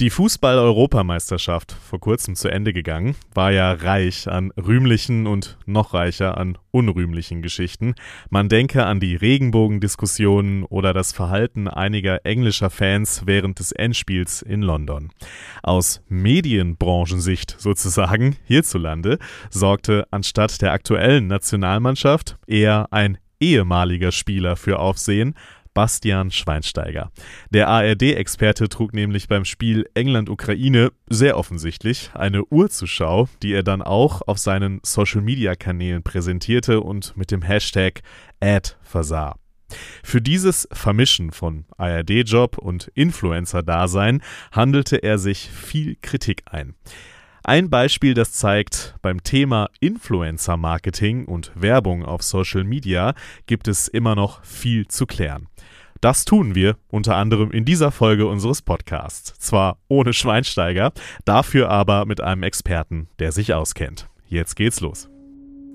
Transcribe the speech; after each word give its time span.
Die 0.00 0.08
Fußball-Europameisterschaft, 0.08 1.72
vor 1.72 2.00
kurzem 2.00 2.34
zu 2.34 2.48
Ende 2.48 2.72
gegangen, 2.72 3.16
war 3.34 3.52
ja 3.52 3.70
reich 3.70 4.26
an 4.28 4.50
rühmlichen 4.52 5.26
und 5.26 5.58
noch 5.66 5.92
reicher 5.92 6.38
an 6.38 6.56
unrühmlichen 6.70 7.42
Geschichten. 7.42 7.94
Man 8.30 8.48
denke 8.48 8.86
an 8.86 8.98
die 8.98 9.14
Regenbogendiskussionen 9.14 10.64
oder 10.64 10.94
das 10.94 11.12
Verhalten 11.12 11.68
einiger 11.68 12.24
englischer 12.24 12.70
Fans 12.70 13.24
während 13.26 13.58
des 13.58 13.72
Endspiels 13.72 14.40
in 14.40 14.62
London. 14.62 15.10
Aus 15.62 16.02
Medienbranchensicht 16.08 17.56
sozusagen 17.58 18.36
hierzulande 18.46 19.18
sorgte 19.50 20.06
anstatt 20.10 20.62
der 20.62 20.72
aktuellen 20.72 21.26
Nationalmannschaft 21.26 22.38
eher 22.46 22.90
ein 22.90 23.18
ehemaliger 23.38 24.12
Spieler 24.12 24.56
für 24.56 24.78
Aufsehen, 24.78 25.34
Bastian 25.74 26.30
Schweinsteiger. 26.30 27.10
Der 27.50 27.68
ARD-Experte 27.68 28.68
trug 28.68 28.92
nämlich 28.92 29.28
beim 29.28 29.44
Spiel 29.44 29.88
England-Ukraine 29.94 30.92
sehr 31.08 31.36
offensichtlich 31.36 32.10
eine 32.14 32.44
Uhr 32.46 32.70
zur 32.70 32.88
Schau, 32.88 33.28
die 33.42 33.52
er 33.52 33.62
dann 33.62 33.82
auch 33.82 34.22
auf 34.26 34.38
seinen 34.38 34.80
Social-Media-Kanälen 34.82 36.02
präsentierte 36.02 36.80
und 36.80 37.16
mit 37.16 37.30
dem 37.30 37.42
Hashtag 37.42 38.02
Ad 38.40 38.70
versah. 38.82 39.36
Für 40.02 40.20
dieses 40.20 40.68
Vermischen 40.72 41.30
von 41.30 41.64
ARD-Job 41.76 42.58
und 42.58 42.90
Influencer-Dasein 42.94 44.22
handelte 44.52 44.96
er 44.96 45.18
sich 45.18 45.48
viel 45.50 45.96
Kritik 46.00 46.42
ein. 46.46 46.74
Ein 47.42 47.70
Beispiel, 47.70 48.12
das 48.14 48.32
zeigt, 48.32 48.96
beim 49.00 49.22
Thema 49.22 49.70
Influencer-Marketing 49.80 51.24
und 51.24 51.52
Werbung 51.54 52.04
auf 52.04 52.22
Social 52.22 52.64
Media 52.64 53.14
gibt 53.46 53.66
es 53.66 53.88
immer 53.88 54.14
noch 54.14 54.44
viel 54.44 54.86
zu 54.88 55.06
klären. 55.06 55.48
Das 56.00 56.24
tun 56.24 56.54
wir 56.54 56.76
unter 56.88 57.16
anderem 57.16 57.50
in 57.50 57.66
dieser 57.66 57.90
Folge 57.90 58.26
unseres 58.26 58.62
Podcasts. 58.62 59.34
Zwar 59.38 59.76
ohne 59.88 60.14
Schweinsteiger, 60.14 60.92
dafür 61.26 61.68
aber 61.68 62.06
mit 62.06 62.22
einem 62.22 62.42
Experten, 62.42 63.08
der 63.18 63.32
sich 63.32 63.52
auskennt. 63.52 64.08
Jetzt 64.26 64.56
geht's 64.56 64.80
los. 64.80 65.10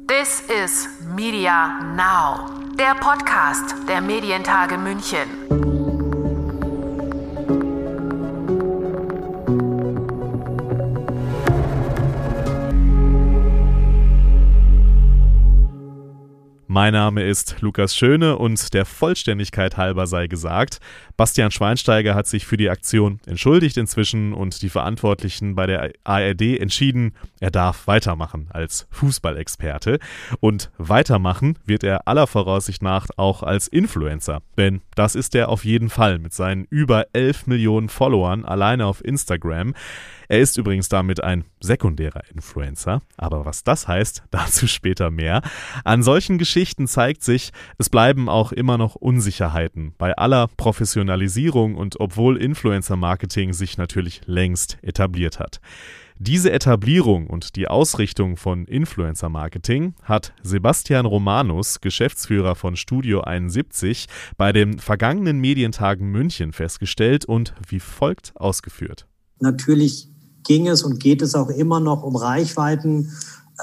This 0.07 0.41
is 0.63 0.87
Media 1.15 1.79
Now, 1.95 2.49
der 2.77 2.95
Podcast 2.95 3.75
der 3.87 4.01
Medientage 4.01 4.77
München. 4.77 5.74
Mein 16.75 16.91
Name 16.91 17.23
ist 17.23 17.61
Lukas 17.61 17.95
Schöne 17.95 18.37
und 18.37 18.73
der 18.73 18.83
Vollständigkeit 18.83 19.77
halber 19.77 20.07
sei 20.07 20.27
gesagt, 20.27 20.81
Bastian 21.15 21.49
Schweinsteiger 21.49 22.15
hat 22.15 22.27
sich 22.27 22.45
für 22.45 22.57
die 22.57 22.69
Aktion 22.69 23.21
entschuldigt 23.25 23.77
inzwischen 23.77 24.33
und 24.33 24.61
die 24.61 24.67
Verantwortlichen 24.67 25.55
bei 25.55 25.67
der 25.67 25.93
ARD 26.03 26.59
entschieden, 26.59 27.13
er 27.39 27.51
darf 27.51 27.87
weitermachen 27.87 28.49
als 28.49 28.87
Fußballexperte. 28.91 29.99
Und 30.41 30.69
weitermachen 30.77 31.57
wird 31.65 31.85
er 31.85 32.09
aller 32.09 32.27
Voraussicht 32.27 32.81
nach 32.81 33.07
auch 33.15 33.41
als 33.41 33.69
Influencer, 33.69 34.41
denn 34.57 34.81
das 34.95 35.15
ist 35.15 35.33
er 35.33 35.47
auf 35.47 35.63
jeden 35.63 35.89
Fall 35.89 36.19
mit 36.19 36.33
seinen 36.33 36.65
über 36.65 37.05
11 37.13 37.47
Millionen 37.47 37.87
Followern 37.87 38.43
alleine 38.43 38.85
auf 38.85 39.01
Instagram. 39.01 39.75
Er 40.27 40.39
ist 40.39 40.57
übrigens 40.57 40.89
damit 40.89 41.23
ein 41.23 41.45
sekundärer 41.59 42.21
Influencer, 42.33 43.01
aber 43.17 43.45
was 43.45 43.63
das 43.63 43.87
heißt, 43.87 44.23
dazu 44.31 44.67
später 44.67 45.11
mehr. 45.11 45.41
An 45.83 46.03
solchen 46.03 46.37
Geschichten 46.37 46.87
zeigt 46.87 47.23
sich, 47.23 47.51
es 47.77 47.89
bleiben 47.89 48.29
auch 48.29 48.51
immer 48.51 48.77
noch 48.77 48.95
Unsicherheiten 48.95 49.93
bei 49.97 50.15
aller 50.15 50.47
Professionalisierung 50.57 51.75
und 51.75 51.99
obwohl 51.99 52.37
Influencer-Marketing 52.37 53.53
sich 53.53 53.77
natürlich 53.77 54.21
längst 54.25 54.77
etabliert 54.81 55.39
hat. 55.39 55.59
Diese 56.17 56.49
Etablierung 56.49 57.27
und 57.27 57.57
die 57.57 57.67
Ausrichtung 57.67 58.37
von 58.37 58.65
Influencer-Marketing 58.65 59.95
hat 60.01 60.33
Sebastian 60.41 61.05
Romanus, 61.05 61.81
Geschäftsführer 61.81 62.55
von 62.55 62.77
Studio 62.77 63.21
71, 63.21 64.05
bei 64.37 64.53
den 64.53 64.79
vergangenen 64.79 65.39
Medientagen 65.39 66.09
München 66.09 66.53
festgestellt 66.53 67.25
und 67.25 67.53
wie 67.67 67.81
folgt 67.81 68.31
ausgeführt. 68.35 69.07
Natürlich 69.41 70.07
ging 70.45 70.67
es 70.67 70.83
und 70.83 70.99
geht 70.99 71.21
es 71.21 71.35
auch 71.35 71.49
immer 71.49 71.79
noch 71.79 72.03
um 72.03 72.15
Reichweiten. 72.15 73.11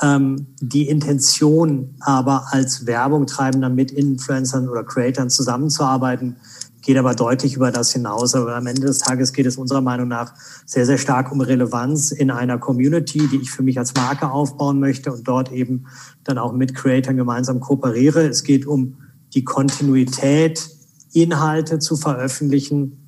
Ähm, 0.02 0.46
die 0.60 0.88
Intention 0.88 1.94
aber 2.00 2.46
als 2.50 2.86
Werbung 2.86 3.26
treibender 3.26 3.68
mit 3.68 3.90
Influencern 3.90 4.68
oder 4.68 4.84
Creatern 4.84 5.30
zusammenzuarbeiten, 5.30 6.36
geht 6.80 6.96
aber 6.96 7.14
deutlich 7.14 7.54
über 7.54 7.70
das 7.70 7.92
hinaus. 7.92 8.34
Aber 8.34 8.56
am 8.56 8.66
Ende 8.66 8.82
des 8.82 8.98
Tages 8.98 9.32
geht 9.32 9.46
es 9.46 9.56
unserer 9.56 9.80
Meinung 9.80 10.08
nach 10.08 10.34
sehr, 10.66 10.86
sehr 10.86 10.98
stark 10.98 11.30
um 11.30 11.40
Relevanz 11.40 12.10
in 12.10 12.30
einer 12.30 12.58
Community, 12.58 13.28
die 13.28 13.36
ich 13.36 13.50
für 13.50 13.62
mich 13.62 13.78
als 13.78 13.94
Marke 13.94 14.30
aufbauen 14.30 14.80
möchte 14.80 15.12
und 15.12 15.28
dort 15.28 15.52
eben 15.52 15.86
dann 16.24 16.38
auch 16.38 16.52
mit 16.52 16.74
Creatern 16.74 17.16
gemeinsam 17.16 17.60
kooperiere. 17.60 18.26
Es 18.26 18.42
geht 18.42 18.66
um 18.66 18.96
die 19.34 19.44
Kontinuität, 19.44 20.70
Inhalte 21.12 21.78
zu 21.78 21.96
veröffentlichen 21.96 23.01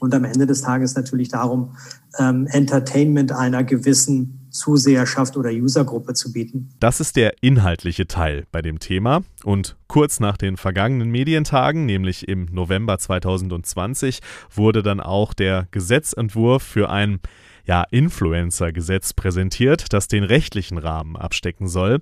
und 0.00 0.14
am 0.14 0.24
Ende 0.24 0.46
des 0.46 0.62
Tages 0.62 0.96
natürlich 0.96 1.28
darum, 1.28 1.76
ähm, 2.18 2.46
Entertainment 2.48 3.32
einer 3.32 3.62
gewissen 3.62 4.40
Zuseherschaft 4.50 5.36
oder 5.36 5.50
Usergruppe 5.50 6.14
zu 6.14 6.32
bieten. 6.32 6.70
Das 6.80 7.00
ist 7.00 7.14
der 7.16 7.34
inhaltliche 7.40 8.08
Teil 8.08 8.46
bei 8.50 8.62
dem 8.62 8.80
Thema. 8.80 9.22
Und 9.44 9.76
kurz 9.86 10.18
nach 10.18 10.36
den 10.36 10.56
vergangenen 10.56 11.10
Medientagen, 11.10 11.86
nämlich 11.86 12.28
im 12.28 12.46
November 12.50 12.98
2020, 12.98 14.20
wurde 14.52 14.82
dann 14.82 15.00
auch 15.00 15.34
der 15.34 15.68
Gesetzentwurf 15.70 16.62
für 16.62 16.90
ein 16.90 17.20
ja, 17.64 17.84
Influencer-Gesetz 17.90 19.12
präsentiert, 19.12 19.92
das 19.92 20.08
den 20.08 20.24
rechtlichen 20.24 20.78
Rahmen 20.78 21.16
abstecken 21.16 21.68
soll. 21.68 22.00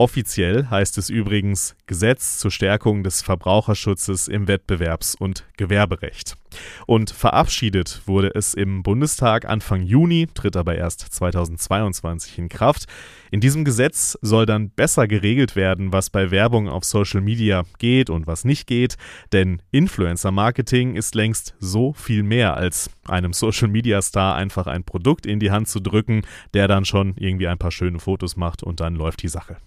Offiziell 0.00 0.68
heißt 0.70 0.96
es 0.96 1.10
übrigens 1.10 1.76
Gesetz 1.84 2.38
zur 2.38 2.50
Stärkung 2.50 3.04
des 3.04 3.20
Verbraucherschutzes 3.20 4.28
im 4.28 4.46
Wettbewerbs- 4.46 5.14
und 5.14 5.44
Gewerberecht. 5.58 6.38
Und 6.86 7.10
verabschiedet 7.10 8.00
wurde 8.06 8.34
es 8.34 8.54
im 8.54 8.82
Bundestag 8.82 9.44
Anfang 9.44 9.82
Juni, 9.82 10.26
tritt 10.32 10.56
aber 10.56 10.74
erst 10.74 11.00
2022 11.00 12.38
in 12.38 12.48
Kraft. 12.48 12.86
In 13.30 13.42
diesem 13.42 13.62
Gesetz 13.62 14.16
soll 14.22 14.46
dann 14.46 14.70
besser 14.70 15.06
geregelt 15.06 15.54
werden, 15.54 15.92
was 15.92 16.08
bei 16.08 16.30
Werbung 16.30 16.66
auf 16.66 16.84
Social 16.84 17.20
Media 17.20 17.64
geht 17.76 18.08
und 18.08 18.26
was 18.26 18.46
nicht 18.46 18.66
geht, 18.66 18.96
denn 19.34 19.60
Influencer-Marketing 19.70 20.96
ist 20.96 21.14
längst 21.14 21.54
so 21.58 21.92
viel 21.92 22.22
mehr 22.22 22.56
als 22.56 22.88
einem 23.06 23.34
Social-Media-Star 23.34 24.34
einfach 24.34 24.66
ein 24.66 24.82
Produkt 24.82 25.26
in 25.26 25.40
die 25.40 25.50
Hand 25.50 25.68
zu 25.68 25.78
drücken, 25.78 26.22
der 26.54 26.68
dann 26.68 26.86
schon 26.86 27.16
irgendwie 27.18 27.48
ein 27.48 27.58
paar 27.58 27.70
schöne 27.70 27.98
Fotos 27.98 28.36
macht 28.36 28.62
und 28.62 28.80
dann 28.80 28.94
läuft 28.94 29.22
die 29.22 29.28
Sache. 29.28 29.58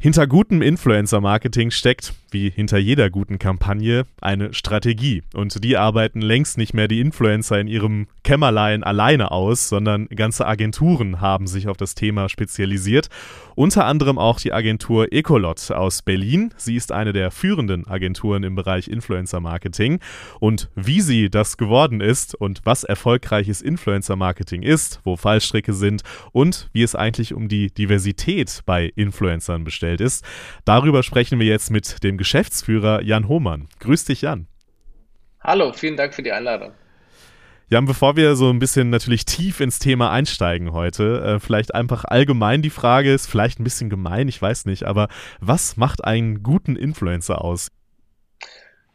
Hinter 0.00 0.28
gutem 0.28 0.62
Influencer-Marketing 0.62 1.72
steckt, 1.72 2.14
wie 2.30 2.50
hinter 2.50 2.78
jeder 2.78 3.10
guten 3.10 3.40
Kampagne, 3.40 4.06
eine 4.20 4.54
Strategie. 4.54 5.24
Und 5.34 5.64
die 5.64 5.76
arbeiten 5.76 6.20
längst 6.20 6.56
nicht 6.56 6.72
mehr 6.72 6.86
die 6.86 7.00
Influencer 7.00 7.58
in 7.58 7.66
ihrem 7.66 8.06
Kämmerlein 8.28 8.84
alleine 8.84 9.30
aus, 9.30 9.70
sondern 9.70 10.06
ganze 10.08 10.46
Agenturen 10.46 11.22
haben 11.22 11.46
sich 11.46 11.66
auf 11.66 11.78
das 11.78 11.94
Thema 11.94 12.28
spezialisiert. 12.28 13.08
Unter 13.54 13.86
anderem 13.86 14.18
auch 14.18 14.38
die 14.38 14.52
Agentur 14.52 15.10
Ecolot 15.14 15.70
aus 15.70 16.02
Berlin. 16.02 16.52
Sie 16.58 16.76
ist 16.76 16.92
eine 16.92 17.14
der 17.14 17.30
führenden 17.30 17.86
Agenturen 17.86 18.42
im 18.42 18.54
Bereich 18.54 18.88
Influencer-Marketing. 18.88 20.00
Und 20.40 20.68
wie 20.74 21.00
sie 21.00 21.30
das 21.30 21.56
geworden 21.56 22.02
ist 22.02 22.34
und 22.34 22.60
was 22.64 22.84
erfolgreiches 22.84 23.62
Influencer-Marketing 23.62 24.62
ist, 24.62 25.00
wo 25.04 25.16
Fallstricke 25.16 25.72
sind 25.72 26.02
und 26.32 26.68
wie 26.74 26.82
es 26.82 26.94
eigentlich 26.94 27.32
um 27.32 27.48
die 27.48 27.72
Diversität 27.72 28.60
bei 28.66 28.92
Influencern 28.94 29.64
bestellt 29.64 30.02
ist. 30.02 30.22
Darüber 30.66 31.02
sprechen 31.02 31.40
wir 31.40 31.46
jetzt 31.46 31.70
mit 31.70 32.04
dem 32.04 32.18
Geschäftsführer 32.18 33.02
Jan 33.02 33.26
Hohmann. 33.26 33.68
Grüß 33.80 34.04
dich, 34.04 34.20
Jan. 34.20 34.48
Hallo, 35.40 35.72
vielen 35.72 35.96
Dank 35.96 36.12
für 36.12 36.22
die 36.22 36.32
Einladung. 36.32 36.72
Jan, 37.70 37.84
bevor 37.84 38.16
wir 38.16 38.34
so 38.34 38.48
ein 38.48 38.58
bisschen 38.58 38.88
natürlich 38.88 39.26
tief 39.26 39.60
ins 39.60 39.78
Thema 39.78 40.10
einsteigen 40.10 40.72
heute, 40.72 41.20
äh, 41.20 41.38
vielleicht 41.38 41.74
einfach 41.74 42.06
allgemein 42.06 42.62
die 42.62 42.70
Frage, 42.70 43.12
ist 43.12 43.26
vielleicht 43.26 43.60
ein 43.60 43.64
bisschen 43.64 43.90
gemein, 43.90 44.26
ich 44.26 44.40
weiß 44.40 44.64
nicht, 44.64 44.84
aber 44.84 45.08
was 45.40 45.76
macht 45.76 46.02
einen 46.02 46.42
guten 46.42 46.76
Influencer 46.76 47.44
aus? 47.44 47.68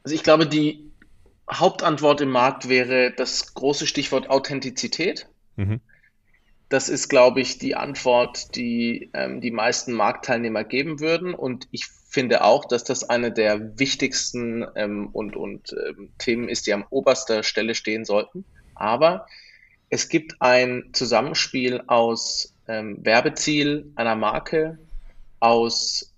Also 0.03 0.15
ich 0.15 0.23
glaube, 0.23 0.47
die 0.47 0.91
Hauptantwort 1.51 2.21
im 2.21 2.29
Markt 2.29 2.67
wäre 2.67 3.13
das 3.15 3.53
große 3.53 3.85
Stichwort 3.85 4.31
Authentizität. 4.31 5.27
Mhm. 5.55 5.79
Das 6.69 6.89
ist, 6.89 7.09
glaube 7.09 7.41
ich, 7.41 7.59
die 7.59 7.75
Antwort, 7.75 8.55
die 8.55 9.11
ähm, 9.13 9.39
die 9.39 9.51
meisten 9.51 9.93
Marktteilnehmer 9.93 10.63
geben 10.63 10.99
würden. 10.99 11.35
Und 11.35 11.67
ich 11.69 11.85
finde 12.09 12.43
auch, 12.43 12.65
dass 12.65 12.83
das 12.83 13.07
eine 13.07 13.31
der 13.31 13.77
wichtigsten 13.77 14.65
ähm, 14.75 15.09
und, 15.13 15.35
und 15.35 15.73
ähm, 15.73 16.09
Themen 16.17 16.49
ist, 16.49 16.65
die 16.65 16.73
an 16.73 16.85
oberster 16.89 17.43
Stelle 17.43 17.75
stehen 17.75 18.05
sollten. 18.05 18.45
Aber 18.83 19.27
es 19.89 20.09
gibt 20.09 20.41
ein 20.41 20.89
Zusammenspiel 20.91 21.83
aus 21.87 22.53
ähm, 22.67 22.97
Werbeziel 23.01 23.91
einer 23.95 24.15
Marke, 24.15 24.77
aus 25.39 26.13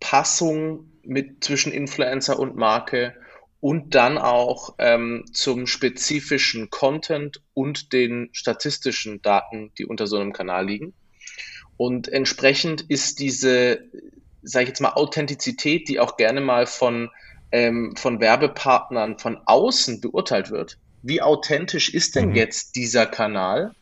Passung 0.00 0.90
mit 1.02 1.44
zwischen 1.44 1.72
Influencer 1.72 2.38
und 2.38 2.56
Marke 2.56 3.14
und 3.60 3.94
dann 3.94 4.16
auch 4.16 4.76
ähm, 4.78 5.24
zum 5.32 5.66
spezifischen 5.66 6.70
Content 6.70 7.42
und 7.52 7.92
den 7.92 8.30
statistischen 8.32 9.20
Daten, 9.20 9.72
die 9.76 9.84
unter 9.84 10.06
so 10.06 10.16
einem 10.16 10.32
Kanal 10.32 10.66
liegen. 10.66 10.94
Und 11.76 12.08
entsprechend 12.08 12.82
ist 12.82 13.18
diese, 13.18 13.80
sage 14.42 14.64
ich 14.64 14.68
jetzt 14.68 14.80
mal, 14.80 14.92
Authentizität, 14.94 15.88
die 15.88 16.00
auch 16.00 16.16
gerne 16.16 16.40
mal 16.40 16.66
von, 16.66 17.10
ähm, 17.52 17.94
von 17.96 18.20
Werbepartnern 18.20 19.18
von 19.18 19.38
außen 19.44 20.00
beurteilt 20.00 20.50
wird. 20.50 20.78
Wie 21.02 21.22
authentisch 21.22 21.92
ist 21.92 22.16
denn 22.16 22.30
mhm. 22.30 22.34
jetzt 22.34 22.76
dieser 22.76 23.06
Kanal? 23.06 23.72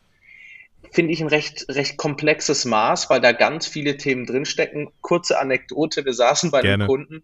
Finde 0.91 1.11
ich 1.11 1.21
ein 1.21 1.27
recht, 1.27 1.65
recht 1.69 1.97
komplexes 1.97 2.65
Maß, 2.65 3.09
weil 3.09 3.19
da 3.19 3.31
ganz 3.33 3.67
viele 3.67 3.97
Themen 3.97 4.25
drinstecken. 4.25 4.89
Kurze 5.01 5.39
Anekdote, 5.39 6.05
wir 6.05 6.13
saßen 6.13 6.51
bei 6.51 6.61
Gerne. 6.61 6.83
einem 6.83 6.87
Kunden 6.87 7.23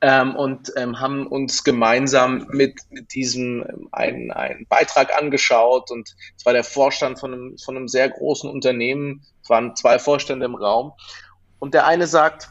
ähm, 0.00 0.34
und 0.34 0.72
ähm, 0.76 0.98
haben 1.00 1.26
uns 1.26 1.64
gemeinsam 1.64 2.46
mit, 2.50 2.80
mit 2.90 3.14
diesem 3.14 3.62
ähm, 3.62 3.88
einen, 3.92 4.30
einen 4.30 4.66
Beitrag 4.66 5.16
angeschaut 5.16 5.90
und 5.90 6.14
es 6.36 6.46
war 6.46 6.52
der 6.52 6.64
Vorstand 6.64 7.18
von 7.18 7.32
einem, 7.32 7.58
von 7.58 7.76
einem 7.76 7.88
sehr 7.88 8.08
großen 8.08 8.48
Unternehmen, 8.48 9.24
es 9.42 9.50
waren 9.50 9.76
zwei 9.76 9.98
Vorstände 9.98 10.46
im 10.46 10.54
Raum 10.54 10.92
und 11.58 11.74
der 11.74 11.86
eine 11.86 12.06
sagt, 12.06 12.48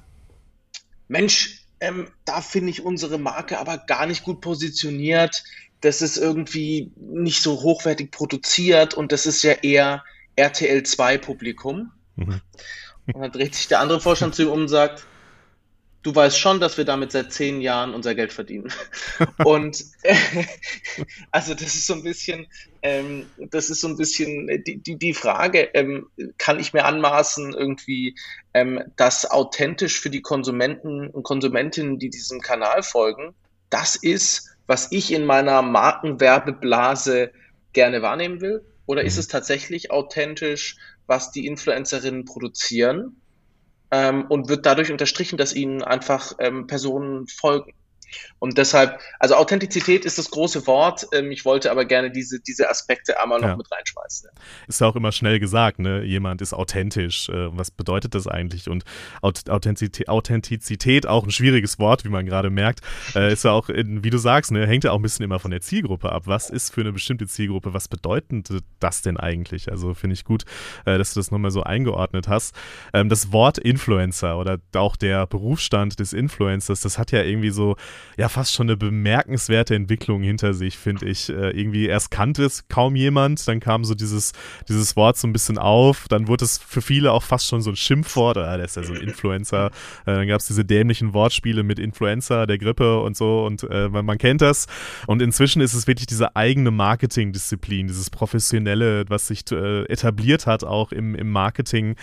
Mensch, 1.07 1.65
ähm, 1.79 2.07
da 2.25 2.41
finde 2.41 2.69
ich 2.69 2.83
unsere 2.83 3.17
Marke 3.17 3.57
aber 3.57 3.77
gar 3.77 4.05
nicht 4.05 4.23
gut 4.23 4.41
positioniert, 4.41 5.43
das 5.81 6.01
ist 6.01 6.17
irgendwie 6.17 6.91
nicht 6.97 7.41
so 7.41 7.61
hochwertig 7.61 8.11
produziert 8.11 8.93
und 8.93 9.11
das 9.11 9.25
ist 9.25 9.43
ja 9.43 9.53
eher 9.53 10.03
RTL 10.35 10.83
2 10.83 11.17
Publikum. 11.17 11.91
Mhm. 12.15 12.41
Und 13.13 13.21
dann 13.21 13.31
dreht 13.31 13.55
sich 13.55 13.67
der 13.67 13.79
andere 13.79 13.99
Vorstand 13.99 14.35
zu 14.35 14.43
ihm 14.43 14.49
um 14.49 14.61
und 14.61 14.67
sagt, 14.67 15.05
du 16.03 16.15
weißt 16.15 16.39
schon, 16.39 16.59
dass 16.59 16.77
wir 16.77 16.85
damit 16.85 17.11
seit 17.11 17.33
zehn 17.33 17.61
Jahren 17.61 17.93
unser 17.93 18.15
Geld 18.15 18.31
verdienen. 18.31 18.71
Und 19.43 19.83
äh, 20.03 20.15
also 21.31 21.53
das 21.53 21.75
ist 21.75 21.87
so 21.87 21.93
ein 21.93 22.03
bisschen, 22.03 22.47
ähm, 22.81 23.25
das 23.37 23.69
ist 23.69 23.81
so 23.81 23.87
ein 23.87 23.97
bisschen 23.97 24.47
die, 24.65 24.77
die, 24.77 24.97
die 24.97 25.13
Frage, 25.13 25.69
ähm, 25.73 26.07
kann 26.37 26.59
ich 26.59 26.73
mir 26.73 26.85
anmaßen, 26.85 27.53
irgendwie 27.53 28.15
ähm, 28.53 28.81
das 28.95 29.29
authentisch 29.29 29.99
für 29.99 30.09
die 30.09 30.21
Konsumenten 30.21 31.09
und 31.09 31.23
Konsumentinnen, 31.23 31.99
die 31.99 32.09
diesem 32.09 32.41
Kanal 32.41 32.83
folgen, 32.83 33.33
das 33.69 33.95
ist, 33.95 34.55
was 34.69 34.87
ich 34.91 35.11
in 35.11 35.25
meiner 35.25 35.61
Markenwerbeblase 35.61 37.31
gerne 37.73 38.01
wahrnehmen 38.01 38.39
will? 38.39 38.63
Oder 38.85 39.03
ist 39.03 39.15
mhm. 39.15 39.19
es 39.21 39.27
tatsächlich 39.27 39.91
authentisch, 39.91 40.77
was 41.07 41.31
die 41.31 41.45
Influencerinnen 41.45 42.23
produzieren? 42.25 43.17
ähm, 43.91 44.25
und 44.29 44.49
wird 44.49 44.65
dadurch 44.65 44.91
unterstrichen, 44.91 45.37
dass 45.37 45.53
ihnen 45.53 45.83
einfach 45.83 46.33
ähm, 46.39 46.67
Personen 46.67 47.27
folgen. 47.27 47.73
Und 48.39 48.57
deshalb, 48.57 48.99
also 49.19 49.35
Authentizität 49.35 50.05
ist 50.05 50.17
das 50.17 50.31
große 50.31 50.65
Wort. 50.67 51.07
Ähm, 51.13 51.31
ich 51.31 51.45
wollte 51.45 51.71
aber 51.71 51.85
gerne 51.85 52.11
diese, 52.11 52.39
diese 52.39 52.69
Aspekte 52.69 53.21
einmal 53.21 53.39
noch 53.39 53.49
ja. 53.49 53.57
mit 53.57 53.71
reinschmeißen. 53.71 54.29
Ist 54.67 54.81
ja 54.81 54.87
auch 54.87 54.95
immer 54.95 55.11
schnell 55.11 55.39
gesagt, 55.39 55.79
ne? 55.79 56.03
Jemand 56.03 56.41
ist 56.41 56.53
authentisch. 56.53 57.29
Äh, 57.29 57.57
was 57.57 57.71
bedeutet 57.71 58.15
das 58.15 58.27
eigentlich? 58.27 58.69
Und 58.69 58.83
Authentizität, 59.21 60.07
Authentizität 60.09 61.07
auch 61.07 61.25
ein 61.25 61.31
schwieriges 61.31 61.79
Wort, 61.79 62.05
wie 62.05 62.09
man 62.09 62.25
gerade 62.25 62.49
merkt. 62.49 62.81
Äh, 63.15 63.33
ist 63.33 63.43
ja 63.43 63.51
auch, 63.51 63.69
in, 63.69 64.03
wie 64.03 64.09
du 64.09 64.17
sagst, 64.17 64.51
ne, 64.51 64.65
hängt 64.65 64.83
ja 64.83 64.91
auch 64.91 64.99
ein 64.99 65.01
bisschen 65.01 65.25
immer 65.25 65.39
von 65.39 65.51
der 65.51 65.61
Zielgruppe 65.61 66.11
ab. 66.11 66.23
Was 66.25 66.49
ist 66.49 66.73
für 66.73 66.81
eine 66.81 66.93
bestimmte 66.93 67.27
Zielgruppe? 67.27 67.73
Was 67.73 67.87
bedeutet 67.87 68.49
das 68.79 69.01
denn 69.01 69.17
eigentlich? 69.17 69.71
Also 69.71 69.93
finde 69.93 70.13
ich 70.13 70.23
gut, 70.23 70.43
äh, 70.85 70.97
dass 70.97 71.13
du 71.13 71.19
das 71.19 71.31
nochmal 71.31 71.51
so 71.51 71.63
eingeordnet 71.63 72.27
hast. 72.27 72.55
Ähm, 72.93 73.09
das 73.09 73.31
Wort 73.31 73.57
Influencer 73.57 74.37
oder 74.37 74.59
auch 74.75 74.95
der 74.95 75.27
Berufsstand 75.27 75.99
des 75.99 76.13
Influencers, 76.13 76.81
das 76.81 76.97
hat 76.97 77.11
ja 77.11 77.23
irgendwie 77.23 77.49
so 77.49 77.75
ja 78.17 78.29
fast 78.29 78.53
schon 78.53 78.67
eine 78.67 78.77
bemerkenswerte 78.77 79.75
Entwicklung 79.75 80.21
hinter 80.23 80.53
sich, 80.53 80.77
finde 80.77 81.07
ich. 81.07 81.29
Äh, 81.29 81.51
irgendwie 81.51 81.87
erst 81.87 82.11
kannte 82.11 82.43
es 82.43 82.67
kaum 82.67 82.95
jemand, 82.95 83.47
dann 83.47 83.59
kam 83.59 83.85
so 83.85 83.95
dieses, 83.95 84.33
dieses 84.67 84.95
Wort 84.95 85.17
so 85.17 85.27
ein 85.27 85.33
bisschen 85.33 85.57
auf, 85.57 86.07
dann 86.09 86.27
wurde 86.27 86.45
es 86.45 86.57
für 86.57 86.81
viele 86.81 87.11
auch 87.11 87.23
fast 87.23 87.47
schon 87.47 87.61
so 87.61 87.69
ein 87.69 87.75
Schimpfwort, 87.75 88.37
ah, 88.37 88.57
der 88.57 88.65
ist 88.65 88.75
ja 88.75 88.83
so 88.83 88.93
ein 88.93 89.01
Influencer. 89.01 89.67
Äh, 90.05 90.13
dann 90.13 90.27
gab 90.27 90.39
es 90.39 90.47
diese 90.47 90.65
dämlichen 90.65 91.13
Wortspiele 91.13 91.63
mit 91.63 91.79
Influencer, 91.79 92.47
der 92.47 92.57
Grippe 92.57 93.01
und 93.01 93.15
so 93.15 93.45
und 93.45 93.63
äh, 93.63 93.89
man, 93.89 94.05
man 94.05 94.17
kennt 94.17 94.41
das. 94.41 94.67
Und 95.07 95.21
inzwischen 95.21 95.61
ist 95.61 95.73
es 95.73 95.87
wirklich 95.87 96.07
diese 96.07 96.35
eigene 96.35 96.71
Marketingdisziplin, 96.71 97.87
dieses 97.87 98.09
professionelle, 98.09 99.05
was 99.07 99.27
sich 99.27 99.43
äh, 99.51 99.83
etabliert 99.85 100.45
hat, 100.45 100.63
auch 100.63 100.91
im, 100.91 101.15
im 101.15 101.29
Marketing, 101.29 101.95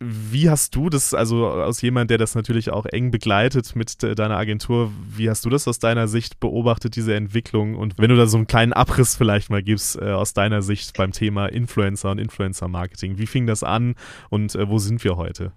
wie 0.00 0.48
hast 0.48 0.76
du 0.76 0.90
das, 0.90 1.12
also 1.12 1.48
aus 1.48 1.82
jemand, 1.82 2.10
der 2.10 2.18
das 2.18 2.36
natürlich 2.36 2.70
auch 2.70 2.86
eng 2.86 3.10
begleitet 3.10 3.74
mit 3.74 4.02
deiner 4.02 4.36
Agentur, 4.36 4.92
wie 5.16 5.28
hast 5.28 5.44
du 5.44 5.50
das 5.50 5.66
aus 5.66 5.80
deiner 5.80 6.06
Sicht 6.06 6.38
beobachtet, 6.38 6.94
diese 6.94 7.14
Entwicklung? 7.14 7.74
Und 7.74 7.98
wenn 7.98 8.10
du 8.10 8.16
da 8.16 8.26
so 8.26 8.36
einen 8.36 8.46
kleinen 8.46 8.72
Abriss 8.72 9.16
vielleicht 9.16 9.50
mal 9.50 9.62
gibst 9.62 10.00
äh, 10.00 10.12
aus 10.12 10.34
deiner 10.34 10.62
Sicht 10.62 10.96
beim 10.96 11.10
Thema 11.10 11.46
Influencer 11.46 12.12
und 12.12 12.18
Influencer-Marketing, 12.18 13.18
wie 13.18 13.26
fing 13.26 13.46
das 13.48 13.64
an 13.64 13.96
und 14.30 14.54
äh, 14.54 14.68
wo 14.68 14.78
sind 14.78 15.02
wir 15.02 15.16
heute? 15.16 15.52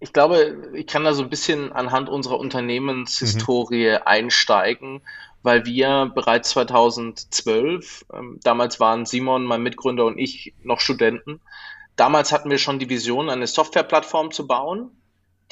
Ich 0.00 0.12
glaube, 0.12 0.56
ich 0.74 0.86
kann 0.86 1.04
da 1.04 1.12
so 1.12 1.22
ein 1.22 1.30
bisschen 1.30 1.72
anhand 1.72 2.08
unserer 2.08 2.38
Unternehmenshistorie 2.38 3.90
mhm. 3.90 4.02
einsteigen, 4.06 5.02
weil 5.42 5.66
wir 5.66 6.10
bereits 6.14 6.50
2012, 6.50 8.06
ähm, 8.12 8.40
damals 8.42 8.80
waren 8.80 9.04
Simon, 9.04 9.44
mein 9.44 9.62
Mitgründer 9.62 10.06
und 10.06 10.18
ich 10.18 10.54
noch 10.62 10.80
Studenten, 10.80 11.40
Damals 11.96 12.32
hatten 12.32 12.50
wir 12.50 12.58
schon 12.58 12.78
die 12.78 12.88
Vision, 12.88 13.30
eine 13.30 13.46
Softwareplattform 13.46 14.30
zu 14.30 14.46
bauen, 14.46 14.90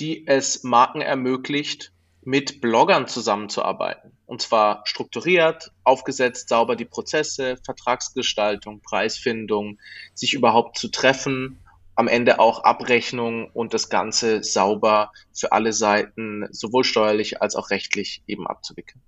die 0.01 0.27
es 0.27 0.65
Marken 0.65 1.01
ermöglicht, 1.01 1.93
mit 2.25 2.61
Bloggern 2.61 3.07
zusammenzuarbeiten. 3.07 4.13
Und 4.27 4.43
zwar 4.43 4.83
strukturiert, 4.85 5.73
aufgesetzt, 5.85 6.49
sauber 6.49 6.77
die 6.77 6.85
Prozesse, 6.85 7.59
Vertragsgestaltung, 7.65 8.81
Preisfindung, 8.81 9.79
sich 10.15 10.35
überhaupt 10.35 10.79
zu 10.79 10.89
treffen, 10.89 11.59
am 11.95 12.09
Ende 12.09 12.39
auch 12.39 12.65
Abrechnung 12.65 13.51
und 13.51 13.75
das 13.75 13.91
Ganze 13.91 14.43
sauber 14.43 15.13
für 15.33 15.53
alle 15.53 15.73
Seiten, 15.73 16.49
sowohl 16.51 16.85
steuerlich 16.85 17.43
als 17.43 17.55
auch 17.55 17.71
rechtlich 17.71 18.23
eben 18.27 18.47
abzuwickeln. 18.47 19.03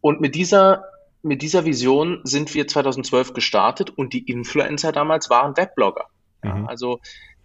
Und 0.00 0.20
mit 0.20 0.34
dieser, 0.34 0.84
mit 1.22 1.42
dieser 1.42 1.64
Vision 1.64 2.20
sind 2.24 2.54
wir 2.54 2.66
2012 2.66 3.34
gestartet 3.34 3.90
und 3.90 4.14
die 4.14 4.30
Influencer 4.30 4.92
damals 4.92 5.28
waren 5.28 5.56
Webblogger. 5.56 6.06
Ja, 6.46 6.54
mhm. 6.54 6.66
Also 6.66 7.00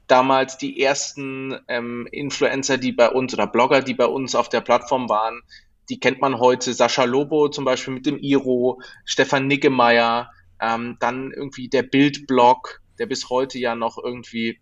damals 0.08 0.58
die 0.58 0.82
ersten 0.82 1.58
ähm, 1.68 2.08
Influencer, 2.12 2.78
die 2.78 2.92
bei 2.92 3.10
uns 3.10 3.34
oder 3.34 3.48
Blogger, 3.48 3.82
die 3.82 3.94
bei 3.94 4.06
uns 4.06 4.36
auf 4.36 4.50
der 4.50 4.62
Plattform 4.62 5.10
waren, 5.10 5.42
die 5.90 6.00
kennt 6.00 6.22
man 6.22 6.40
heute. 6.40 6.74
Sascha 6.74 7.04
Lobo 7.04 7.50
zum 7.50 7.66
Beispiel 7.66 7.94
mit 7.94 8.06
dem 8.06 8.18
Iro, 8.18 8.82
Stefan 9.06 9.48
Niggemeier, 9.48 10.32
ähm, 10.62 10.98
dann 11.00 11.32
irgendwie 11.32 11.70
der 11.70 11.84
Bildblog, 11.84 12.82
der 13.00 13.08
bis 13.08 13.30
heute 13.30 13.58
ja 13.60 13.76
noch 13.76 13.98
irgendwie 13.98 14.60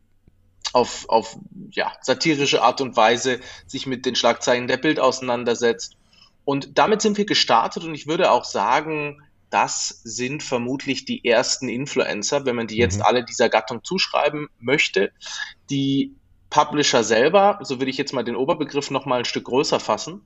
auf, 0.73 1.07
auf 1.09 1.37
ja, 1.71 1.91
satirische 2.01 2.61
Art 2.61 2.81
und 2.81 2.95
Weise 2.95 3.39
sich 3.65 3.87
mit 3.87 4.05
den 4.05 4.15
Schlagzeilen 4.15 4.67
der 4.67 4.77
Bild 4.77 4.99
auseinandersetzt. 4.99 5.97
Und 6.45 6.77
damit 6.77 7.01
sind 7.01 7.17
wir 7.17 7.25
gestartet 7.25 7.83
und 7.83 7.93
ich 7.93 8.07
würde 8.07 8.31
auch 8.31 8.43
sagen, 8.43 9.21
das 9.49 10.01
sind 10.03 10.43
vermutlich 10.43 11.05
die 11.05 11.25
ersten 11.25 11.69
Influencer, 11.69 12.45
wenn 12.45 12.55
man 12.55 12.67
die 12.67 12.77
jetzt 12.77 12.97
mhm. 12.97 13.03
alle 13.03 13.25
dieser 13.25 13.49
Gattung 13.49 13.83
zuschreiben 13.83 14.47
möchte. 14.59 15.11
Die 15.69 16.15
Publisher 16.49 17.03
selber, 17.03 17.59
so 17.61 17.79
würde 17.79 17.91
ich 17.91 17.97
jetzt 17.97 18.13
mal 18.13 18.23
den 18.23 18.35
Oberbegriff 18.35 18.89
noch 18.89 19.05
mal 19.05 19.19
ein 19.19 19.25
Stück 19.25 19.45
größer 19.45 19.79
fassen, 19.79 20.25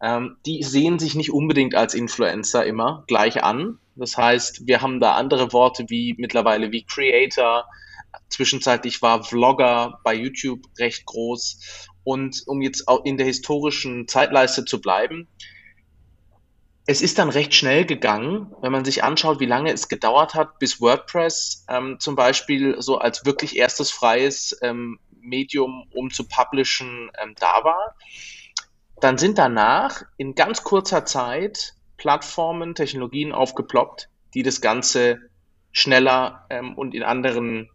ähm, 0.00 0.36
die 0.46 0.62
sehen 0.62 0.98
sich 0.98 1.14
nicht 1.14 1.32
unbedingt 1.32 1.74
als 1.74 1.94
Influencer 1.94 2.64
immer 2.64 3.04
gleich 3.06 3.42
an. 3.42 3.78
Das 3.96 4.16
heißt, 4.16 4.66
wir 4.66 4.82
haben 4.82 5.00
da 5.00 5.14
andere 5.14 5.52
Worte 5.52 5.86
wie 5.88 6.14
mittlerweile 6.18 6.72
wie 6.72 6.84
Creator. 6.84 7.66
Zwischenzeitlich 8.28 9.02
war 9.02 9.24
Vlogger 9.24 10.00
bei 10.04 10.14
YouTube 10.14 10.60
recht 10.78 11.06
groß. 11.06 11.88
Und 12.04 12.42
um 12.46 12.60
jetzt 12.60 12.86
auch 12.86 13.04
in 13.04 13.16
der 13.16 13.26
historischen 13.26 14.06
Zeitleiste 14.06 14.64
zu 14.64 14.80
bleiben, 14.80 15.26
es 16.86 17.00
ist 17.00 17.18
dann 17.18 17.30
recht 17.30 17.54
schnell 17.54 17.86
gegangen, 17.86 18.54
wenn 18.60 18.72
man 18.72 18.84
sich 18.84 19.02
anschaut, 19.02 19.40
wie 19.40 19.46
lange 19.46 19.72
es 19.72 19.88
gedauert 19.88 20.34
hat, 20.34 20.58
bis 20.58 20.80
WordPress 20.80 21.64
ähm, 21.68 21.96
zum 21.98 22.14
Beispiel 22.14 22.80
so 22.80 22.98
als 22.98 23.24
wirklich 23.24 23.56
erstes 23.56 23.90
freies 23.90 24.58
ähm, 24.60 24.98
Medium, 25.20 25.86
um 25.94 26.10
zu 26.10 26.28
publishen, 26.28 27.10
ähm, 27.22 27.34
da 27.38 27.64
war. 27.64 27.96
Dann 29.00 29.16
sind 29.16 29.38
danach 29.38 30.02
in 30.18 30.34
ganz 30.34 30.62
kurzer 30.62 31.06
Zeit 31.06 31.74
Plattformen, 31.96 32.74
Technologien 32.74 33.32
aufgeploppt, 33.32 34.10
die 34.34 34.42
das 34.42 34.60
Ganze 34.60 35.18
schneller 35.72 36.46
ähm, 36.50 36.74
und 36.76 36.94
in 36.94 37.02
anderen 37.02 37.70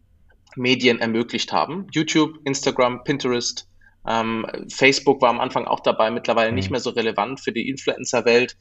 Medien 0.55 0.99
ermöglicht 0.99 1.51
haben. 1.51 1.87
YouTube, 1.91 2.37
Instagram, 2.43 3.03
Pinterest, 3.03 3.67
ähm, 4.07 4.45
Facebook 4.71 5.21
war 5.21 5.29
am 5.29 5.39
Anfang 5.39 5.65
auch 5.65 5.79
dabei, 5.81 6.11
mittlerweile 6.11 6.51
nicht 6.51 6.69
mhm. 6.69 6.73
mehr 6.73 6.79
so 6.79 6.91
relevant 6.91 7.39
für 7.39 7.51
die 7.51 7.69
Influencer-Welt. 7.69 8.55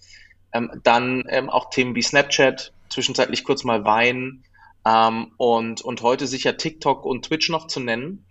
Ähm, 0.52 0.71
dann 0.83 1.25
ähm, 1.28 1.50
auch 1.50 1.71
Themen 1.71 1.95
wie 1.95 2.02
Snapchat, 2.02 2.73
zwischenzeitlich 2.88 3.45
kurz 3.45 3.64
mal 3.64 3.85
Wein 3.85 4.45
ähm, 4.87 5.33
und, 5.37 5.83
und 5.83 6.02
heute 6.02 6.26
sicher 6.26 6.57
TikTok 6.57 7.05
und 7.05 7.26
Twitch 7.26 7.49
noch 7.50 7.67
zu 7.67 7.81
nennen. 7.81 8.25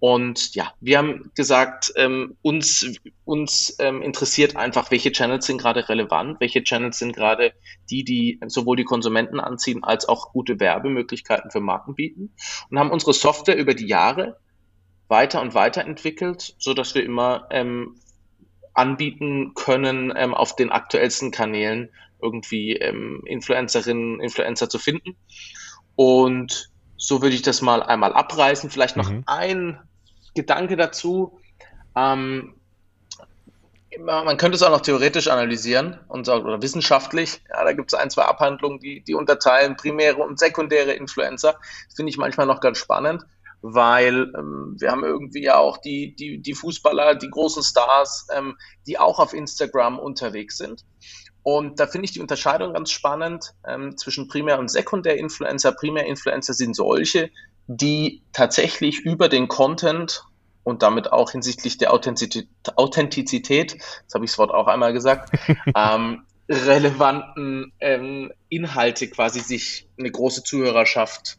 Und 0.00 0.54
ja, 0.54 0.72
wir 0.80 0.96
haben 0.96 1.30
gesagt, 1.34 1.92
ähm, 1.96 2.38
uns, 2.40 2.90
uns 3.26 3.76
ähm, 3.78 4.00
interessiert 4.00 4.56
einfach, 4.56 4.90
welche 4.90 5.12
Channels 5.12 5.44
sind 5.44 5.60
gerade 5.60 5.90
relevant, 5.90 6.40
welche 6.40 6.64
Channels 6.64 6.98
sind 6.98 7.14
gerade 7.14 7.52
die, 7.90 8.02
die 8.02 8.40
sowohl 8.46 8.76
die 8.76 8.84
Konsumenten 8.84 9.40
anziehen, 9.40 9.84
als 9.84 10.08
auch 10.08 10.32
gute 10.32 10.58
Werbemöglichkeiten 10.58 11.50
für 11.50 11.60
Marken 11.60 11.94
bieten. 11.96 12.32
Und 12.70 12.78
haben 12.78 12.90
unsere 12.90 13.12
Software 13.12 13.58
über 13.58 13.74
die 13.74 13.86
Jahre 13.86 14.38
weiter 15.08 15.42
und 15.42 15.52
weiter 15.52 15.84
entwickelt, 15.84 16.54
so 16.58 16.72
dass 16.72 16.94
wir 16.94 17.04
immer 17.04 17.46
ähm, 17.50 17.96
anbieten 18.74 19.52
können, 19.54 20.12
ähm, 20.16 20.34
auf 20.34 20.56
den 20.56 20.70
aktuellsten 20.70 21.30
Kanälen 21.30 21.90
irgendwie 22.22 22.76
ähm, 22.76 23.22
Influencerinnen, 23.24 24.20
Influencer 24.20 24.68
zu 24.68 24.78
finden. 24.78 25.16
Und 25.96 26.70
so 26.96 27.22
würde 27.22 27.34
ich 27.34 27.42
das 27.42 27.62
mal 27.62 27.82
einmal 27.82 28.12
abreißen. 28.12 28.70
Vielleicht 28.70 28.96
noch 28.96 29.10
mhm. 29.10 29.24
ein 29.26 29.80
Gedanke 30.34 30.76
dazu. 30.76 31.40
Ähm, 31.96 32.54
man 33.98 34.36
könnte 34.36 34.54
es 34.54 34.62
auch 34.62 34.70
noch 34.70 34.82
theoretisch 34.82 35.28
analysieren 35.28 35.98
und 36.08 36.28
oder 36.28 36.62
wissenschaftlich. 36.62 37.42
Ja, 37.48 37.64
da 37.64 37.72
gibt 37.72 37.92
es 37.92 37.98
ein, 37.98 38.10
zwei 38.10 38.22
Abhandlungen, 38.22 38.78
die, 38.78 39.00
die 39.00 39.14
unterteilen 39.14 39.76
primäre 39.76 40.18
und 40.18 40.38
sekundäre 40.38 40.92
Influencer. 40.92 41.54
Das 41.86 41.96
finde 41.96 42.10
ich 42.10 42.16
manchmal 42.16 42.46
noch 42.46 42.60
ganz 42.60 42.78
spannend, 42.78 43.24
weil 43.62 44.32
ähm, 44.36 44.76
wir 44.78 44.90
haben 44.90 45.04
irgendwie 45.04 45.42
ja 45.42 45.58
auch 45.58 45.78
die, 45.78 46.14
die, 46.14 46.38
die 46.38 46.54
Fußballer, 46.54 47.14
die 47.14 47.30
großen 47.30 47.62
Stars, 47.62 48.26
ähm, 48.34 48.56
die 48.86 48.98
auch 48.98 49.18
auf 49.18 49.34
Instagram 49.34 49.98
unterwegs 49.98 50.56
sind. 50.56 50.84
Und 51.42 51.80
da 51.80 51.86
finde 51.86 52.04
ich 52.04 52.12
die 52.12 52.20
Unterscheidung 52.20 52.74
ganz 52.74 52.90
spannend 52.90 53.54
ähm, 53.66 53.96
zwischen 53.96 54.28
Primär- 54.28 54.58
und 54.58 54.70
Sekundär-Influencer. 54.70 55.72
Primär-Influencer 55.72 56.52
sind 56.52 56.76
solche, 56.76 57.30
die 57.66 58.22
tatsächlich 58.32 59.00
über 59.00 59.28
den 59.28 59.48
Content 59.48 60.24
und 60.64 60.82
damit 60.82 61.12
auch 61.12 61.30
hinsichtlich 61.30 61.78
der 61.78 61.92
Authentizität, 61.92 62.48
Authentizität 62.76 63.74
jetzt 63.74 64.14
habe 64.14 64.24
ich 64.24 64.30
das 64.30 64.38
Wort 64.38 64.50
auch 64.50 64.66
einmal 64.66 64.92
gesagt, 64.92 65.32
ähm, 65.74 66.24
relevanten 66.48 67.72
ähm, 67.80 68.32
Inhalte 68.48 69.08
quasi 69.08 69.40
sich 69.40 69.88
eine 69.98 70.10
große 70.10 70.42
Zuhörerschaft 70.42 71.38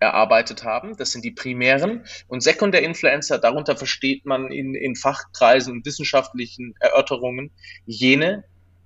erarbeitet 0.00 0.64
haben. 0.64 0.96
Das 0.96 1.12
sind 1.12 1.24
die 1.24 1.30
primären. 1.30 2.04
Und 2.26 2.42
Sekundär-Influencer, 2.42 3.38
darunter 3.38 3.76
versteht 3.76 4.26
man 4.26 4.50
in, 4.50 4.74
in 4.74 4.96
Fachkreisen 4.96 5.74
und 5.74 5.86
wissenschaftlichen 5.86 6.74
Erörterungen 6.80 7.52
jene, 7.86 8.44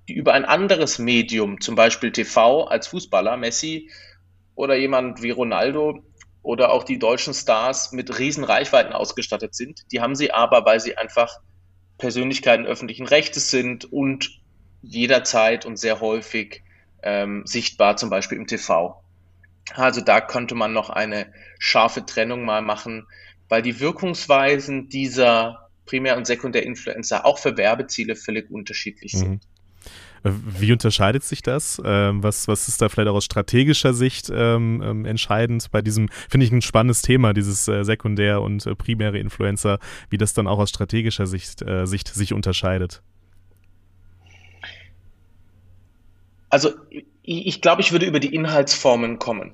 die 0.09 0.15
über 0.15 0.35
ein 0.35 0.45
anderes 0.45 0.99
Medium, 0.99 1.61
zum 1.61 1.77
Beispiel 1.77 2.13
TV 2.13 2.65
als 2.65 2.89
Fußballer, 2.89 3.37
Messi 3.37 3.91
oder 4.55 4.77
jemand 4.77 5.23
wie 5.23 5.31
Ronaldo, 5.31 6.03
oder 6.45 6.71
auch 6.73 6.85
die 6.85 6.99
deutschen 6.99 7.33
Stars 7.33 7.93
mit 7.93 8.19
riesen 8.19 8.45
Reichweiten 8.45 8.93
ausgestattet 8.93 9.55
sind. 9.55 9.81
Die 9.91 10.01
haben 10.01 10.15
sie 10.15 10.31
aber, 10.31 10.67
weil 10.67 10.79
sie 10.79 10.97
einfach 10.97 11.41
Persönlichkeiten 11.97 12.67
öffentlichen 12.67 13.07
Rechtes 13.07 13.51
sind 13.51 13.91
und 13.91 14.43
jederzeit 14.83 15.65
und 15.65 15.79
sehr 15.79 16.01
häufig 16.01 16.63
ähm, 17.03 17.45
sichtbar, 17.47 17.97
zum 17.97 18.11
Beispiel 18.11 18.37
im 18.37 18.47
TV. 18.47 19.03
Also 19.73 20.01
da 20.01 20.21
könnte 20.21 20.55
man 20.55 20.73
noch 20.73 20.91
eine 20.91 21.27
scharfe 21.59 22.05
Trennung 22.05 22.45
mal 22.45 22.63
machen, 22.63 23.07
weil 23.49 23.63
die 23.63 23.81
Wirkungsweisen 23.81 24.89
dieser 24.89 25.71
Primär- 25.87 26.17
und 26.17 26.27
Sekundär-Influencer 26.27 27.25
auch 27.25 27.39
für 27.39 27.57
Werbeziele 27.57 28.17
völlig 28.17 28.51
unterschiedlich 28.51 29.15
mhm. 29.15 29.19
sind. 29.19 29.43
Wie 30.25 30.73
unterscheidet 30.73 31.23
sich 31.23 31.43
das? 31.43 31.81
Ähm, 31.85 32.23
was, 32.23 32.49
was 32.49 32.67
ist 32.69 32.81
da 32.81 32.89
vielleicht 32.89 33.09
auch 33.09 33.15
aus 33.15 33.27
strategischer 33.27 33.93
Sicht 33.93 34.31
ähm, 34.33 34.83
ähm, 34.83 35.05
entscheidend 35.05 35.71
bei 35.71 35.83
diesem, 35.83 36.09
finde 36.31 36.47
ich 36.47 36.53
ein 36.53 36.63
spannendes 36.63 37.03
Thema, 37.03 37.35
dieses 37.35 37.69
äh, 37.69 37.85
sekundär 37.85 38.41
und 38.41 38.65
äh, 38.65 38.75
primäre 38.75 39.19
Influencer, 39.19 39.79
wie 40.09 40.17
das 40.17 40.33
dann 40.33 40.47
auch 40.47 40.59
aus 40.59 40.71
strategischer 40.71 41.27
Sicht, 41.27 41.61
äh, 41.61 41.87
Sicht 41.87 42.09
sich 42.09 42.33
unterscheidet? 42.33 43.03
Also 46.49 46.71
ich, 47.25 47.61
glaube, 47.61 47.83
ich 47.83 47.93
würde 47.93 48.07
über 48.07 48.21
die 48.21 48.35
Inhaltsformen 48.35 49.19
kommen. 49.19 49.53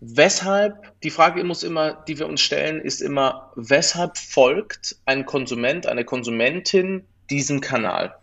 Weshalb, 0.00 1.00
die 1.02 1.10
Frage 1.10 1.42
muss 1.44 1.62
immer, 1.62 1.92
die 1.92 2.18
wir 2.18 2.26
uns 2.26 2.40
stellen, 2.40 2.80
ist 2.80 3.00
immer, 3.00 3.52
weshalb 3.56 4.18
folgt 4.18 4.96
ein 5.06 5.24
Konsument, 5.24 5.86
eine 5.86 6.04
Konsumentin 6.04 7.04
diesem 7.30 7.60
Kanal? 7.60 8.14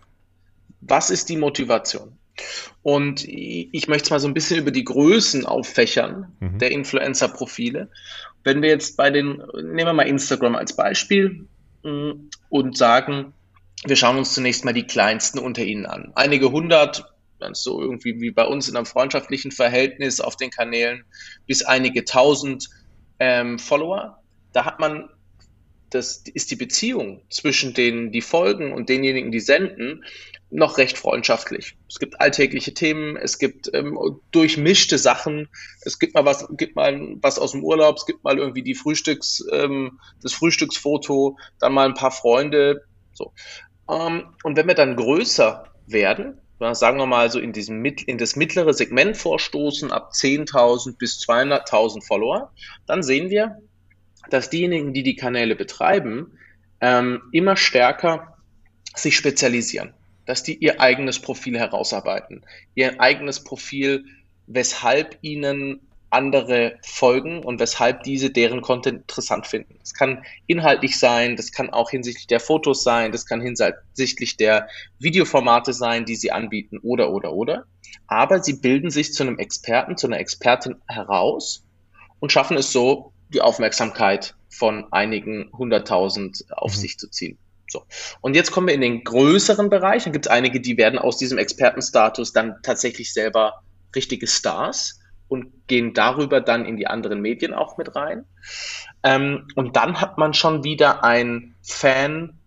was 0.82 1.10
ist 1.10 1.30
die 1.30 1.38
Motivation? 1.38 2.18
Und 2.82 3.24
ich 3.28 3.88
möchte 3.88 4.06
es 4.06 4.10
mal 4.10 4.20
so 4.20 4.28
ein 4.28 4.34
bisschen 4.34 4.60
über 4.60 4.72
die 4.72 4.84
Größen 4.84 5.46
auffächern 5.46 6.36
mhm. 6.40 6.58
der 6.58 6.72
Influencer-Profile. 6.72 7.90
Wenn 8.44 8.62
wir 8.62 8.70
jetzt 8.70 8.98
bei 8.98 9.12
den, 9.12 9.44
nehmen 9.54 9.78
wir 9.78 9.94
mal 9.94 10.08
Instagram 10.08 10.56
als 10.56 10.76
Beispiel 10.76 11.48
mm, 11.84 12.12
und 12.50 12.78
sagen, 12.78 13.34
wir 13.86 13.96
schauen 13.96 14.18
uns 14.18 14.34
zunächst 14.34 14.66
mal 14.66 14.74
die 14.74 14.88
kleinsten 14.88 15.38
unter 15.38 15.64
ihnen 15.64 15.86
an. 15.86 16.14
Einige 16.16 16.52
hundert, 16.52 17.11
so 17.54 17.82
irgendwie 17.82 18.20
wie 18.22 18.32
bei 18.32 18.46
uns 18.46 18.70
in 18.70 18.76
einem 18.76 18.86
freundschaftlichen 18.86 19.52
Verhältnis 19.52 20.20
auf 20.20 20.36
den 20.36 20.50
Kanälen, 20.50 21.04
bis 21.48 21.64
einige 21.64 22.06
tausend 22.06 22.70
ähm, 23.20 23.60
Follower. 23.60 24.22
Da 24.54 24.66
hat 24.66 24.80
man 24.80 25.10
das 25.92 26.24
ist 26.34 26.52
die 26.52 26.56
Beziehung 26.56 27.22
zwischen 27.30 27.74
denen, 27.74 28.12
die 28.12 28.22
folgen 28.22 28.72
und 28.74 28.90
denjenigen, 28.90 29.32
die 29.32 29.42
senden, 29.42 30.06
noch 30.50 30.78
recht 30.78 30.98
freundschaftlich. 30.98 31.78
Es 31.90 32.00
gibt 32.00 32.20
alltägliche 32.20 32.74
Themen, 32.74 33.16
es 33.16 33.40
gibt 33.40 33.70
ähm, 33.74 33.98
durchmischte 34.32 34.98
Sachen, 34.98 35.48
es 35.82 36.00
gibt 36.00 36.14
mal 36.14 36.26
was, 36.26 36.48
gibt 36.58 36.76
mal 36.76 37.18
was 37.22 37.40
aus 37.40 37.52
dem 37.52 37.64
Urlaub, 37.64 37.98
es 37.98 38.06
gibt 38.06 38.24
mal 38.24 38.38
irgendwie 38.38 38.64
die 38.64 38.76
Frühstücks, 38.76 39.46
ähm, 39.52 40.00
das 40.22 40.34
Frühstücksfoto, 40.34 41.38
dann 41.60 41.74
mal 41.74 41.88
ein 41.88 41.94
paar 41.94 42.12
Freunde. 42.12 42.84
So. 43.14 43.34
Ähm, 43.90 44.34
und 44.44 44.58
wenn 44.58 44.68
wir 44.68 44.76
dann 44.76 44.96
größer 44.96 45.66
werden, 45.88 46.41
sagen 46.74 46.98
wir 46.98 47.08
mal 47.08 47.32
so 47.32 47.40
in 47.40 47.54
diesem 47.54 47.84
in 47.84 48.18
das 48.18 48.36
mittlere 48.36 48.74
Segment 48.74 49.18
vorstoßen, 49.18 49.92
ab 49.92 50.12
10.000 50.14 50.98
bis 50.98 51.20
200.000 51.20 52.06
Follower, 52.06 52.52
dann 52.86 53.02
sehen 53.04 53.30
wir, 53.30 53.62
dass 54.30 54.50
diejenigen, 54.50 54.94
die 54.94 55.04
die 55.04 55.16
Kanäle 55.16 55.56
betreiben, 55.56 56.38
ähm, 56.80 57.24
immer 57.32 57.58
stärker 57.58 58.38
sich 58.96 59.16
spezialisieren, 59.16 59.94
dass 60.26 60.44
die 60.44 60.56
ihr 60.56 60.80
eigenes 60.80 61.20
Profil 61.20 61.58
herausarbeiten, 61.58 62.46
ihr 62.76 63.02
eigenes 63.02 63.44
Profil, 63.44 64.06
weshalb 64.46 65.18
ihnen 65.22 65.80
andere 66.12 66.78
folgen 66.84 67.44
und 67.44 67.60
weshalb 67.60 68.04
diese 68.04 68.30
deren 68.30 68.62
Content 68.62 69.02
interessant 69.02 69.48
finden. 69.48 69.78
Das 69.80 69.94
kann 69.94 70.24
inhaltlich 70.46 71.00
sein, 71.00 71.36
das 71.36 71.52
kann 71.52 71.70
auch 71.70 71.90
hinsichtlich 71.90 72.28
der 72.28 72.40
Fotos 72.40 72.84
sein, 72.84 73.12
das 73.12 73.26
kann 73.26 73.42
hinsichtlich 73.42 74.38
der 74.38 74.68
Videoformate 75.00 75.74
sein, 75.74 76.06
die 76.06 76.16
sie 76.16 76.32
anbieten 76.32 76.80
oder 76.84 77.12
oder 77.12 77.34
oder. 77.34 77.66
Aber 78.08 78.44
sie 78.44 78.54
bilden 78.54 78.92
sich 78.92 79.14
zu 79.14 79.24
einem 79.24 79.40
Experten, 79.40 79.98
zu 79.98 80.08
einer 80.08 80.20
Expertin 80.20 80.76
heraus 80.88 81.64
und 82.20 82.32
schaffen 82.32 82.58
es 82.58 82.72
so, 82.72 83.14
die 83.34 83.42
Aufmerksamkeit 83.42 84.36
von 84.50 84.92
einigen 84.92 85.50
hunderttausend 85.54 86.46
auf 86.52 86.74
mhm. 86.76 86.78
sich 86.78 86.98
zu 86.98 87.10
ziehen. 87.10 87.38
So. 87.70 87.86
Und 88.20 88.36
jetzt 88.36 88.52
kommen 88.52 88.68
wir 88.68 88.74
in 88.74 88.82
den 88.82 89.06
größeren 89.06 89.70
Bereich. 89.70 90.04
Dann 90.04 90.12
gibt 90.12 90.26
es 90.26 90.32
einige, 90.32 90.60
die 90.60 90.78
werden 90.78 91.00
aus 91.00 91.18
diesem 91.18 91.38
Expertenstatus 91.38 92.34
dann 92.34 92.58
tatsächlich 92.64 93.14
selber 93.14 93.64
richtige 93.96 94.28
Stars 94.28 95.01
und 95.32 95.66
gehen 95.68 95.94
darüber 95.94 96.42
dann 96.42 96.66
in 96.66 96.76
die 96.76 96.88
anderen 96.88 97.22
Medien 97.22 97.54
auch 97.54 97.78
mit 97.78 97.96
rein. 97.96 98.26
Ähm, 99.02 99.48
und 99.56 99.78
dann 99.78 100.02
hat 100.02 100.18
man 100.18 100.34
schon 100.34 100.66
wieder 100.66 101.06
ein 101.06 101.56
Fan, 101.62 102.38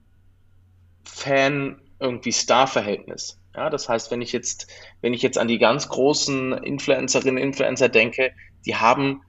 Fan 1.02 1.80
irgendwie 1.98 2.32
Star-Verhältnis. 2.32 3.40
Ja, 3.56 3.70
das 3.70 3.88
heißt, 3.88 4.10
wenn 4.10 4.20
ich 4.20 4.32
jetzt, 4.32 4.70
wenn 5.00 5.14
ich 5.14 5.22
jetzt 5.22 5.38
an 5.38 5.48
die 5.48 5.58
ganz 5.58 5.88
großen 5.88 6.52
Influencerinnen, 6.52 7.42
Influencer 7.42 7.88
denke, 7.88 8.32
die 8.66 8.76
haben 8.76 9.22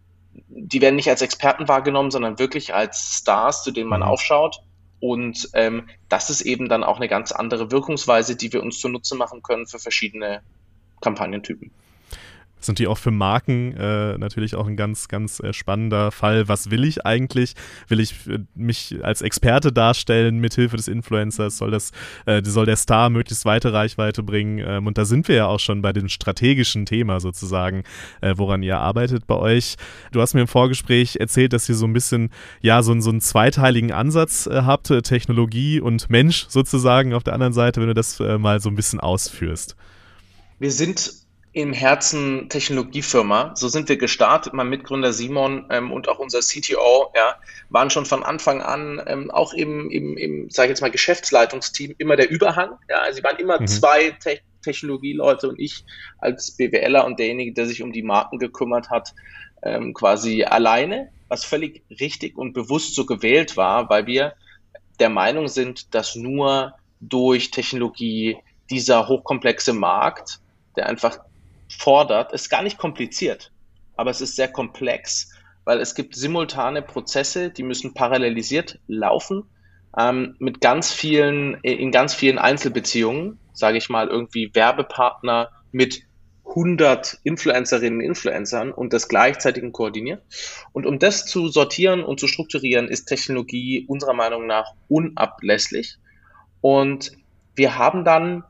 die 0.50 0.82
werden 0.82 0.98
nicht 0.98 1.08
als 1.08 1.22
Experten 1.22 1.70
wahrgenommen, 1.70 2.12
sondern 2.12 2.40
wirklich 2.40 2.74
als 2.74 3.20
Stars, 3.20 3.64
zu 3.64 3.72
denen 3.72 3.88
man 3.88 4.02
mhm. 4.02 4.08
aufschaut. 4.08 4.58
Und 5.00 5.48
ähm, 5.54 5.88
das 6.10 6.30
ist 6.30 6.42
eben 6.42 6.68
dann 6.68 6.84
auch 6.84 6.98
eine 6.98 7.08
ganz 7.08 7.32
andere 7.32 7.72
Wirkungsweise, 7.72 8.36
die 8.36 8.52
wir 8.52 8.62
uns 8.62 8.82
zunutze 8.82 9.16
machen 9.16 9.42
können 9.44 9.66
für 9.66 9.80
verschiedene 9.80 10.42
Kampagnentypen 11.00 11.72
ist 12.60 12.70
natürlich 12.70 12.90
auch 12.90 12.98
für 12.98 13.12
Marken 13.12 13.76
äh, 13.78 14.18
natürlich 14.18 14.56
auch 14.56 14.68
ein 14.68 14.76
ganz, 14.76 15.08
ganz 15.08 15.40
äh, 15.40 15.54
spannender 15.54 16.12
Fall. 16.12 16.48
Was 16.48 16.72
will 16.72 16.84
ich 16.84 17.06
eigentlich? 17.06 17.54
Will 17.88 18.00
ich 18.00 18.28
äh, 18.28 18.40
mich 18.56 18.98
als 19.04 19.22
Experte 19.22 19.72
darstellen 19.72 20.40
mithilfe 20.40 20.78
des 20.78 20.88
Influencers? 20.88 21.58
Soll 21.58 21.72
das, 21.72 21.92
äh, 22.26 22.42
soll 22.44 22.66
der 22.66 22.76
Star 22.78 23.10
möglichst 23.10 23.46
weite 23.46 23.74
Reichweite 23.74 24.24
bringen? 24.24 24.64
Ähm, 24.66 24.88
und 24.88 24.98
da 24.98 25.06
sind 25.06 25.28
wir 25.28 25.36
ja 25.36 25.46
auch 25.48 25.60
schon 25.60 25.82
bei 25.82 25.94
dem 25.94 26.08
strategischen 26.08 26.86
Thema 26.86 27.20
sozusagen, 27.20 27.84
äh, 28.22 28.34
woran 28.38 28.64
ihr 28.64 28.80
arbeitet 28.80 29.28
bei 29.28 29.36
euch. 29.36 29.76
Du 30.12 30.22
hast 30.22 30.34
mir 30.34 30.42
im 30.42 30.48
Vorgespräch 30.48 31.18
erzählt, 31.18 31.54
dass 31.54 31.70
ihr 31.70 31.76
so 31.76 31.86
ein 31.86 31.94
bisschen, 31.94 32.30
ja, 32.62 32.82
so, 32.82 33.00
so 33.00 33.10
einen 33.10 33.22
zweiteiligen 33.22 33.92
Ansatz 33.92 34.48
äh, 34.48 34.62
habt, 34.64 34.86
Technologie 35.04 35.82
und 35.82 36.10
Mensch 36.10 36.46
sozusagen 36.50 37.14
auf 37.14 37.24
der 37.24 37.34
anderen 37.34 37.54
Seite, 37.54 37.82
wenn 37.82 37.88
du 37.88 37.94
das 37.94 38.20
mal 38.20 38.60
so 38.60 38.70
ein 38.70 38.76
bisschen 38.76 39.00
ausführst. 39.00 39.76
Wir 40.60 40.72
sind 40.72 41.25
im 41.56 41.72
Herzen 41.72 42.50
Technologiefirma. 42.50 43.56
So 43.56 43.70
sind 43.70 43.88
wir 43.88 43.96
gestartet. 43.96 44.52
Mein 44.52 44.68
Mitgründer 44.68 45.14
Simon 45.14 45.66
ähm, 45.70 45.90
und 45.90 46.10
auch 46.10 46.20
unser 46.20 46.42
CTO 46.42 47.14
ja, 47.16 47.38
waren 47.70 47.90
schon 47.90 48.06
von 48.06 48.24
Anfang 48.24 48.62
an 48.62 49.02
ähm, 49.08 49.32
auch 49.32 49.54
im, 49.54 49.90
im, 49.90 50.18
im 50.18 50.50
sage 50.50 50.68
ich 50.68 50.72
jetzt 50.72 50.82
mal, 50.82 50.92
Geschäftsleitungsteam 50.92 51.96
immer 51.98 52.18
der 52.18 52.30
Überhang. 52.30 52.72
Ja, 52.90 53.10
sie 53.14 53.24
waren 53.24 53.38
immer 53.38 53.62
mhm. 53.62 53.68
zwei 53.68 54.12
Te 54.22 54.40
Technologieleute 54.64 55.48
und 55.48 55.58
ich 55.58 55.86
als 56.18 56.58
BWLer 56.58 57.06
und 57.06 57.20
derjenige, 57.20 57.54
der 57.54 57.68
sich 57.68 57.82
um 57.84 57.94
die 57.94 58.02
Marken 58.02 58.38
gekümmert 58.38 58.90
hat, 58.90 59.14
ähm, 59.64 59.94
quasi 59.94 60.44
alleine, 60.44 61.10
was 61.30 61.46
völlig 61.46 61.84
richtig 62.02 62.36
und 62.36 62.52
bewusst 62.52 62.96
so 62.96 63.06
gewählt 63.06 63.56
war, 63.56 63.90
weil 63.90 64.08
wir 64.08 64.34
der 65.00 65.10
Meinung 65.10 65.48
sind, 65.48 65.94
dass 65.94 66.16
nur 66.16 66.74
durch 67.00 67.52
Technologie 67.52 68.38
dieser 68.70 69.08
hochkomplexe 69.08 69.72
Markt, 69.72 70.40
der 70.76 70.88
einfach 70.88 71.20
fordert, 71.70 72.34
ist 72.34 72.50
gar 72.50 72.62
nicht 72.62 72.78
kompliziert, 72.78 73.52
aber 73.96 74.12
es 74.12 74.22
ist 74.22 74.36
sehr 74.36 74.48
komplex, 74.48 75.32
weil 75.64 75.80
es 75.80 75.96
gibt 75.96 76.16
simultane 76.16 76.82
Prozesse, 76.82 77.50
die 77.50 77.64
müssen 77.64 77.94
parallelisiert 77.94 78.80
laufen 78.88 79.44
ähm, 79.98 80.36
mit 80.40 80.62
ganz 80.62 80.92
vielen, 80.92 81.56
in 81.62 81.92
ganz 81.92 82.14
vielen 82.14 82.38
Einzelbeziehungen, 82.38 83.40
sage 83.54 83.78
ich 83.78 83.90
mal, 83.90 84.08
irgendwie 84.08 84.52
Werbepartner 84.54 85.50
mit 85.72 86.04
100 86.48 87.20
Influencerinnen 87.24 88.00
und 88.00 88.06
Influencern 88.06 88.72
und 88.72 88.94
das 88.94 89.08
gleichzeitig 89.08 89.64
koordinieren. 89.74 90.22
Und 90.74 90.86
um 90.86 91.00
das 91.00 91.26
zu 91.26 91.48
sortieren 91.48 92.04
und 92.04 92.20
zu 92.20 92.28
strukturieren, 92.28 92.88
ist 92.88 93.06
Technologie 93.06 93.86
unserer 93.88 94.14
Meinung 94.14 94.46
nach 94.46 94.74
unablässlich. 94.88 95.98
Und 96.62 97.12
wir 97.56 97.78
haben 97.78 98.06
dann 98.06 98.44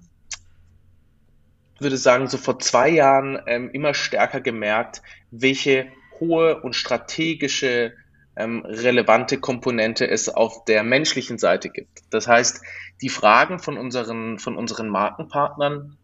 würde 1.85 1.97
sagen, 1.97 2.27
so 2.27 2.37
vor 2.37 2.59
zwei 2.59 2.89
Jahren 2.89 3.39
ähm, 3.47 3.69
immer 3.71 3.93
stärker 3.93 4.41
gemerkt, 4.41 5.01
welche 5.31 5.87
hohe 6.19 6.61
und 6.61 6.75
strategische 6.75 7.93
ähm, 8.35 8.65
relevante 8.65 9.39
Komponente 9.39 10.07
es 10.09 10.27
auf 10.27 10.65
der 10.65 10.83
menschlichen 10.83 11.37
Seite 11.37 11.69
gibt. 11.69 12.01
Das 12.09 12.27
heißt, 12.27 12.61
die 13.01 13.09
Fragen 13.09 13.59
von 13.59 13.77
unseren, 13.77 14.39
von 14.39 14.57
unseren 14.57 14.89
Markenpartnern 14.89 15.97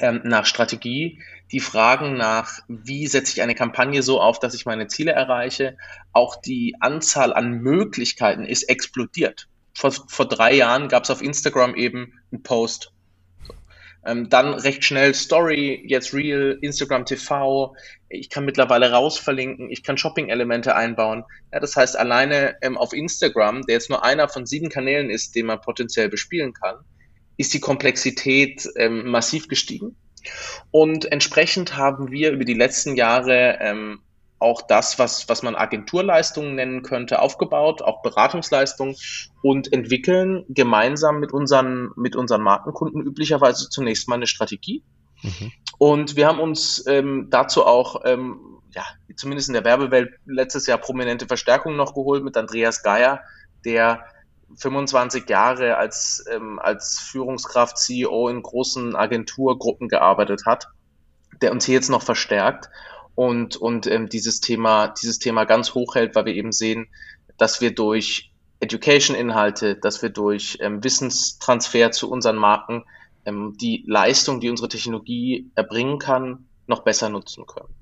ähm, 0.00 0.22
nach 0.24 0.46
Strategie, 0.46 1.20
die 1.52 1.60
Fragen 1.60 2.16
nach, 2.16 2.60
wie 2.68 3.06
setze 3.06 3.34
ich 3.34 3.42
eine 3.42 3.54
Kampagne 3.54 4.02
so 4.02 4.20
auf, 4.20 4.38
dass 4.38 4.54
ich 4.54 4.66
meine 4.66 4.88
Ziele 4.88 5.12
erreiche, 5.12 5.76
auch 6.12 6.36
die 6.40 6.74
Anzahl 6.80 7.32
an 7.32 7.60
Möglichkeiten 7.60 8.44
ist 8.44 8.64
explodiert. 8.64 9.48
Vor, 9.74 9.92
vor 9.92 10.26
drei 10.26 10.54
Jahren 10.54 10.88
gab 10.88 11.04
es 11.04 11.10
auf 11.10 11.22
Instagram 11.22 11.74
eben 11.74 12.14
einen 12.32 12.42
Post, 12.42 12.92
ähm, 14.08 14.30
dann 14.30 14.54
recht 14.54 14.84
schnell 14.84 15.14
Story, 15.14 15.84
jetzt 15.86 16.14
Real, 16.14 16.58
Instagram 16.62 17.04
TV. 17.04 17.76
Ich 18.08 18.30
kann 18.30 18.46
mittlerweile 18.46 18.90
rausverlinken, 18.90 19.70
ich 19.70 19.82
kann 19.82 19.98
Shopping-Elemente 19.98 20.74
einbauen. 20.74 21.24
Ja, 21.52 21.60
das 21.60 21.76
heißt, 21.76 21.96
alleine 21.96 22.56
ähm, 22.62 22.78
auf 22.78 22.94
Instagram, 22.94 23.66
der 23.66 23.74
jetzt 23.74 23.90
nur 23.90 24.02
einer 24.02 24.28
von 24.28 24.46
sieben 24.46 24.70
Kanälen 24.70 25.10
ist, 25.10 25.34
den 25.34 25.46
man 25.46 25.60
potenziell 25.60 26.08
bespielen 26.08 26.54
kann, 26.54 26.76
ist 27.36 27.52
die 27.52 27.60
Komplexität 27.60 28.66
ähm, 28.76 29.10
massiv 29.10 29.46
gestiegen. 29.46 29.94
Und 30.70 31.12
entsprechend 31.12 31.76
haben 31.76 32.10
wir 32.10 32.32
über 32.32 32.44
die 32.44 32.54
letzten 32.54 32.96
Jahre 32.96 33.58
ähm, 33.60 34.00
auch 34.38 34.62
das, 34.62 34.98
was, 34.98 35.28
was 35.28 35.42
man 35.42 35.56
Agenturleistungen 35.56 36.54
nennen 36.54 36.82
könnte, 36.82 37.20
aufgebaut, 37.20 37.82
auch 37.82 38.02
Beratungsleistungen 38.02 38.96
und 39.42 39.72
entwickeln 39.72 40.44
gemeinsam 40.48 41.18
mit 41.18 41.32
unseren, 41.32 41.90
mit 41.96 42.14
unseren 42.14 42.42
Markenkunden 42.42 43.02
üblicherweise 43.02 43.68
zunächst 43.68 44.08
mal 44.08 44.16
eine 44.16 44.26
Strategie. 44.26 44.82
Mhm. 45.22 45.52
Und 45.78 46.16
wir 46.16 46.26
haben 46.26 46.40
uns 46.40 46.86
ähm, 46.86 47.28
dazu 47.30 47.66
auch, 47.66 48.02
ähm, 48.04 48.60
ja, 48.74 48.84
zumindest 49.16 49.48
in 49.48 49.54
der 49.54 49.64
Werbewelt 49.64 50.12
letztes 50.26 50.66
Jahr 50.66 50.78
prominente 50.78 51.26
Verstärkung 51.26 51.76
noch 51.76 51.94
geholt 51.94 52.22
mit 52.22 52.36
Andreas 52.36 52.82
Geier, 52.82 53.20
der 53.64 54.04
25 54.56 55.28
Jahre 55.28 55.76
als, 55.76 56.24
ähm, 56.30 56.58
als 56.58 56.98
Führungskraft, 56.98 57.76
CEO 57.78 58.28
in 58.28 58.42
großen 58.42 58.94
Agenturgruppen 58.94 59.88
gearbeitet 59.88 60.42
hat, 60.46 60.68
der 61.42 61.52
uns 61.52 61.64
hier 61.66 61.74
jetzt 61.74 61.90
noch 61.90 62.02
verstärkt 62.02 62.70
und, 63.18 63.56
und 63.56 63.88
ähm, 63.88 64.08
dieses 64.08 64.40
Thema, 64.40 64.86
dieses 64.86 65.18
Thema 65.18 65.42
ganz 65.42 65.74
hoch 65.74 65.96
hält, 65.96 66.14
weil 66.14 66.26
wir 66.26 66.34
eben 66.34 66.52
sehen, 66.52 66.86
dass 67.36 67.60
wir 67.60 67.74
durch 67.74 68.30
Education-Inhalte, 68.60 69.74
dass 69.74 70.02
wir 70.02 70.10
durch 70.10 70.58
ähm, 70.60 70.84
Wissenstransfer 70.84 71.90
zu 71.90 72.08
unseren 72.08 72.36
Marken 72.36 72.84
ähm, 73.24 73.56
die 73.60 73.82
Leistung, 73.88 74.38
die 74.38 74.48
unsere 74.48 74.68
Technologie 74.68 75.50
erbringen 75.56 75.98
kann, 75.98 76.46
noch 76.68 76.84
besser 76.84 77.08
nutzen 77.08 77.44
können. 77.44 77.74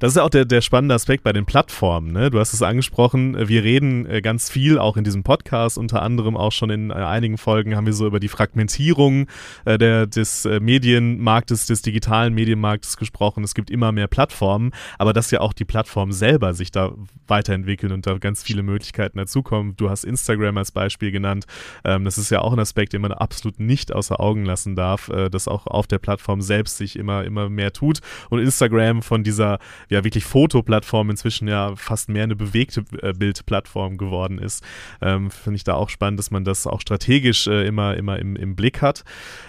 Das 0.00 0.12
ist 0.12 0.16
ja 0.16 0.22
auch 0.22 0.30
der, 0.30 0.44
der 0.44 0.60
spannende 0.60 0.94
Aspekt 0.94 1.24
bei 1.24 1.32
den 1.32 1.46
Plattformen. 1.46 2.12
Ne? 2.12 2.30
Du 2.30 2.38
hast 2.38 2.52
es 2.52 2.62
angesprochen, 2.62 3.36
wir 3.48 3.62
reden 3.62 4.06
äh, 4.06 4.20
ganz 4.20 4.50
viel, 4.50 4.78
auch 4.78 4.96
in 4.96 5.04
diesem 5.04 5.22
Podcast, 5.22 5.78
unter 5.78 6.02
anderem 6.02 6.36
auch 6.36 6.52
schon 6.52 6.70
in 6.70 6.90
äh, 6.90 6.94
einigen 6.94 7.38
Folgen 7.38 7.76
haben 7.76 7.86
wir 7.86 7.92
so 7.92 8.06
über 8.06 8.20
die 8.20 8.28
Fragmentierung 8.28 9.26
äh, 9.64 9.78
der, 9.78 10.06
des 10.06 10.44
Medienmarktes, 10.44 11.66
des 11.66 11.82
digitalen 11.82 12.34
Medienmarktes 12.34 12.96
gesprochen. 12.96 13.44
Es 13.44 13.54
gibt 13.54 13.70
immer 13.70 13.92
mehr 13.92 14.06
Plattformen, 14.06 14.72
aber 14.98 15.12
dass 15.12 15.30
ja 15.30 15.40
auch 15.40 15.52
die 15.52 15.64
Plattformen 15.64 16.12
selber 16.12 16.54
sich 16.54 16.70
da 16.70 16.92
weiterentwickeln 17.26 17.92
und 17.92 18.06
da 18.06 18.18
ganz 18.18 18.42
viele 18.42 18.62
Möglichkeiten 18.62 19.18
dazukommen. 19.18 19.76
Du 19.76 19.90
hast 19.90 20.04
Instagram 20.04 20.58
als 20.58 20.72
Beispiel 20.72 21.10
genannt. 21.10 21.46
Ähm, 21.84 22.04
das 22.04 22.18
ist 22.18 22.30
ja 22.30 22.40
auch 22.40 22.52
ein 22.52 22.58
Aspekt, 22.58 22.92
den 22.92 23.00
man 23.00 23.12
absolut 23.12 23.60
nicht 23.60 23.92
außer 23.92 24.20
Augen 24.20 24.44
lassen 24.44 24.76
darf, 24.76 25.10
dass 25.30 25.48
auch 25.48 25.66
auf 25.66 25.86
der 25.86 25.98
Plattform 25.98 26.40
selbst 26.40 26.76
sich 26.76 26.96
immer, 26.96 27.24
immer 27.24 27.48
mehr 27.48 27.72
tut. 27.72 28.00
Und 28.30 28.40
Instagram 28.40 29.02
von 29.02 29.24
dieser 29.24 29.58
ja 29.88 30.04
wirklich 30.04 30.24
Fotoplattform 30.24 31.10
inzwischen 31.10 31.48
ja 31.48 31.74
fast 31.76 32.08
mehr 32.08 32.24
eine 32.24 32.36
bewegte 32.36 32.84
äh, 33.02 33.12
Bildplattform 33.12 33.98
geworden 33.98 34.38
ist. 34.38 34.64
Ähm, 35.00 35.30
Finde 35.30 35.56
ich 35.56 35.64
da 35.64 35.74
auch 35.74 35.88
spannend, 35.88 36.18
dass 36.18 36.30
man 36.30 36.44
das 36.44 36.66
auch 36.66 36.80
strategisch 36.80 37.46
äh, 37.46 37.66
immer, 37.66 37.96
immer 37.96 38.18
im, 38.18 38.36
im 38.36 38.56
Blick 38.56 38.82
hat. 38.82 39.04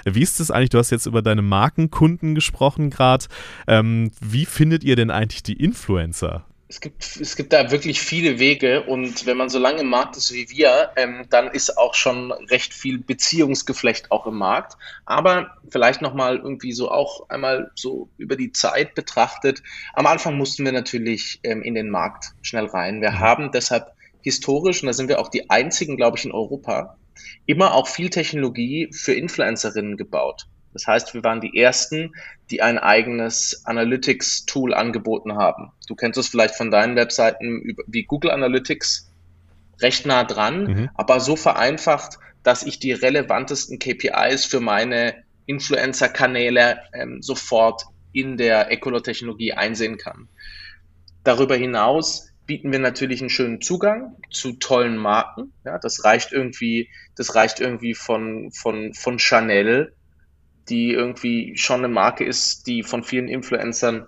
Wie 0.05 0.21
ist 0.21 0.39
es 0.39 0.51
eigentlich, 0.51 0.69
du 0.69 0.77
hast 0.77 0.91
jetzt 0.91 1.05
über 1.05 1.21
deine 1.21 1.41
Markenkunden 1.41 2.35
gesprochen 2.35 2.89
gerade. 2.89 3.25
Ähm, 3.67 4.11
wie 4.21 4.45
findet 4.45 4.83
ihr 4.83 4.95
denn 4.95 5.11
eigentlich 5.11 5.43
die 5.43 5.53
Influencer? 5.53 6.45
Es 6.67 6.81
gibt, 6.81 7.19
es 7.21 7.35
gibt 7.35 7.53
da 7.53 7.69
wirklich 7.69 8.01
viele 8.01 8.39
Wege 8.39 8.83
und 8.83 9.27
wenn 9.27 9.37
man 9.37 9.49
so 9.49 9.59
lange 9.59 9.81
im 9.81 9.89
Markt 9.89 10.17
ist 10.17 10.33
wie 10.33 10.49
wir, 10.49 10.89
ähm, 10.95 11.25
dann 11.29 11.49
ist 11.49 11.77
auch 11.77 11.93
schon 11.93 12.31
recht 12.31 12.73
viel 12.73 12.97
Beziehungsgeflecht 12.97 14.11
auch 14.11 14.25
im 14.25 14.37
Markt. 14.37 14.75
Aber 15.05 15.57
vielleicht 15.69 16.01
nochmal 16.01 16.37
irgendwie 16.37 16.71
so 16.71 16.89
auch 16.89 17.29
einmal 17.29 17.71
so 17.75 18.09
über 18.17 18.35
die 18.35 18.51
Zeit 18.51 18.95
betrachtet. 18.95 19.61
Am 19.93 20.07
Anfang 20.07 20.37
mussten 20.37 20.65
wir 20.65 20.71
natürlich 20.71 21.39
ähm, 21.43 21.61
in 21.61 21.75
den 21.75 21.91
Markt 21.91 22.33
schnell 22.41 22.65
rein. 22.65 23.01
Wir 23.01 23.11
mhm. 23.11 23.19
haben 23.19 23.51
deshalb 23.51 23.91
historisch, 24.21 24.81
und 24.81 24.87
da 24.87 24.93
sind 24.93 25.07
wir 25.07 25.19
auch 25.19 25.29
die 25.29 25.51
einzigen, 25.51 25.97
glaube 25.97 26.17
ich, 26.17 26.25
in 26.25 26.31
Europa, 26.31 26.97
immer 27.45 27.75
auch 27.75 27.87
viel 27.87 28.09
Technologie 28.09 28.89
für 28.91 29.13
Influencerinnen 29.13 29.97
gebaut. 29.97 30.47
Das 30.75 30.87
heißt, 30.87 31.13
wir 31.13 31.23
waren 31.23 31.39
die 31.39 31.57
Ersten, 31.57 32.13
die 32.51 32.61
ein 32.61 32.77
eigenes 32.77 33.61
Analytics-Tool 33.63 34.73
angeboten 34.73 35.37
haben. 35.37 35.71
Du 35.87 35.95
kennst 35.95 36.19
es 36.19 36.27
vielleicht 36.27 36.55
von 36.55 36.69
deinen 36.69 36.97
Webseiten 36.97 37.77
wie 37.87 38.03
Google 38.03 38.31
Analytics, 38.31 39.09
recht 39.81 40.05
nah 40.05 40.25
dran, 40.25 40.63
mhm. 40.65 40.89
aber 40.93 41.21
so 41.21 41.37
vereinfacht, 41.37 42.19
dass 42.43 42.63
ich 42.63 42.77
die 42.77 42.91
relevantesten 42.91 43.79
KPIs 43.79 44.43
für 44.43 44.59
meine 44.59 45.15
Influencer-Kanäle 45.45 46.81
ähm, 46.93 47.21
sofort 47.21 47.85
in 48.11 48.35
der 48.35 48.69
Ecolot-Technologie 48.69 49.53
einsehen 49.53 49.97
kann. 49.97 50.27
Darüber 51.23 51.55
hinaus 51.55 52.33
bieten 52.45 52.73
wir 52.73 52.79
natürlich 52.79 53.21
einen 53.21 53.29
schönen 53.29 53.61
Zugang 53.61 54.17
zu 54.29 54.53
tollen 54.53 54.97
Marken. 54.97 55.53
Ja, 55.63 55.79
das 55.79 56.03
reicht 56.03 56.33
irgendwie, 56.33 56.89
das 57.15 57.33
reicht 57.33 57.61
irgendwie 57.61 57.93
von, 57.93 58.51
von, 58.51 58.93
von 58.93 59.19
Chanel 59.19 59.93
die 60.69 60.91
irgendwie 60.91 61.57
schon 61.57 61.79
eine 61.79 61.87
Marke 61.87 62.25
ist, 62.25 62.67
die 62.67 62.83
von 62.83 63.03
vielen 63.03 63.27
Influencern 63.27 64.07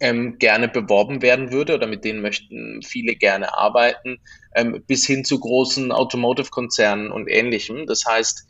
ähm, 0.00 0.38
gerne 0.38 0.68
beworben 0.68 1.22
werden 1.22 1.52
würde 1.52 1.74
oder 1.74 1.86
mit 1.86 2.04
denen 2.04 2.20
möchten 2.20 2.82
viele 2.82 3.14
gerne 3.14 3.56
arbeiten, 3.56 4.18
ähm, 4.54 4.82
bis 4.86 5.06
hin 5.06 5.24
zu 5.24 5.38
großen 5.38 5.92
Automotive-Konzernen 5.92 7.10
und 7.10 7.28
ähnlichem. 7.28 7.86
Das 7.86 8.04
heißt, 8.06 8.46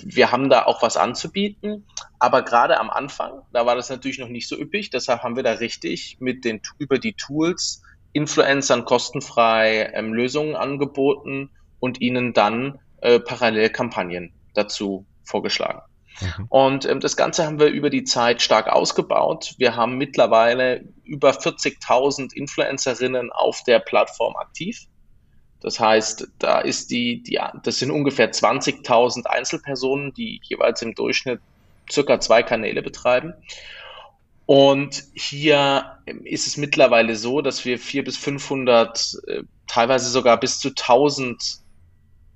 wir 0.00 0.30
haben 0.30 0.48
da 0.48 0.64
auch 0.64 0.82
was 0.82 0.96
anzubieten, 0.96 1.84
aber 2.20 2.42
gerade 2.42 2.78
am 2.78 2.90
Anfang, 2.90 3.42
da 3.52 3.66
war 3.66 3.74
das 3.74 3.90
natürlich 3.90 4.18
noch 4.18 4.28
nicht 4.28 4.48
so 4.48 4.56
üppig, 4.56 4.90
deshalb 4.90 5.22
haben 5.22 5.36
wir 5.36 5.42
da 5.42 5.52
richtig 5.52 6.18
mit 6.20 6.44
den 6.44 6.60
über 6.78 6.98
die 6.98 7.14
Tools 7.14 7.82
Influencern 8.12 8.84
kostenfrei 8.84 9.90
ähm, 9.94 10.14
Lösungen 10.14 10.56
angeboten 10.56 11.50
und 11.80 12.00
ihnen 12.00 12.32
dann 12.32 12.78
äh, 13.00 13.20
parallel 13.20 13.70
Kampagnen 13.70 14.32
dazu 14.54 15.06
vorgeschlagen. 15.24 15.82
Mhm. 16.20 16.46
Und 16.48 16.84
ähm, 16.84 17.00
das 17.00 17.16
Ganze 17.16 17.44
haben 17.44 17.60
wir 17.60 17.68
über 17.68 17.90
die 17.90 18.04
Zeit 18.04 18.42
stark 18.42 18.68
ausgebaut. 18.68 19.54
Wir 19.58 19.76
haben 19.76 19.96
mittlerweile 19.96 20.84
über 21.04 21.30
40.000 21.30 22.32
Influencerinnen 22.34 23.32
auf 23.32 23.62
der 23.64 23.78
Plattform 23.78 24.36
aktiv. 24.36 24.86
Das 25.60 25.80
heißt, 25.80 26.28
da 26.38 26.60
ist 26.60 26.90
die, 26.90 27.22
die 27.22 27.40
das 27.64 27.78
sind 27.78 27.90
ungefähr 27.90 28.30
20.000 28.30 29.26
Einzelpersonen, 29.26 30.14
die 30.14 30.40
jeweils 30.44 30.82
im 30.82 30.94
Durchschnitt 30.94 31.40
circa 31.90 32.20
zwei 32.20 32.42
Kanäle 32.42 32.82
betreiben. 32.82 33.34
Und 34.46 35.04
hier 35.14 35.98
ist 36.24 36.46
es 36.46 36.56
mittlerweile 36.56 37.16
so, 37.16 37.42
dass 37.42 37.64
wir 37.64 37.78
400 37.78 38.04
bis 38.06 38.16
500, 38.16 39.18
äh, 39.26 39.42
teilweise 39.66 40.08
sogar 40.08 40.38
bis 40.40 40.58
zu 40.58 40.70
1000 40.70 41.58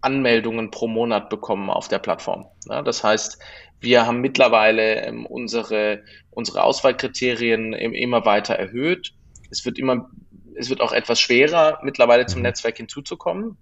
Anmeldungen 0.03 0.71
pro 0.71 0.89
Monat 0.89 1.31
bekommen 1.31 1.71
auf 1.71 1.89
der 1.89 2.01
Plattform. 2.01 2.47
Das 2.67 3.03
heißt, 3.03 3.39
wir 3.83 4.07
haben 4.07 4.21
mittlerweile 4.21 5.03
ähm, 5.05 5.27
unsere, 5.27 6.03
unsere 6.31 6.63
Auswahlkriterien 6.63 7.73
immer 7.73 8.25
weiter 8.25 8.55
erhöht. 8.55 9.13
Es 9.51 9.65
wird 9.65 9.79
immer, 9.79 10.09
es 10.55 10.71
wird 10.71 10.81
auch 10.81 10.93
etwas 10.93 11.21
schwerer, 11.21 11.81
mittlerweile 11.83 12.27
zum 12.27 12.39
mhm. 12.39 12.45
Netzwerk 12.45 12.77
hinzuzukommen. 12.77 13.57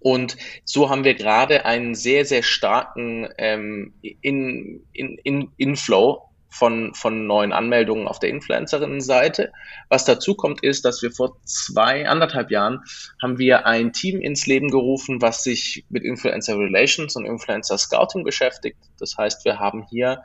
Und 0.00 0.36
so 0.64 0.90
haben 0.90 1.04
wir 1.04 1.14
gerade 1.14 1.64
einen 1.64 1.94
sehr, 1.94 2.24
sehr 2.24 2.42
starken 2.42 3.28
ähm, 3.38 3.94
in, 4.20 4.84
in, 4.92 5.18
in 5.22 5.52
Inflow 5.56 6.31
von, 6.52 6.94
von 6.94 7.26
neuen 7.26 7.52
Anmeldungen 7.52 8.06
auf 8.06 8.18
der 8.18 8.30
Influencerinnen-Seite. 8.30 9.52
Was 9.88 10.04
dazu 10.04 10.34
kommt, 10.34 10.62
ist, 10.62 10.84
dass 10.84 11.02
wir 11.02 11.10
vor 11.10 11.36
zwei, 11.44 12.08
anderthalb 12.08 12.50
Jahren 12.50 12.80
haben 13.20 13.38
wir 13.38 13.66
ein 13.66 13.92
Team 13.92 14.20
ins 14.20 14.46
Leben 14.46 14.70
gerufen, 14.70 15.22
was 15.22 15.42
sich 15.42 15.84
mit 15.88 16.04
Influencer 16.04 16.58
Relations 16.58 17.16
und 17.16 17.24
Influencer 17.24 17.78
Scouting 17.78 18.22
beschäftigt. 18.24 18.78
Das 18.98 19.16
heißt, 19.16 19.44
wir 19.44 19.58
haben 19.58 19.86
hier 19.90 20.22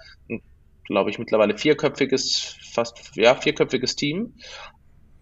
glaube 0.88 1.10
ich, 1.10 1.20
mittlerweile 1.20 1.58
vierköpfiges, 1.58 2.56
fast, 2.72 3.12
ja, 3.16 3.36
vierköpfiges 3.36 3.96
Team, 3.96 4.34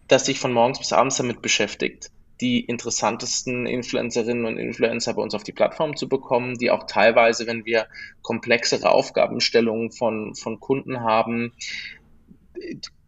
das 0.07 0.25
sich 0.25 0.39
von 0.39 0.53
morgens 0.53 0.79
bis 0.79 0.93
abends 0.93 1.17
damit 1.17 1.41
beschäftigt, 1.41 2.11
die 2.41 2.59
interessantesten 2.59 3.65
Influencerinnen 3.65 4.45
und 4.45 4.57
Influencer 4.57 5.13
bei 5.13 5.21
uns 5.21 5.33
auf 5.33 5.43
die 5.43 5.53
Plattform 5.53 5.95
zu 5.95 6.09
bekommen, 6.09 6.57
die 6.57 6.71
auch 6.71 6.85
teilweise, 6.85 7.47
wenn 7.47 7.65
wir 7.65 7.87
komplexere 8.21 8.89
Aufgabenstellungen 8.89 9.91
von, 9.91 10.35
von 10.35 10.59
Kunden 10.59 11.01
haben, 11.01 11.53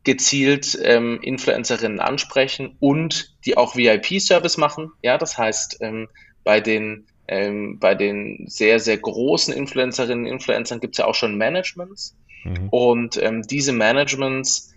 gezielt 0.03 0.79
ähm, 0.81 1.19
Influencerinnen 1.21 1.99
ansprechen 1.99 2.77
und 2.79 3.35
die 3.45 3.57
auch 3.57 3.75
VIP-Service 3.75 4.57
machen. 4.57 4.91
Ja, 5.03 5.17
das 5.17 5.37
heißt, 5.37 5.79
ähm, 5.81 6.07
bei 6.43 6.61
den 6.61 7.07
ähm, 7.27 7.77
bei 7.79 7.93
den 7.93 8.45
sehr, 8.47 8.79
sehr 8.79 8.97
großen 8.97 9.53
Influencerinnen 9.53 10.25
und 10.25 10.31
Influencern 10.31 10.79
gibt 10.79 10.95
es 10.95 10.99
ja 10.99 11.05
auch 11.05 11.15
schon 11.15 11.37
Managements. 11.37 12.15
Mhm. 12.43 12.69
Und 12.69 13.21
ähm, 13.21 13.41
diese 13.41 13.73
Managements 13.73 14.73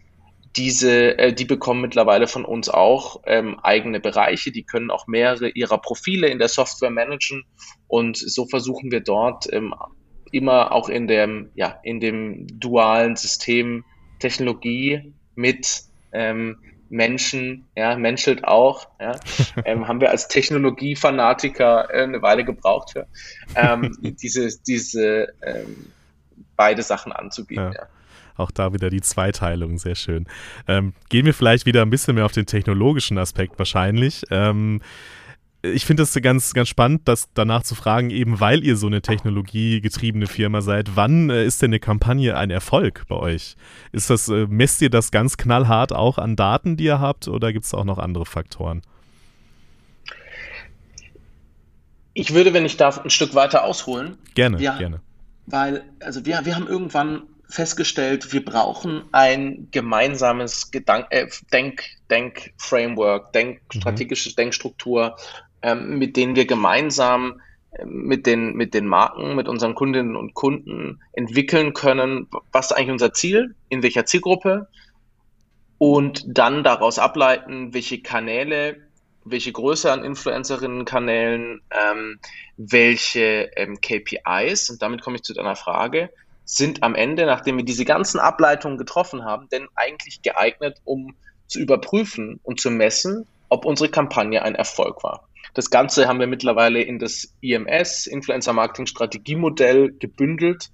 diese, 0.56 1.18
äh, 1.18 1.32
die 1.32 1.44
bekommen 1.44 1.80
mittlerweile 1.80 2.26
von 2.26 2.44
uns 2.44 2.68
auch 2.68 3.20
ähm, 3.26 3.58
eigene 3.60 4.00
Bereiche, 4.00 4.50
die 4.50 4.64
können 4.64 4.90
auch 4.90 5.06
mehrere 5.06 5.48
ihrer 5.48 5.78
Profile 5.78 6.28
in 6.28 6.38
der 6.38 6.48
Software 6.48 6.90
managen 6.90 7.44
und 7.86 8.16
so 8.16 8.46
versuchen 8.46 8.90
wir 8.90 9.00
dort 9.00 9.52
ähm, 9.52 9.74
immer 10.32 10.72
auch 10.72 10.88
in 10.88 11.06
dem, 11.06 11.50
ja, 11.54 11.78
in 11.82 12.00
dem 12.00 12.46
dualen 12.58 13.16
System 13.16 13.84
Technologie 14.18 15.14
mit 15.34 15.82
ähm, 16.12 16.58
Menschen, 16.88 17.66
ja, 17.76 17.96
menschelt 17.96 18.44
auch, 18.44 18.88
ja, 19.00 19.18
ähm, 19.64 19.86
haben 19.86 20.00
wir 20.00 20.10
als 20.10 20.28
Technologiefanatiker 20.28 21.88
äh, 21.94 22.02
eine 22.02 22.20
Weile 22.22 22.44
gebraucht 22.44 22.90
für, 22.92 23.06
ähm, 23.54 23.96
diese, 24.22 24.48
diese 24.66 25.32
ähm, 25.42 25.92
beide 26.56 26.82
Sachen 26.82 27.12
anzubieten. 27.12 27.72
Ja. 27.72 27.82
ja. 27.82 27.88
Auch 28.40 28.50
da 28.50 28.72
wieder 28.72 28.90
die 28.90 29.00
Zweiteilung, 29.00 29.78
sehr 29.78 29.94
schön. 29.94 30.26
Ähm, 30.66 30.92
gehen 31.08 31.26
wir 31.26 31.34
vielleicht 31.34 31.66
wieder 31.66 31.82
ein 31.82 31.90
bisschen 31.90 32.14
mehr 32.16 32.24
auf 32.24 32.32
den 32.32 32.46
technologischen 32.46 33.18
Aspekt 33.18 33.58
wahrscheinlich. 33.58 34.24
Ähm, 34.30 34.80
ich 35.62 35.84
finde 35.84 36.04
es 36.04 36.14
ganz, 36.22 36.54
ganz 36.54 36.68
spannend, 36.68 37.02
das 37.04 37.28
danach 37.34 37.62
zu 37.62 37.74
fragen, 37.74 38.10
eben 38.10 38.40
weil 38.40 38.64
ihr 38.64 38.76
so 38.76 38.86
eine 38.86 39.02
technologiegetriebene 39.02 40.26
Firma 40.26 40.62
seid, 40.62 40.96
wann 40.96 41.28
äh, 41.28 41.44
ist 41.44 41.60
denn 41.60 41.70
eine 41.70 41.80
Kampagne 41.80 42.36
ein 42.36 42.50
Erfolg 42.50 43.04
bei 43.08 43.16
euch? 43.16 43.56
Ist 43.92 44.08
das, 44.08 44.28
äh, 44.28 44.46
messt 44.48 44.80
ihr 44.80 44.90
das 44.90 45.10
ganz 45.10 45.36
knallhart 45.36 45.92
auch 45.92 46.18
an 46.18 46.36
Daten, 46.36 46.76
die 46.76 46.84
ihr 46.84 47.00
habt, 47.00 47.28
oder 47.28 47.52
gibt 47.52 47.66
es 47.66 47.74
auch 47.74 47.84
noch 47.84 47.98
andere 47.98 48.24
Faktoren? 48.24 48.82
Ich 52.14 52.34
würde, 52.34 52.54
wenn 52.54 52.64
ich 52.64 52.76
darf, 52.76 53.04
ein 53.04 53.10
Stück 53.10 53.34
weiter 53.34 53.64
ausholen. 53.64 54.16
Gerne, 54.34 54.60
ja, 54.60 54.78
gerne. 54.78 55.00
Weil, 55.46 55.84
also 56.00 56.24
wir, 56.24 56.40
wir 56.44 56.56
haben 56.56 56.66
irgendwann 56.66 57.22
festgestellt, 57.50 58.32
wir 58.32 58.44
brauchen 58.44 59.04
ein 59.12 59.68
gemeinsames 59.70 60.70
Gedank 60.70 61.06
äh, 61.10 61.26
Denk, 61.52 61.84
Denk 62.08 62.52
Framework, 62.56 63.32
Denk 63.32 63.60
mhm. 63.74 63.80
strategische 63.80 64.34
Denkstruktur, 64.34 65.16
ähm, 65.62 65.98
mit 65.98 66.16
denen 66.16 66.36
wir 66.36 66.46
gemeinsam 66.46 67.40
äh, 67.72 67.84
mit 67.84 68.26
den, 68.26 68.54
mit 68.54 68.72
den 68.72 68.86
Marken, 68.86 69.36
mit 69.36 69.48
unseren 69.48 69.74
Kundinnen 69.74 70.16
und 70.16 70.34
Kunden 70.34 71.00
entwickeln 71.12 71.74
können, 71.74 72.28
was 72.52 72.70
ist 72.70 72.76
eigentlich 72.76 72.92
unser 72.92 73.12
Ziel, 73.12 73.54
in 73.68 73.82
welcher 73.82 74.06
Zielgruppe 74.06 74.68
und 75.78 76.24
dann 76.26 76.62
daraus 76.62 76.98
ableiten, 76.98 77.74
welche 77.74 78.02
Kanäle, 78.02 78.76
welche 79.24 79.52
Größe 79.52 79.90
an 79.90 80.04
Influencerinnen-Kanälen, 80.04 81.62
ähm, 81.70 82.18
welche 82.56 83.50
ähm, 83.56 83.80
KPIs, 83.80 84.70
und 84.70 84.82
damit 84.82 85.02
komme 85.02 85.16
ich 85.16 85.22
zu 85.22 85.34
deiner 85.34 85.56
Frage, 85.56 86.10
sind 86.56 86.82
am 86.82 86.94
Ende, 86.94 87.26
nachdem 87.26 87.58
wir 87.58 87.64
diese 87.64 87.84
ganzen 87.84 88.18
Ableitungen 88.18 88.76
getroffen 88.76 89.24
haben, 89.24 89.48
denn 89.50 89.68
eigentlich 89.76 90.22
geeignet, 90.22 90.78
um 90.84 91.14
zu 91.46 91.60
überprüfen 91.60 92.40
und 92.42 92.60
zu 92.60 92.70
messen, 92.70 93.26
ob 93.48 93.64
unsere 93.64 93.88
Kampagne 93.88 94.42
ein 94.42 94.54
Erfolg 94.54 95.02
war. 95.02 95.28
Das 95.54 95.70
Ganze 95.70 96.06
haben 96.06 96.20
wir 96.20 96.26
mittlerweile 96.26 96.82
in 96.82 96.98
das 96.98 97.34
IMS, 97.40 98.06
Influencer 98.06 98.52
Marketing 98.52 98.86
Strategiemodell, 98.86 99.92
gebündelt. 99.92 100.70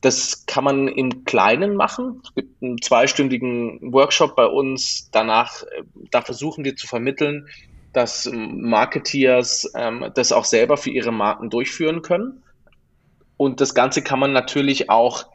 Das 0.00 0.46
kann 0.46 0.64
man 0.64 0.88
im 0.88 1.24
Kleinen 1.24 1.76
machen. 1.76 2.20
Es 2.24 2.34
gibt 2.34 2.62
einen 2.62 2.82
zweistündigen 2.82 3.92
Workshop 3.92 4.34
bei 4.34 4.46
uns. 4.46 5.08
Danach, 5.12 5.62
äh, 5.62 5.82
da 6.10 6.22
versuchen 6.22 6.64
wir 6.64 6.74
zu 6.74 6.88
vermitteln, 6.88 7.48
dass 7.92 8.28
Marketeers 8.32 9.70
ähm, 9.76 10.10
das 10.14 10.32
auch 10.32 10.44
selber 10.44 10.76
für 10.76 10.90
ihre 10.90 11.12
Marken 11.12 11.50
durchführen 11.50 12.02
können. 12.02 12.42
Und 13.36 13.60
das 13.60 13.74
Ganze 13.74 14.02
kann 14.02 14.18
man 14.18 14.32
natürlich 14.32 14.90
auch 14.90 15.26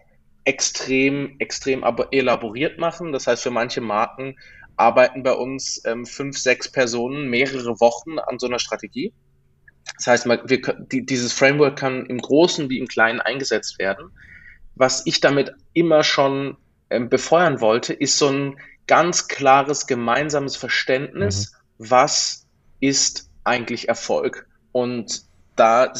extrem, 0.45 1.35
extrem 1.39 1.83
elaboriert 2.11 2.77
machen. 2.79 3.11
Das 3.11 3.27
heißt, 3.27 3.43
für 3.43 3.51
manche 3.51 3.81
Marken 3.81 4.37
arbeiten 4.77 5.23
bei 5.23 5.33
uns 5.33 5.81
ähm, 5.85 6.05
fünf, 6.05 6.37
sechs 6.37 6.71
Personen 6.71 7.29
mehrere 7.29 7.79
Wochen 7.79 8.19
an 8.19 8.39
so 8.39 8.47
einer 8.47 8.59
Strategie. 8.59 9.11
Das 9.97 10.07
heißt, 10.07 10.25
wir, 10.25 10.61
die, 10.91 11.05
dieses 11.05 11.33
Framework 11.33 11.77
kann 11.77 12.05
im 12.05 12.19
Großen 12.19 12.69
wie 12.69 12.79
im 12.79 12.87
Kleinen 12.87 13.19
eingesetzt 13.19 13.79
werden. 13.79 14.11
Was 14.75 15.05
ich 15.05 15.19
damit 15.19 15.53
immer 15.73 16.03
schon 16.03 16.57
ähm, 16.89 17.09
befeuern 17.09 17.59
wollte, 17.61 17.93
ist 17.93 18.17
so 18.17 18.27
ein 18.29 18.59
ganz 18.85 19.27
klares 19.27 19.87
gemeinsames 19.87 20.55
Verständnis, 20.55 21.51
mhm. 21.77 21.89
was 21.89 22.47
ist 22.79 23.29
eigentlich 23.43 23.89
Erfolg. 23.89 24.47
Und 24.71 25.23
da 25.55 25.91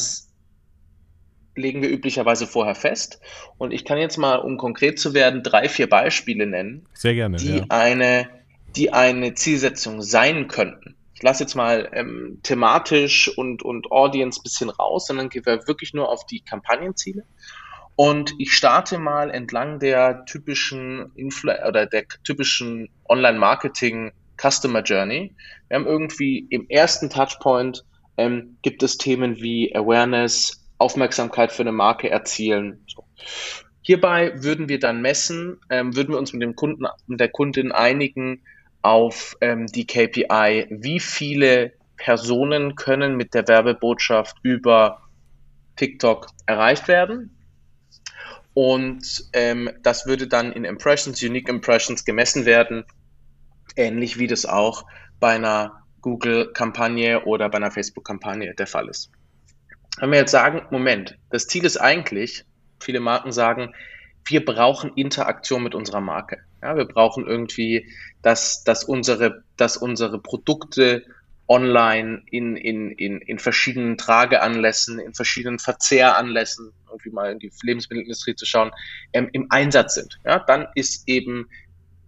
legen 1.58 1.82
wir 1.82 1.90
üblicherweise 1.90 2.46
vorher 2.46 2.74
fest. 2.74 3.20
Und 3.58 3.72
ich 3.72 3.84
kann 3.84 3.98
jetzt 3.98 4.16
mal, 4.16 4.36
um 4.36 4.56
konkret 4.56 4.98
zu 4.98 5.14
werden, 5.14 5.42
drei, 5.42 5.68
vier 5.68 5.88
Beispiele 5.88 6.46
nennen, 6.46 6.86
gerne, 7.14 7.36
die, 7.36 7.58
ja. 7.58 7.64
eine, 7.68 8.28
die 8.76 8.92
eine 8.92 9.34
Zielsetzung 9.34 10.02
sein 10.02 10.48
könnten. 10.48 10.94
Ich 11.14 11.22
lasse 11.22 11.42
jetzt 11.42 11.56
mal 11.56 11.88
ähm, 11.92 12.38
thematisch 12.44 13.36
und, 13.36 13.62
und 13.62 13.90
Audience 13.90 14.40
bisschen 14.40 14.70
raus, 14.70 15.08
sondern 15.08 15.28
gehe 15.28 15.44
wirklich 15.44 15.92
nur 15.92 16.08
auf 16.08 16.26
die 16.26 16.40
Kampagnenziele. 16.40 17.24
Und 17.96 18.34
ich 18.38 18.52
starte 18.52 18.98
mal 18.98 19.28
entlang 19.30 19.80
der 19.80 20.24
typischen 20.26 21.10
Influ 21.16 21.52
oder 21.66 21.86
der 21.86 22.04
typischen 22.22 22.88
Online-Marketing 23.08 24.12
Customer 24.40 24.82
Journey. 24.82 25.34
Wir 25.66 25.74
haben 25.74 25.86
irgendwie 25.86 26.46
im 26.50 26.68
ersten 26.68 27.10
Touchpoint 27.10 27.84
ähm, 28.16 28.58
gibt 28.62 28.82
es 28.82 28.98
Themen 28.98 29.36
wie 29.36 29.74
Awareness, 29.74 30.67
Aufmerksamkeit 30.78 31.52
für 31.52 31.62
eine 31.62 31.72
Marke 31.72 32.08
erzielen. 32.08 32.84
So. 32.86 33.04
Hierbei 33.82 34.32
würden 34.36 34.68
wir 34.68 34.78
dann 34.78 35.00
messen, 35.00 35.60
ähm, 35.70 35.96
würden 35.96 36.10
wir 36.10 36.18
uns 36.18 36.32
mit 36.32 36.42
dem 36.42 36.56
Kunden, 36.56 36.86
mit 37.06 37.20
der 37.20 37.28
Kundin 37.28 37.72
einigen 37.72 38.42
auf 38.82 39.36
ähm, 39.40 39.66
die 39.66 39.86
KPI, 39.86 40.66
wie 40.70 41.00
viele 41.00 41.72
Personen 41.96 42.76
können 42.76 43.16
mit 43.16 43.34
der 43.34 43.48
Werbebotschaft 43.48 44.36
über 44.42 45.02
TikTok 45.76 46.28
erreicht 46.46 46.88
werden. 46.88 47.36
Und 48.54 49.28
ähm, 49.32 49.70
das 49.82 50.06
würde 50.06 50.26
dann 50.26 50.52
in 50.52 50.64
Impressions, 50.64 51.22
Unique 51.22 51.48
Impressions 51.48 52.04
gemessen 52.04 52.44
werden, 52.44 52.84
ähnlich 53.76 54.18
wie 54.18 54.26
das 54.26 54.46
auch 54.46 54.84
bei 55.20 55.34
einer 55.34 55.84
Google-Kampagne 56.00 57.24
oder 57.24 57.48
bei 57.48 57.58
einer 57.58 57.70
Facebook-Kampagne 57.70 58.54
der 58.54 58.66
Fall 58.66 58.88
ist. 58.88 59.10
Wenn 60.00 60.10
wir 60.10 60.18
jetzt 60.18 60.32
sagen, 60.32 60.62
Moment, 60.70 61.18
das 61.30 61.46
Ziel 61.46 61.64
ist 61.64 61.76
eigentlich, 61.76 62.44
viele 62.80 63.00
Marken 63.00 63.32
sagen, 63.32 63.74
wir 64.24 64.44
brauchen 64.44 64.92
Interaktion 64.94 65.62
mit 65.62 65.74
unserer 65.74 66.00
Marke. 66.00 66.38
Ja, 66.62 66.76
wir 66.76 66.84
brauchen 66.84 67.26
irgendwie, 67.26 67.90
dass, 68.22 68.64
dass, 68.64 68.84
unsere, 68.84 69.42
dass 69.56 69.76
unsere 69.76 70.20
Produkte 70.20 71.04
online, 71.48 72.22
in, 72.30 72.56
in, 72.56 72.90
in, 72.90 73.20
in 73.22 73.38
verschiedenen 73.38 73.96
Trageanlässen, 73.96 74.98
in 74.98 75.14
verschiedenen 75.14 75.58
Verzehranlässen, 75.58 76.72
irgendwie 76.90 77.10
mal 77.10 77.32
in 77.32 77.38
die 77.38 77.50
Lebensmittelindustrie 77.62 78.34
zu 78.34 78.44
schauen, 78.44 78.70
ähm, 79.14 79.30
im 79.32 79.46
Einsatz 79.50 79.94
sind. 79.94 80.18
Ja, 80.24 80.40
dann 80.40 80.68
ist 80.74 81.08
eben 81.08 81.48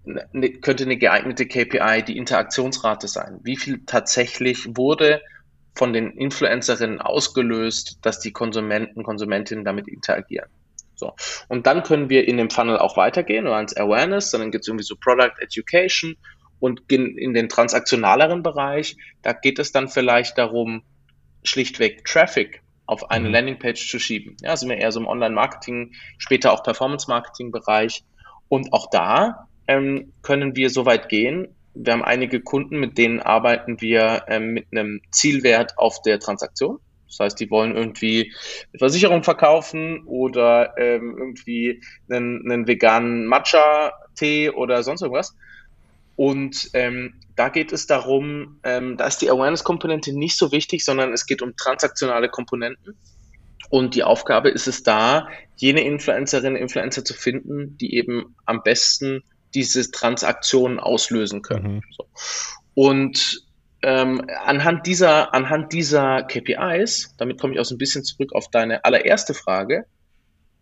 eine, 0.05 0.51
könnte 0.51 0.85
eine 0.85 0.99
geeignete 0.99 1.47
KPI 1.47 2.03
die 2.07 2.19
Interaktionsrate 2.19 3.09
sein. 3.09 3.41
Wie 3.43 3.57
viel 3.57 3.85
tatsächlich 3.87 4.77
wurde 4.77 5.23
von 5.75 5.93
den 5.93 6.13
Influencerinnen 6.13 7.01
ausgelöst, 7.01 7.99
dass 8.03 8.21
die 8.21 8.33
Konsumenten, 8.33 9.03
Konsumentinnen 9.03 9.65
damit 9.65 9.89
interagieren. 9.89 10.49
So. 10.95 11.15
Und 11.49 11.67
dann 11.67 11.83
können 11.83 12.11
wir 12.11 12.29
in 12.29 12.37
dem 12.37 12.51
Funnel 12.51 12.79
auch 12.79 12.97
weitergehen, 12.97 13.47
oder 13.47 13.57
ans 13.57 13.77
Awareness, 13.77 14.31
dann 14.31 14.51
gibt 14.51 14.65
es 14.65 14.69
irgendwie 14.69 14.85
so 14.85 14.97
Product 14.97 15.33
Education 15.41 16.17
und 16.59 16.83
in, 16.89 17.17
in 17.17 17.33
den 17.33 17.49
transaktionaleren 17.49 18.43
Bereich, 18.43 18.97
da 19.23 19.33
geht 19.33 19.59
es 19.59 19.73
dann 19.73 19.89
vielleicht 19.89 20.37
darum, 20.37 20.83
schlichtweg 21.43 22.05
Traffic 22.05 22.63
auf 22.87 23.11
eine 23.11 23.29
mhm. 23.29 23.35
Landingpage 23.35 23.89
zu 23.89 23.99
schieben. 23.99 24.37
Ja, 24.43 24.57
sind 24.57 24.69
wir 24.69 24.77
eher 24.77 24.93
so 24.93 25.01
im 25.01 25.07
Online-Marketing, 25.07 25.95
später 26.19 26.53
auch 26.53 26.63
Performance-Marketing-Bereich. 26.63 28.05
Und 28.49 28.73
auch 28.73 28.91
da 28.91 29.49
ähm, 29.69 30.13
können 30.23 30.57
wir 30.57 30.71
so 30.71 30.87
weit 30.87 31.09
gehen. 31.09 31.55
Wir 31.75 31.93
haben 31.93 32.05
einige 32.05 32.41
Kunden, 32.41 32.79
mit 32.79 32.99
denen 32.99 33.21
arbeiten 33.21 33.81
wir 33.81 34.25
ähm, 34.29 34.53
mit 34.53 34.67
einem 34.73 35.01
Zielwert 35.11 35.79
auf 35.79 36.03
der 36.03 36.19
Transaktion. 36.19 36.79
Das 37.07 37.19
heißt, 37.19 37.41
die 37.41 37.51
wollen 37.51 37.77
irgendwie 37.77 38.33
eine 38.73 38.79
Versicherung 38.79 39.23
verkaufen 39.25 40.05
oder 40.07 40.77
ähm, 40.79 41.17
irgendwie 41.19 41.83
einen, 42.09 42.51
einen 42.51 42.67
veganen 42.67 43.27
Matcha-Tee 43.27 44.51
oder 44.51 44.83
sonst 44.83 45.03
irgendwas. 45.03 45.35
Und 46.17 46.71
ähm, 46.75 47.15
da 47.35 47.49
geht 47.49 47.73
es 47.73 47.87
darum, 47.87 48.61
ähm, 48.63 48.97
da 48.97 49.07
ist 49.07 49.23
die 49.23 49.31
Awareness-Komponente 49.31 50.13
nicht 50.13 50.37
so 50.37 50.53
wichtig, 50.53 50.85
sondern 50.85 51.13
es 51.13 51.27
geht 51.27 51.43
um 51.43 51.57
transaktionale 51.57 52.29
Komponenten. 52.29 52.95
Und 53.71 53.95
die 53.95 54.05
Aufgabe 54.05 54.51
ist 54.51 54.69
es 54.69 54.83
da, 54.83 55.29
jene 55.57 55.83
Influencerinnen, 55.83 56.61
Influencer 56.61 57.05
zu 57.05 57.15
finden, 57.15 57.79
die 57.79 57.95
eben 57.95 58.37
am 58.45 58.63
besten 58.63 59.23
diese 59.55 59.91
Transaktionen 59.91 60.79
auslösen 60.79 61.43
können. 61.43 61.75
Mhm. 61.75 61.83
So. 61.97 62.07
Und 62.75 63.47
ähm, 63.83 64.27
anhand 64.45 64.87
dieser, 64.87 65.35
anhand 65.35 65.73
dieser 65.73 66.23
KPIs, 66.23 67.15
damit 67.17 67.41
komme 67.41 67.55
ich 67.55 67.61
auch 67.61 67.65
so 67.65 67.75
ein 67.75 67.79
bisschen 67.79 68.05
zurück 68.05 68.33
auf 68.35 68.51
deine 68.51 68.85
allererste 68.85 69.35
Frage, 69.35 69.87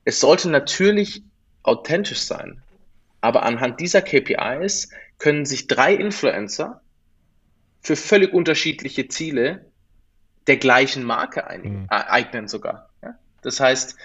es 0.05 0.21
sollte 0.21 0.49
natürlich 0.49 1.23
authentisch 1.63 2.21
sein. 2.21 2.63
Aber 3.21 3.43
anhand 3.43 3.81
dieser 3.81 4.01
KPIs 4.01 4.91
können 5.19 5.45
sich 5.45 5.67
drei 5.67 5.95
Influencer 5.95 6.81
für 7.81 7.97
völlig 7.97 8.33
unterschiedliche 8.33 9.09
Ziele 9.09 9.67
der 10.47 10.57
gleichen 10.57 11.05
Marke 11.05 11.47
ein, 11.47 11.63
mhm. 11.63 11.87
eignen 11.89 12.49
sogar. 12.49 12.91
Ja? 13.03 13.15
Das 13.43 13.61
heißt, 13.61 13.97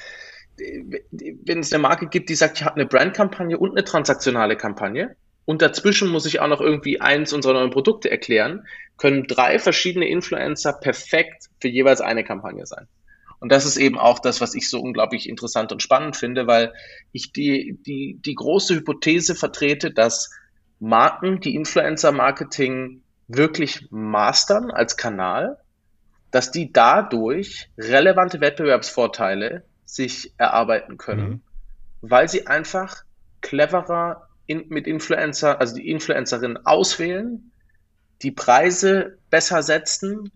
wenn 0.58 1.60
es 1.60 1.74
eine 1.74 1.82
Marke 1.82 2.08
gibt, 2.08 2.30
die 2.30 2.36
sagt, 2.36 2.60
ich 2.60 2.66
habe 2.66 2.76
eine 2.76 2.86
Brandkampagne 2.86 3.58
und 3.58 3.72
eine 3.72 3.84
transaktionale 3.84 4.56
Kampagne 4.56 5.16
und 5.46 5.62
dazwischen 5.62 6.10
muss 6.10 6.26
ich 6.26 6.40
auch 6.40 6.48
noch 6.48 6.62
irgendwie 6.62 7.02
eins 7.02 7.34
unserer 7.34 7.54
neuen 7.54 7.72
Produkte 7.72 8.10
erklären, 8.10 8.66
können 8.98 9.28
drei 9.28 9.60
verschiedene 9.60 10.08
Influencer 10.08 10.74
perfekt 10.74 11.50
für 11.60 11.68
jeweils 11.68 12.02
eine 12.02 12.24
Kampagne 12.24 12.66
sein. 12.66 12.88
Und 13.40 13.52
das 13.52 13.66
ist 13.66 13.76
eben 13.76 14.00
auch 14.00 14.20
das, 14.20 14.40
was 14.40 14.56
ich 14.56 14.70
so 14.70 14.80
unglaublich 14.80 15.28
interessant 15.28 15.74
und 15.74 15.82
spannend 15.82 16.16
finde, 16.16 16.48
weil 16.48 16.74
ich 17.12 17.34
die, 17.34 17.78
die, 17.86 18.18
die 18.24 18.36
große 18.36 18.76
Hypothese 18.76 19.36
vertrete, 19.36 19.92
dass 19.92 20.32
Marken, 20.80 21.42
die 21.42 21.56
Influencer-Marketing 21.56 23.02
wirklich 23.28 23.88
mastern 23.90 24.72
als 24.72 24.96
Kanal, 24.96 25.58
dass 26.32 26.52
die 26.52 26.72
dadurch 26.72 27.70
relevante 27.78 28.40
Wettbewerbsvorteile 28.40 29.66
sich 29.94 30.34
erarbeiten 30.38 30.98
können, 30.98 31.30
mhm. 31.30 31.42
weil 32.02 32.28
sie 32.28 32.48
einfach 32.48 33.04
cleverer 33.42 34.28
in, 34.48 34.66
mit 34.70 34.88
Influencer, 34.88 35.60
also 35.60 35.76
die 35.76 35.90
Influencerinnen 35.90 36.66
auswählen, 36.66 37.52
die 38.22 38.32
Preise 38.32 39.18
besser 39.30 39.62
setzen 39.64 40.32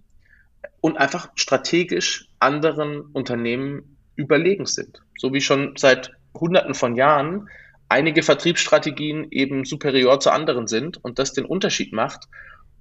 und 0.82 0.98
einfach 0.98 1.30
strategisch 1.36 2.28
anderen 2.40 3.02
Unternehmen 3.02 3.98
überlegen 4.16 4.66
sind. 4.66 5.02
So 5.18 5.34
wie 5.34 5.42
schon 5.42 5.76
seit 5.78 6.12
Hunderten 6.34 6.74
von 6.74 6.96
Jahren 6.96 7.50
einige 7.90 8.24
Vertriebsstrategien 8.24 9.28
eben 9.32 9.66
superior 9.66 10.20
zu 10.20 10.30
anderen 10.30 10.68
sind 10.68 11.04
und 11.04 11.20
das 11.20 11.34
den 11.34 11.46
Unterschied 11.46 11.94
macht, 11.94 12.28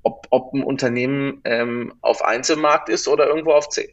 ob, 0.03 0.27
ob 0.31 0.53
ein 0.53 0.63
Unternehmen 0.63 1.41
ähm, 1.45 1.95
auf 2.01 2.23
Einzelmarkt 2.25 2.89
ist 2.89 3.09
oder 3.09 3.27
irgendwo 3.27 3.53
auf 3.53 3.69
10. 3.69 3.89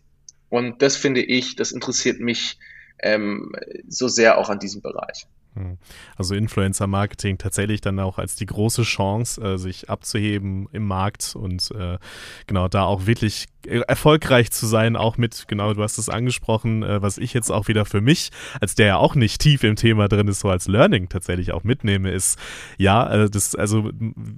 Und 0.50 0.82
das 0.82 0.98
finde 0.98 1.22
ich, 1.22 1.56
das 1.56 1.72
interessiert 1.72 2.20
mich 2.20 2.58
ähm, 3.04 3.52
so 3.88 4.08
sehr 4.08 4.38
auch 4.38 4.50
an 4.50 4.60
diesem 4.60 4.82
Bereich. 4.82 5.28
Hm. 5.56 5.78
Also 6.16 6.34
Influencer-Marketing 6.36 7.38
tatsächlich 7.38 7.82
dann 7.82 8.00
auch 8.00 8.18
als 8.18 8.36
die 8.36 8.46
große 8.46 8.84
Chance, 8.84 9.42
äh, 9.42 9.58
sich 9.58 9.90
abzuheben 9.90 10.68
im 10.72 10.88
Markt 10.88 11.36
und 11.36 11.72
äh, 11.72 12.00
genau 12.48 12.68
da 12.68 12.84
auch 12.84 13.06
wirklich 13.06 13.46
erfolgreich 13.66 14.52
zu 14.52 14.66
sein, 14.66 14.98
auch 14.98 15.18
mit, 15.18 15.46
genau, 15.48 15.74
du 15.74 15.84
hast 15.84 15.98
es 15.98 16.10
angesprochen, 16.10 16.84
äh, 16.84 17.02
was 17.02 17.18
ich 17.18 17.34
jetzt 17.34 17.50
auch 17.50 17.68
wieder 17.68 17.86
für 17.86 18.02
mich, 18.02 18.32
als 18.60 18.76
der 18.76 18.88
ja 18.88 18.98
auch 18.98 19.16
nicht 19.16 19.40
tief 19.40 19.64
im 19.64 19.76
Thema 19.76 20.10
drin 20.10 20.28
ist, 20.28 20.42
so 20.42 20.50
als 20.50 20.68
Learning 20.68 21.08
tatsächlich 21.08 21.54
auch 21.54 21.64
mitnehme, 21.64 22.12
ist, 22.12 22.38
ja, 22.78 23.10
äh, 23.10 23.30
das, 23.30 23.56
also 23.56 23.92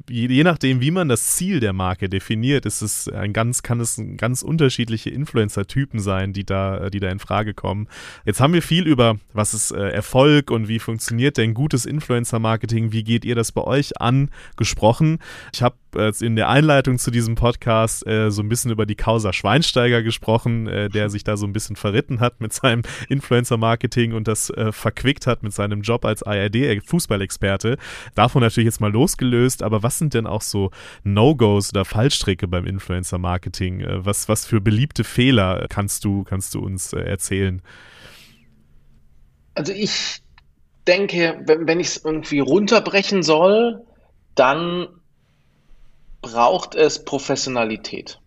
je, 0.10 0.28
je, 0.28 0.44
nachdem, 0.44 0.80
wie 0.82 0.92
man 0.92 1.10
das 1.10 1.36
Ziel 1.36 1.60
der 1.60 1.74
Marke 1.74 2.08
definiert, 2.08 2.66
ist 2.66 2.82
es 2.82 3.08
ein 3.08 3.34
ganz, 3.34 3.64
kann 3.64 3.80
es 3.80 4.00
ganz 4.18 4.44
unterschiedliche 4.44 5.10
Influencer-Typen 5.10 6.00
sein, 6.00 6.34
die 6.34 6.46
da, 6.46 6.90
die 6.90 7.00
da 7.00 7.10
in 7.10 7.20
Frage 7.20 7.54
kommen. 7.54 7.88
Jetzt 8.26 8.40
haben 8.42 8.54
wir 8.54 8.62
viel 8.62 8.86
über, 8.86 9.18
was 9.34 9.54
ist 9.54 9.72
äh, 9.72 9.90
Erfolg 9.90 10.52
und 10.52 10.68
wie 10.68 10.78
funktioniert 10.78 11.05
denn 11.12 11.54
gutes 11.54 11.86
Influencer-Marketing, 11.86 12.92
wie 12.92 13.04
geht 13.04 13.26
ihr 13.26 13.36
das 13.36 13.52
bei 13.52 13.64
euch 13.64 14.00
an, 14.02 14.30
gesprochen. 14.58 15.20
Ich 15.54 15.62
habe 15.62 15.76
äh, 15.96 16.12
in 16.22 16.36
der 16.36 16.50
Einleitung 16.50 16.98
zu 16.98 17.12
diesem 17.12 17.36
Podcast 17.36 18.06
äh, 18.08 18.30
so 18.32 18.42
ein 18.42 18.50
bisschen 18.50 18.72
über 18.72 18.86
die 18.86 18.96
Causa 18.96 19.34
Schweinsteiger 19.34 20.04
gesprochen, 20.04 20.68
äh, 20.68 20.90
der 20.90 21.10
sich 21.10 21.24
da 21.24 21.38
so 21.38 21.46
ein 21.46 21.54
bisschen 21.54 21.76
verritten 21.76 22.20
hat 22.20 22.42
mit 22.42 22.54
seinem 22.54 22.84
Influencer-Marketing 23.10 24.14
und 24.14 24.28
das 24.28 24.50
äh, 24.50 24.72
verquickt 24.72 25.28
hat 25.28 25.44
mit 25.44 25.54
seinem 25.54 25.82
Job 25.82 26.06
als 26.06 26.24
ARD-Fußballexperte. 26.24 27.78
Davon 28.14 28.42
natürlich 28.42 28.66
jetzt 28.66 28.82
mal 28.82 28.92
losgelöst, 28.92 29.64
aber 29.64 29.84
was 29.84 29.98
sind 29.98 30.14
denn 30.14 30.28
auch 30.28 30.42
so 30.42 30.72
No-Gos 31.04 31.72
oder 31.72 31.86
Fallstricke 31.86 32.48
beim 32.48 32.66
Influencer-Marketing? 32.66 33.82
Äh, 33.82 34.06
was, 34.06 34.30
was 34.30 34.46
für 34.46 34.62
beliebte 34.62 35.04
Fehler 35.04 35.66
kannst 35.70 36.06
du, 36.06 36.24
kannst 36.24 36.54
du 36.56 36.60
uns 36.60 36.94
äh, 36.94 37.00
erzählen? 37.00 37.62
Also 39.56 39.72
ich 39.72 40.22
denke, 40.88 41.42
wenn, 41.46 41.68
wenn 41.68 41.80
ich 41.80 41.88
es 41.88 42.06
irgendwie 42.06 42.40
runterbrechen 42.40 43.24
soll, 43.24 43.86
dann 44.36 44.88
braucht 46.22 46.76
es 46.76 47.04
Professionalität. 47.06 48.20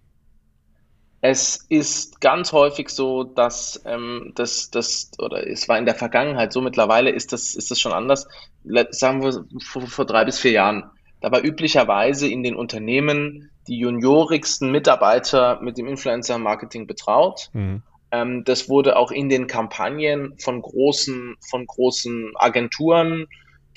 Es 1.20 1.66
ist 1.68 2.20
ganz 2.20 2.52
häufig 2.52 2.90
so, 2.90 3.24
dass 3.24 3.82
ähm, 3.84 4.32
das, 4.36 4.70
das, 4.70 5.10
oder 5.18 5.46
es 5.48 5.68
war 5.68 5.76
in 5.76 5.84
der 5.84 5.96
Vergangenheit 5.96 6.52
so, 6.52 6.60
mittlerweile 6.60 7.10
ist 7.10 7.32
das, 7.32 7.56
ist 7.56 7.72
das 7.72 7.80
schon 7.80 7.92
anders, 7.92 8.28
sagen 8.90 9.22
wir 9.22 9.44
vor, 9.60 9.82
vor 9.88 10.04
drei 10.06 10.24
bis 10.24 10.38
vier 10.38 10.52
Jahren. 10.52 10.84
Da 11.20 11.32
war 11.32 11.42
üblicherweise 11.42 12.28
in 12.28 12.44
den 12.44 12.54
Unternehmen 12.54 13.50
die 13.66 13.78
juniorigsten 13.78 14.70
Mitarbeiter 14.70 15.60
mit 15.60 15.76
dem 15.76 15.88
Influencer-Marketing 15.88 16.86
betraut. 16.86 17.50
Mhm. 17.52 17.82
Ähm, 18.10 18.44
das 18.44 18.68
wurde 18.68 18.96
auch 18.96 19.10
in 19.10 19.28
den 19.28 19.46
Kampagnen 19.46 20.38
von 20.38 20.62
großen, 20.62 21.36
von 21.40 21.66
großen 21.66 22.32
Agenturen 22.36 23.26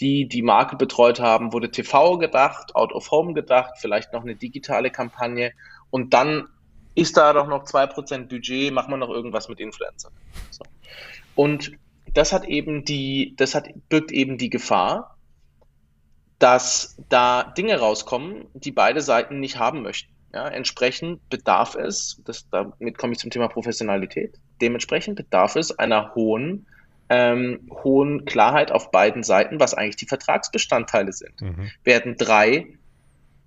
die 0.01 0.27
die 0.27 0.41
Marke 0.41 0.75
betreut 0.75 1.19
haben, 1.19 1.53
wurde 1.53 1.71
TV 1.71 2.17
gedacht, 2.17 2.75
Out 2.75 2.91
of 2.91 3.11
Home 3.11 3.33
gedacht, 3.33 3.75
vielleicht 3.77 4.11
noch 4.11 4.23
eine 4.23 4.35
digitale 4.35 4.89
Kampagne 4.89 5.53
und 5.91 6.13
dann 6.13 6.47
ist 6.95 7.15
da 7.15 7.31
doch 7.31 7.47
noch 7.47 7.63
2% 7.63 8.27
Budget, 8.27 8.73
machen 8.73 8.89
wir 8.89 8.97
noch 8.97 9.09
irgendwas 9.09 9.47
mit 9.47 9.59
Influencern. 9.59 10.11
So. 10.49 10.63
Und 11.35 11.71
das 12.13 12.33
hat 12.33 12.45
eben 12.45 12.83
die, 12.83 13.35
das 13.37 13.55
hat, 13.55 13.69
birgt 13.87 14.11
eben 14.11 14.37
die 14.37 14.49
Gefahr, 14.49 15.17
dass 16.39 16.97
da 17.07 17.43
Dinge 17.43 17.79
rauskommen, 17.79 18.47
die 18.53 18.71
beide 18.71 19.01
Seiten 19.01 19.39
nicht 19.39 19.59
haben 19.59 19.83
möchten. 19.83 20.11
Ja, 20.33 20.47
entsprechend 20.47 21.29
bedarf 21.29 21.75
es, 21.75 22.21
das, 22.25 22.47
damit 22.49 22.97
komme 22.97 23.13
ich 23.13 23.19
zum 23.19 23.31
Thema 23.31 23.47
Professionalität, 23.47 24.39
dementsprechend 24.61 25.17
bedarf 25.17 25.55
es 25.55 25.77
einer 25.77 26.15
hohen 26.15 26.65
ähm, 27.11 27.69
hohen 27.83 28.23
Klarheit 28.23 28.71
auf 28.71 28.89
beiden 28.89 29.21
Seiten, 29.21 29.59
was 29.59 29.73
eigentlich 29.73 29.97
die 29.97 30.05
Vertragsbestandteile 30.05 31.11
sind. 31.11 31.41
Mhm. 31.41 31.69
Werden 31.83 32.15
drei 32.15 32.67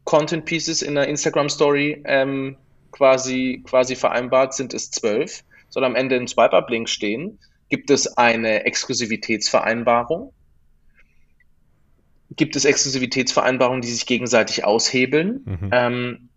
Content 0.04 0.44
Pieces 0.44 0.82
in 0.82 0.94
der 0.94 1.08
Instagram 1.08 1.48
Story 1.48 2.02
ähm, 2.04 2.56
quasi, 2.92 3.62
quasi 3.64 3.96
vereinbart, 3.96 4.52
sind 4.52 4.74
es 4.74 4.90
zwölf, 4.90 5.44
soll 5.70 5.84
am 5.84 5.96
Ende 5.96 6.16
ein 6.16 6.28
Swipe-Up-Link 6.28 6.90
stehen. 6.90 7.38
Gibt 7.70 7.90
es 7.90 8.18
eine 8.18 8.66
Exklusivitätsvereinbarung? 8.66 10.34
Gibt 12.36 12.56
es 12.56 12.66
Exklusivitätsvereinbarungen, 12.66 13.80
die 13.80 13.88
sich 13.88 14.04
gegenseitig 14.04 14.64
aushebeln? 14.64 15.40
Mhm. 15.46 15.70
Ähm, 15.72 16.28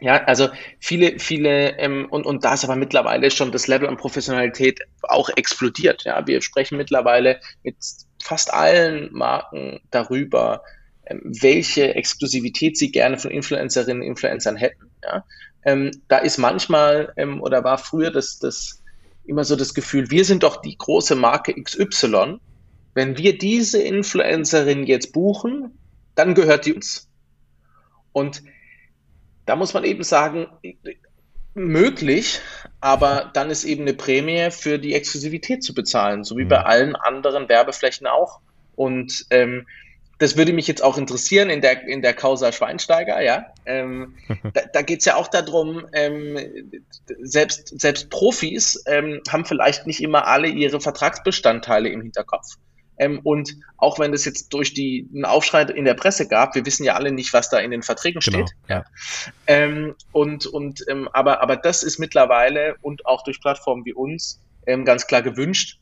Ja, 0.00 0.24
also 0.24 0.48
viele, 0.78 1.18
viele, 1.18 1.78
ähm, 1.78 2.06
und, 2.10 2.26
und 2.26 2.44
da 2.44 2.54
ist 2.54 2.64
aber 2.64 2.76
mittlerweile 2.76 3.30
schon 3.30 3.50
das 3.50 3.66
Level 3.66 3.88
an 3.88 3.96
Professionalität 3.96 4.80
auch 5.02 5.30
explodiert. 5.30 6.04
Ja, 6.04 6.26
wir 6.26 6.42
sprechen 6.42 6.76
mittlerweile 6.76 7.40
mit 7.62 7.76
fast 8.22 8.52
allen 8.52 9.10
Marken 9.12 9.80
darüber, 9.90 10.62
ähm, 11.06 11.22
welche 11.24 11.94
Exklusivität 11.94 12.76
sie 12.76 12.90
gerne 12.90 13.16
von 13.16 13.30
Influencerinnen 13.30 14.02
und 14.02 14.08
Influencern 14.08 14.56
hätten. 14.56 14.90
Ja, 15.02 15.24
ähm, 15.64 15.90
da 16.08 16.18
ist 16.18 16.36
manchmal 16.36 17.12
ähm, 17.16 17.40
oder 17.40 17.64
war 17.64 17.78
früher 17.78 18.10
das, 18.10 18.38
das 18.38 18.82
immer 19.24 19.44
so 19.44 19.56
das 19.56 19.72
Gefühl, 19.72 20.10
wir 20.10 20.24
sind 20.24 20.42
doch 20.42 20.60
die 20.60 20.76
große 20.76 21.14
Marke 21.14 21.54
XY. 21.54 22.38
Wenn 22.94 23.16
wir 23.16 23.38
diese 23.38 23.82
Influencerin 23.82 24.84
jetzt 24.84 25.12
buchen, 25.12 25.78
dann 26.14 26.34
gehört 26.34 26.66
die 26.66 26.74
uns. 26.74 27.08
Und 28.12 28.42
da 29.46 29.56
muss 29.56 29.74
man 29.74 29.84
eben 29.84 30.02
sagen, 30.02 30.48
möglich, 31.54 32.40
aber 32.80 33.30
dann 33.32 33.50
ist 33.50 33.64
eben 33.64 33.82
eine 33.82 33.94
Prämie 33.94 34.50
für 34.50 34.78
die 34.78 34.94
Exklusivität 34.94 35.64
zu 35.64 35.72
bezahlen, 35.72 36.22
so 36.22 36.36
wie 36.36 36.44
bei 36.44 36.58
mhm. 36.58 36.66
allen 36.66 36.96
anderen 36.96 37.48
Werbeflächen 37.48 38.06
auch. 38.06 38.40
Und 38.74 39.24
ähm, 39.30 39.66
das 40.18 40.36
würde 40.36 40.52
mich 40.52 40.66
jetzt 40.66 40.82
auch 40.82 40.96
interessieren 40.98 41.50
in 41.50 41.60
der, 41.60 41.86
in 41.86 42.02
der 42.02 42.14
Causa 42.14 42.52
Schweinsteiger, 42.52 43.22
ja. 43.22 43.46
Ähm, 43.64 44.14
da 44.54 44.62
da 44.72 44.82
geht 44.82 45.00
es 45.00 45.04
ja 45.06 45.16
auch 45.16 45.28
darum, 45.28 45.86
ähm, 45.92 46.38
selbst, 47.22 47.80
selbst 47.80 48.10
Profis 48.10 48.82
ähm, 48.86 49.20
haben 49.28 49.44
vielleicht 49.44 49.86
nicht 49.86 50.02
immer 50.02 50.26
alle 50.26 50.48
ihre 50.48 50.80
Vertragsbestandteile 50.80 51.88
im 51.88 52.02
Hinterkopf. 52.02 52.56
Ähm, 52.98 53.20
und 53.22 53.56
auch 53.76 53.98
wenn 53.98 54.12
es 54.14 54.24
jetzt 54.24 54.52
durch 54.52 54.72
die, 54.72 55.08
einen 55.12 55.24
Aufschrei 55.24 55.62
in 55.62 55.84
der 55.84 55.94
Presse 55.94 56.28
gab, 56.28 56.54
wir 56.54 56.64
wissen 56.64 56.84
ja 56.84 56.94
alle 56.94 57.12
nicht, 57.12 57.32
was 57.32 57.50
da 57.50 57.58
in 57.58 57.70
den 57.70 57.82
Verträgen 57.82 58.20
genau, 58.20 58.38
steht. 58.38 58.56
Ja. 58.68 58.84
Ähm, 59.46 59.94
und, 60.12 60.46
und, 60.46 60.84
ähm, 60.88 61.08
aber, 61.12 61.42
aber 61.42 61.56
das 61.56 61.82
ist 61.82 61.98
mittlerweile 61.98 62.76
und 62.80 63.06
auch 63.06 63.22
durch 63.22 63.40
Plattformen 63.40 63.84
wie 63.84 63.92
uns 63.92 64.40
ähm, 64.66 64.84
ganz 64.84 65.06
klar 65.06 65.22
gewünscht, 65.22 65.78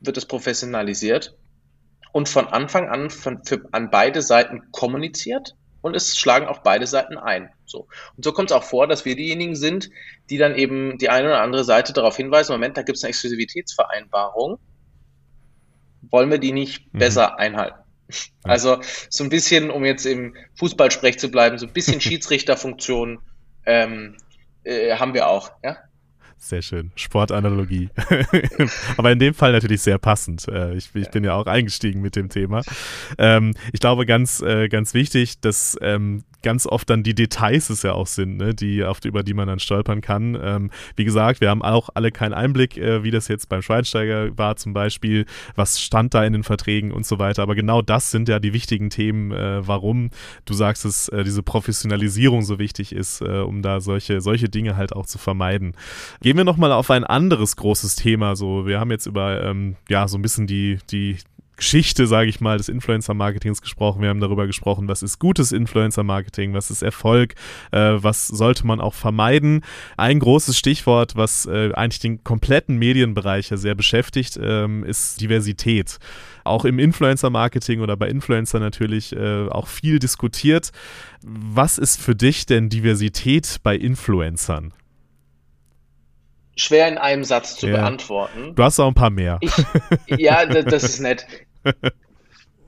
wird 0.00 0.16
es 0.16 0.26
professionalisiert 0.26 1.36
und 2.12 2.28
von 2.28 2.46
Anfang 2.48 2.88
an 2.88 3.10
von, 3.10 3.44
für, 3.44 3.62
an 3.72 3.90
beide 3.90 4.22
Seiten 4.22 4.70
kommuniziert 4.70 5.54
und 5.80 5.94
es 5.94 6.16
schlagen 6.16 6.46
auch 6.46 6.58
beide 6.58 6.86
Seiten 6.86 7.16
ein. 7.16 7.50
So. 7.64 7.86
Und 8.16 8.24
so 8.24 8.32
kommt 8.32 8.50
es 8.50 8.56
auch 8.56 8.64
vor, 8.64 8.86
dass 8.86 9.04
wir 9.04 9.16
diejenigen 9.16 9.56
sind, 9.56 9.90
die 10.30 10.38
dann 10.38 10.54
eben 10.54 10.98
die 10.98 11.08
eine 11.08 11.28
oder 11.28 11.40
andere 11.40 11.64
Seite 11.64 11.92
darauf 11.92 12.16
hinweisen, 12.16 12.52
Moment, 12.52 12.76
da 12.76 12.82
gibt 12.82 12.98
es 12.98 13.04
eine 13.04 13.10
Exklusivitätsvereinbarung 13.10 14.58
wollen 16.10 16.30
wir 16.30 16.38
die 16.38 16.52
nicht 16.52 16.92
mhm. 16.92 16.98
besser 16.98 17.38
einhalten? 17.38 17.78
Also 18.42 18.80
so 19.10 19.24
ein 19.24 19.30
bisschen, 19.30 19.70
um 19.70 19.84
jetzt 19.84 20.06
im 20.06 20.34
Fußballsprech 20.54 21.18
zu 21.18 21.30
bleiben, 21.30 21.58
so 21.58 21.66
ein 21.66 21.72
bisschen 21.72 22.00
Schiedsrichterfunktion 22.00 23.18
ähm, 23.66 24.16
äh, 24.64 24.96
haben 24.96 25.14
wir 25.14 25.28
auch. 25.28 25.50
Ja? 25.62 25.76
Sehr 26.38 26.62
schön. 26.62 26.92
Sportanalogie. 26.94 27.90
Aber 28.96 29.10
in 29.10 29.18
dem 29.18 29.34
Fall 29.34 29.52
natürlich 29.52 29.82
sehr 29.82 29.98
passend. 29.98 30.46
Äh, 30.48 30.74
ich, 30.74 30.90
ich, 30.94 31.10
bin 31.10 31.24
ja 31.24 31.34
auch 31.34 31.46
eingestiegen 31.46 32.00
mit 32.00 32.14
dem 32.14 32.28
Thema. 32.28 32.62
Ähm, 33.18 33.54
ich 33.72 33.80
glaube, 33.80 34.06
ganz, 34.06 34.40
äh, 34.40 34.68
ganz 34.68 34.94
wichtig, 34.94 35.40
dass 35.40 35.76
ähm, 35.82 36.24
ganz 36.42 36.66
oft 36.66 36.88
dann 36.90 37.02
die 37.02 37.14
Details 37.14 37.70
es 37.70 37.82
ja 37.82 37.92
auch 37.92 38.06
sind, 38.06 38.36
ne, 38.36 38.54
die, 38.54 38.84
auf, 38.84 39.04
über 39.04 39.22
die 39.22 39.34
man 39.34 39.48
dann 39.48 39.58
stolpern 39.58 40.00
kann. 40.00 40.38
Ähm, 40.40 40.70
wie 40.96 41.04
gesagt, 41.04 41.40
wir 41.40 41.50
haben 41.50 41.62
auch 41.62 41.88
alle 41.94 42.12
keinen 42.12 42.34
Einblick, 42.34 42.76
äh, 42.76 43.02
wie 43.02 43.10
das 43.10 43.28
jetzt 43.28 43.48
beim 43.48 43.62
Schweinsteiger 43.62 44.36
war 44.36 44.56
zum 44.56 44.72
Beispiel, 44.72 45.26
was 45.56 45.80
stand 45.80 46.14
da 46.14 46.24
in 46.24 46.32
den 46.32 46.44
Verträgen 46.44 46.92
und 46.92 47.06
so 47.06 47.18
weiter. 47.18 47.42
Aber 47.42 47.54
genau 47.54 47.82
das 47.82 48.10
sind 48.10 48.28
ja 48.28 48.38
die 48.38 48.52
wichtigen 48.52 48.90
Themen, 48.90 49.30
warum 49.30 50.10
du 50.44 50.54
sagst, 50.54 50.84
dass 50.84 51.10
diese 51.24 51.42
Professionalisierung 51.42 52.42
so 52.42 52.58
wichtig 52.58 52.92
ist, 52.92 53.22
um 53.22 53.62
da 53.62 53.80
solche, 53.80 54.20
solche 54.20 54.48
Dinge 54.48 54.76
halt 54.76 54.92
auch 54.94 55.06
zu 55.06 55.18
vermeiden. 55.18 55.74
Gehen 56.20 56.36
wir 56.36 56.44
nochmal 56.44 56.72
auf 56.72 56.90
ein 56.90 57.04
anderes 57.04 57.56
großes 57.56 57.96
Thema. 57.96 58.36
So, 58.36 58.66
wir 58.66 58.80
haben 58.80 58.90
jetzt 58.90 59.06
über 59.06 59.42
ähm, 59.42 59.76
ja 59.88 60.08
so 60.08 60.18
ein 60.18 60.22
bisschen 60.22 60.46
die, 60.46 60.78
die 60.90 61.18
Geschichte, 61.58 62.06
sage 62.06 62.30
ich 62.30 62.40
mal, 62.40 62.56
des 62.56 62.68
Influencer-Marketings 62.68 63.60
gesprochen. 63.60 64.00
Wir 64.00 64.08
haben 64.08 64.20
darüber 64.20 64.46
gesprochen, 64.46 64.88
was 64.88 65.02
ist 65.02 65.18
gutes 65.18 65.52
Influencer-Marketing, 65.52 66.54
was 66.54 66.70
ist 66.70 66.82
Erfolg, 66.82 67.34
äh, 67.72 67.96
was 67.96 68.28
sollte 68.28 68.66
man 68.66 68.80
auch 68.80 68.94
vermeiden. 68.94 69.62
Ein 69.96 70.20
großes 70.20 70.56
Stichwort, 70.56 71.16
was 71.16 71.46
äh, 71.46 71.72
eigentlich 71.74 71.98
den 71.98 72.24
kompletten 72.24 72.78
Medienbereich 72.78 73.50
ja 73.50 73.56
sehr 73.56 73.74
beschäftigt, 73.74 74.38
ähm, 74.40 74.84
ist 74.84 75.20
Diversität. 75.20 75.98
Auch 76.44 76.64
im 76.64 76.78
Influencer-Marketing 76.78 77.80
oder 77.80 77.96
bei 77.96 78.08
Influencer 78.08 78.60
natürlich 78.60 79.14
äh, 79.14 79.48
auch 79.48 79.66
viel 79.66 79.98
diskutiert. 79.98 80.70
Was 81.22 81.76
ist 81.76 82.00
für 82.00 82.14
dich 82.14 82.46
denn 82.46 82.68
Diversität 82.68 83.58
bei 83.62 83.76
Influencern? 83.76 84.72
schwer 86.60 86.88
in 86.88 86.98
einem 86.98 87.24
Satz 87.24 87.56
zu 87.56 87.68
ja. 87.68 87.76
beantworten. 87.76 88.54
Du 88.54 88.62
hast 88.62 88.78
auch 88.80 88.88
ein 88.88 88.94
paar 88.94 89.10
mehr. 89.10 89.38
Ich, 89.40 89.52
ja, 90.18 90.44
das 90.44 90.82
ist 90.82 91.00
nett. 91.00 91.26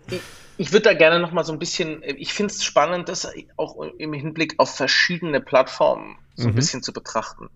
Ich, 0.08 0.20
ich 0.56 0.72
würde 0.72 0.84
da 0.84 0.94
gerne 0.94 1.20
noch 1.20 1.32
mal 1.32 1.44
so 1.44 1.52
ein 1.52 1.58
bisschen, 1.58 2.02
ich 2.02 2.32
finde 2.32 2.52
es 2.52 2.64
spannend, 2.64 3.08
das 3.08 3.32
auch 3.56 3.80
im 3.98 4.12
Hinblick 4.12 4.54
auf 4.58 4.74
verschiedene 4.74 5.40
Plattformen 5.40 6.18
so 6.34 6.48
ein 6.48 6.52
mhm. 6.52 6.56
bisschen 6.56 6.82
zu 6.82 6.92
betrachten. 6.92 7.48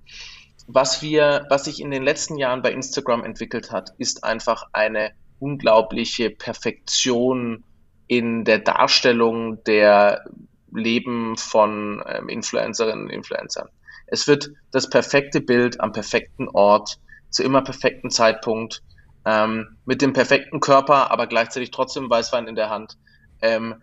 Was 0.67 1.03
wir, 1.03 1.47
was 1.51 1.65
sich 1.65 1.81
in 1.81 1.91
den 1.91 2.03
letzten 2.03 2.39
Jahren 2.39 2.63
bei 2.63 2.73
Instagram 2.73 3.25
entwickelt 3.25 3.71
hat, 3.71 3.93
ist 3.99 4.25
einfach 4.25 4.69
eine 4.73 5.13
unglaubliche 5.39 6.31
Perfektion 6.31 7.65
in 8.07 8.45
der 8.45 8.61
Darstellung 8.61 9.63
der 9.65 10.25
Leben 10.73 11.37
von 11.37 12.03
ähm, 12.07 12.29
Influencerinnen 12.29 13.05
und 13.05 13.11
Influencern. 13.11 13.69
Es 14.07 14.27
wird 14.27 14.51
das 14.71 14.89
perfekte 14.89 15.41
Bild 15.41 15.81
am 15.81 15.93
perfekten 15.93 16.49
Ort, 16.49 16.99
zu 17.31 17.43
immer 17.43 17.63
perfekten 17.63 18.11
Zeitpunkt, 18.11 18.83
ähm, 19.27 19.77
mit 19.85 20.03
dem 20.03 20.13
perfekten 20.13 20.61
Körper, 20.61 21.11
aber 21.11 21.27
gleichzeitig 21.27 21.71
trotzdem 21.71 22.11
Weißwein 22.11 22.47
in 22.47 22.57
der 22.57 22.71
Hand, 22.71 22.97
ähm, 23.43 23.83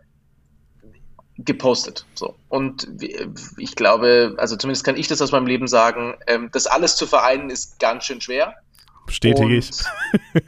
gepostet. 1.38 2.06
So. 2.14 2.36
Und 2.50 2.88
ich 3.58 3.76
glaube, 3.76 4.36
also 4.38 4.56
zumindest 4.56 4.84
kann 4.84 4.98
ich 4.98 5.08
das 5.08 5.22
aus 5.22 5.32
meinem 5.32 5.48
Leben 5.48 5.68
sagen, 5.68 6.16
ähm, 6.28 6.50
das 6.52 6.68
alles 6.68 6.96
zu 6.96 7.08
vereinen 7.08 7.50
ist 7.50 7.80
ganz 7.80 8.06
schön 8.06 8.22
schwer. 8.22 8.56
Bestätige 9.06 9.56
ich. 9.56 9.72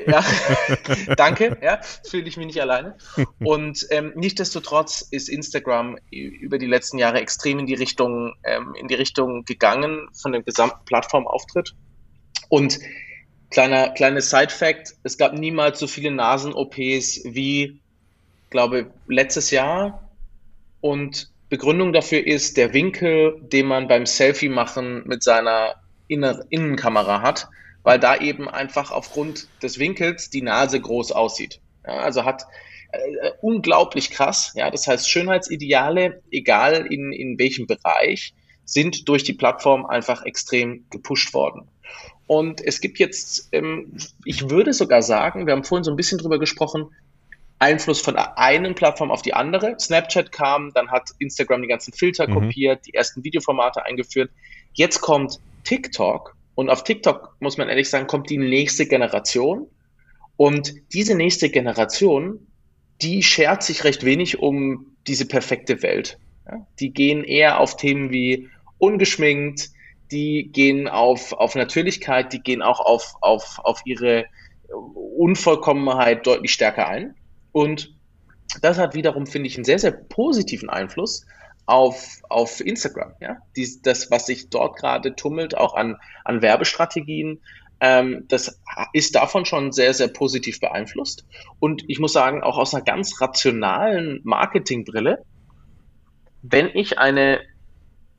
Ja, 0.07 0.23
danke, 1.17 1.57
ja, 1.61 1.79
fühle 2.07 2.27
ich 2.27 2.37
mich 2.37 2.45
nicht 2.45 2.61
alleine. 2.61 2.95
Und 3.39 3.85
ähm, 3.89 4.13
nichtsdestotrotz 4.15 5.01
ist 5.01 5.27
Instagram 5.27 5.97
über 6.09 6.57
die 6.57 6.67
letzten 6.67 6.97
Jahre 6.97 7.19
extrem 7.19 7.59
in 7.59 7.65
die 7.65 7.73
Richtung, 7.73 8.33
ähm, 8.43 8.73
in 8.75 8.87
die 8.87 8.95
Richtung 8.95 9.43
gegangen 9.43 10.07
von 10.13 10.31
dem 10.31 10.45
gesamten 10.45 10.85
Plattformauftritt. 10.85 11.75
Und 12.47 12.79
kleiner, 13.53 13.89
kleines 13.91 14.29
Side-Fact, 14.29 14.95
es 15.03 15.17
gab 15.17 15.33
niemals 15.33 15.79
so 15.79 15.87
viele 15.87 16.11
Nasen-OPs 16.11 17.21
wie, 17.23 17.79
glaube 18.49 18.91
letztes 19.07 19.51
Jahr. 19.51 20.09
Und 20.81 21.31
Begründung 21.49 21.93
dafür 21.93 22.25
ist 22.25 22.57
der 22.57 22.73
Winkel, 22.73 23.39
den 23.41 23.67
man 23.67 23.87
beim 23.87 24.05
Selfie 24.05 24.49
machen 24.49 25.03
mit 25.05 25.23
seiner 25.23 25.75
Inner 26.07 26.43
Innenkamera 26.49 27.21
hat 27.21 27.47
weil 27.83 27.99
da 27.99 28.17
eben 28.17 28.49
einfach 28.49 28.91
aufgrund 28.91 29.47
des 29.61 29.77
Winkels 29.77 30.29
die 30.29 30.41
Nase 30.41 30.79
groß 30.79 31.11
aussieht. 31.11 31.59
Ja, 31.85 31.97
also 31.97 32.23
hat 32.23 32.45
äh, 32.91 33.31
unglaublich 33.41 34.09
krass. 34.09 34.53
Ja, 34.55 34.71
das 34.71 34.87
heißt, 34.87 35.09
Schönheitsideale, 35.09 36.23
egal 36.31 36.87
in, 36.89 37.11
in 37.11 37.37
welchem 37.37 37.67
Bereich, 37.67 38.33
sind 38.65 39.09
durch 39.09 39.23
die 39.23 39.33
Plattform 39.33 39.85
einfach 39.85 40.25
extrem 40.25 40.85
gepusht 40.89 41.33
worden. 41.33 41.67
Und 42.33 42.65
es 42.65 42.81
gibt 42.81 42.97
jetzt, 42.97 43.49
ähm, 43.51 43.93
ich 44.25 44.49
würde 44.49 44.73
sogar 44.73 45.03
sagen, 45.03 45.45
wir 45.45 45.53
haben 45.53 45.63
vorhin 45.63 45.83
so 45.83 45.91
ein 45.91 45.95
bisschen 45.95 46.17
drüber 46.17 46.39
gesprochen, 46.39 46.87
Einfluss 47.59 48.01
von 48.01 48.15
einer 48.15 48.73
Plattform 48.73 49.11
auf 49.11 49.21
die 49.21 49.35
andere. 49.35 49.75
Snapchat 49.79 50.31
kam, 50.31 50.71
dann 50.73 50.89
hat 50.89 51.11
Instagram 51.19 51.61
die 51.61 51.67
ganzen 51.67 51.93
Filter 51.93 52.27
mhm. 52.27 52.33
kopiert, 52.33 52.87
die 52.87 52.95
ersten 52.95 53.23
Videoformate 53.23 53.85
eingeführt. 53.85 54.31
Jetzt 54.73 54.99
kommt 55.01 55.39
TikTok 55.63 56.35
und 56.55 56.71
auf 56.71 56.83
TikTok, 56.83 57.35
muss 57.39 57.57
man 57.57 57.69
ehrlich 57.69 57.87
sagen, 57.87 58.07
kommt 58.07 58.31
die 58.31 58.39
nächste 58.39 58.87
Generation. 58.87 59.67
Und 60.35 60.73
diese 60.91 61.13
nächste 61.13 61.51
Generation, 61.51 62.47
die 63.03 63.21
schert 63.21 63.61
sich 63.61 63.83
recht 63.83 64.03
wenig 64.05 64.39
um 64.39 64.87
diese 65.05 65.27
perfekte 65.27 65.83
Welt. 65.83 66.17
Ja? 66.47 66.65
Die 66.79 66.89
gehen 66.89 67.23
eher 67.23 67.59
auf 67.59 67.77
Themen 67.77 68.09
wie 68.09 68.49
ungeschminkt, 68.79 69.69
die 70.13 70.49
gehen 70.51 70.87
auf, 70.87 71.33
auf 71.33 71.55
Natürlichkeit, 71.55 72.31
die 72.31 72.39
gehen 72.39 72.61
auch 72.61 72.79
auf, 72.79 73.15
auf, 73.21 73.59
auf 73.63 73.81
ihre 73.85 74.25
Unvollkommenheit 75.17 76.25
deutlich 76.25 76.53
stärker 76.53 76.87
ein. 76.87 77.15
Und 77.51 77.95
das 78.61 78.77
hat 78.77 78.93
wiederum, 78.93 79.25
finde 79.25 79.47
ich, 79.47 79.55
einen 79.55 79.65
sehr, 79.65 79.79
sehr 79.79 79.91
positiven 79.91 80.69
Einfluss 80.69 81.25
auf, 81.65 82.21
auf 82.29 82.59
Instagram. 82.59 83.13
Ja? 83.19 83.37
Dies, 83.55 83.81
das, 83.81 84.11
was 84.11 84.27
sich 84.27 84.49
dort 84.49 84.77
gerade 84.77 85.15
tummelt, 85.15 85.57
auch 85.57 85.73
an, 85.73 85.97
an 86.23 86.41
Werbestrategien, 86.41 87.41
ähm, 87.79 88.25
das 88.27 88.61
ist 88.93 89.15
davon 89.15 89.45
schon 89.45 89.71
sehr, 89.71 89.93
sehr 89.93 90.07
positiv 90.09 90.59
beeinflusst. 90.59 91.25
Und 91.59 91.83
ich 91.87 91.99
muss 91.99 92.13
sagen, 92.13 92.43
auch 92.43 92.57
aus 92.57 92.73
einer 92.73 92.83
ganz 92.83 93.19
rationalen 93.19 94.21
Marketingbrille, 94.23 95.23
wenn 96.43 96.69
ich 96.73 96.99
eine 96.99 97.39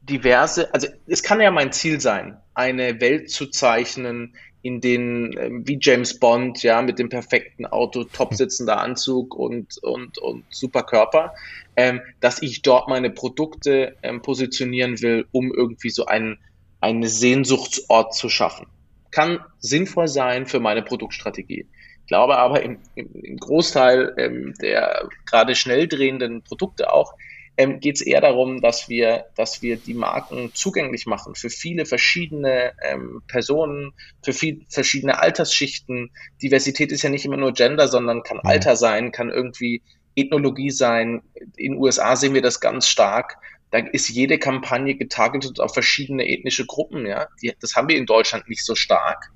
diverse, 0.08 0.72
also 0.74 0.88
es 1.06 1.22
kann 1.22 1.40
ja 1.40 1.50
mein 1.50 1.72
Ziel 1.72 2.00
sein, 2.00 2.36
eine 2.54 3.00
Welt 3.00 3.30
zu 3.30 3.46
zeichnen, 3.46 4.34
in 4.64 4.80
den, 4.80 5.36
ähm, 5.38 5.68
wie 5.68 5.78
James 5.78 6.18
Bond, 6.18 6.62
ja, 6.62 6.80
mit 6.80 6.98
dem 6.98 7.10
perfekten 7.10 7.66
Auto, 7.66 8.04
top 8.04 8.32
sitzender 8.34 8.80
Anzug 8.80 9.34
und, 9.34 9.76
und, 9.82 10.16
und 10.16 10.44
super 10.48 10.82
Körper, 10.84 11.34
ähm, 11.76 12.00
dass 12.20 12.40
ich 12.40 12.62
dort 12.62 12.88
meine 12.88 13.10
Produkte 13.10 13.94
ähm, 14.02 14.22
positionieren 14.22 15.02
will, 15.02 15.26
um 15.32 15.52
irgendwie 15.52 15.90
so 15.90 16.06
einen, 16.06 16.38
einen 16.80 17.06
Sehnsuchtsort 17.06 18.14
zu 18.14 18.30
schaffen. 18.30 18.66
Kann 19.10 19.40
sinnvoll 19.58 20.08
sein 20.08 20.46
für 20.46 20.60
meine 20.60 20.80
Produktstrategie. 20.80 21.66
Ich 22.00 22.06
glaube 22.06 22.38
aber 22.38 22.62
im, 22.62 22.78
im, 22.94 23.12
im 23.12 23.36
Großteil 23.36 24.14
ähm, 24.16 24.54
der 24.62 25.10
gerade 25.26 25.54
schnell 25.56 25.88
drehenden 25.88 26.40
Produkte 26.40 26.90
auch, 26.90 27.12
ähm, 27.56 27.80
geht 27.80 27.96
es 27.96 28.02
eher 28.02 28.20
darum, 28.20 28.60
dass 28.60 28.88
wir, 28.88 29.26
dass 29.36 29.62
wir 29.62 29.76
die 29.76 29.94
Marken 29.94 30.50
zugänglich 30.54 31.06
machen 31.06 31.34
für 31.34 31.50
viele 31.50 31.86
verschiedene 31.86 32.72
ähm, 32.82 33.22
Personen, 33.28 33.92
für 34.22 34.32
viel, 34.32 34.64
verschiedene 34.68 35.20
Altersschichten. 35.20 36.10
Diversität 36.42 36.90
ist 36.90 37.02
ja 37.02 37.10
nicht 37.10 37.24
immer 37.24 37.36
nur 37.36 37.52
Gender, 37.52 37.86
sondern 37.86 38.22
kann 38.22 38.38
mhm. 38.38 38.48
Alter 38.48 38.76
sein, 38.76 39.12
kann 39.12 39.30
irgendwie 39.30 39.82
Ethnologie 40.16 40.70
sein. 40.70 41.22
In 41.56 41.72
den 41.72 41.80
USA 41.80 42.16
sehen 42.16 42.34
wir 42.34 42.42
das 42.42 42.60
ganz 42.60 42.88
stark. 42.88 43.36
Da 43.70 43.78
ist 43.78 44.08
jede 44.08 44.38
Kampagne 44.38 44.94
getargetet 44.96 45.60
auf 45.60 45.74
verschiedene 45.74 46.28
ethnische 46.28 46.66
Gruppen. 46.66 47.06
Ja, 47.06 47.28
Die, 47.40 47.52
das 47.60 47.76
haben 47.76 47.88
wir 47.88 47.96
in 47.96 48.06
Deutschland 48.06 48.48
nicht 48.48 48.64
so 48.64 48.74
stark. 48.74 49.30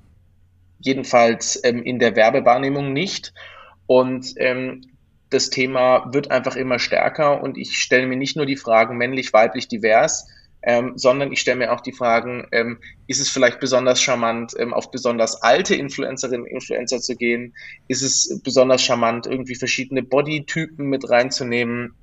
Jedenfalls 0.81 1.61
ähm, 1.65 1.83
in 1.83 1.99
der 1.99 2.17
Werbewahrnehmung 2.17 2.93
nicht. 2.93 3.33
Und 3.87 4.35
ähm, 4.37 4.83
das 5.31 5.51
Thema 5.51 6.13
wird 6.13 6.31
einfach 6.31 6.57
immer 6.57 6.79
stärker 6.79 7.43
und 7.43 7.59
ich 7.59 7.77
stelle 7.79 8.07
mir 8.07 8.17
nicht 8.17 8.37
nur 8.37 8.47
die 8.47 8.57
Fragen 8.57 8.97
männlich, 8.97 9.33
weiblich, 9.33 9.69
divers, 9.69 10.27
ähm, 10.63 10.95
sondern 10.97 11.33
ich 11.33 11.41
stelle 11.41 11.59
mir 11.59 11.73
auch 11.73 11.81
die 11.81 11.93
Fragen, 11.93 12.47
ähm, 12.51 12.79
ist 13.07 13.21
es 13.21 13.29
vielleicht 13.29 13.61
besonders 13.61 14.03
charmant, 14.03 14.55
ähm, 14.59 14.75
auf 14.75 14.91
besonders 14.91 15.43
alte 15.43 15.75
Influencerinnen 15.75 16.43
und 16.43 16.51
Influencer 16.51 17.01
zu 17.01 17.15
gehen? 17.15 17.55
Ist 17.87 18.03
es 18.03 18.41
besonders 18.43 18.83
charmant, 18.83 19.27
irgendwie 19.27 19.55
verschiedene 19.55 20.03
Bodytypen 20.03 20.87
mit 20.87 21.09
reinzunehmen? 21.09 21.95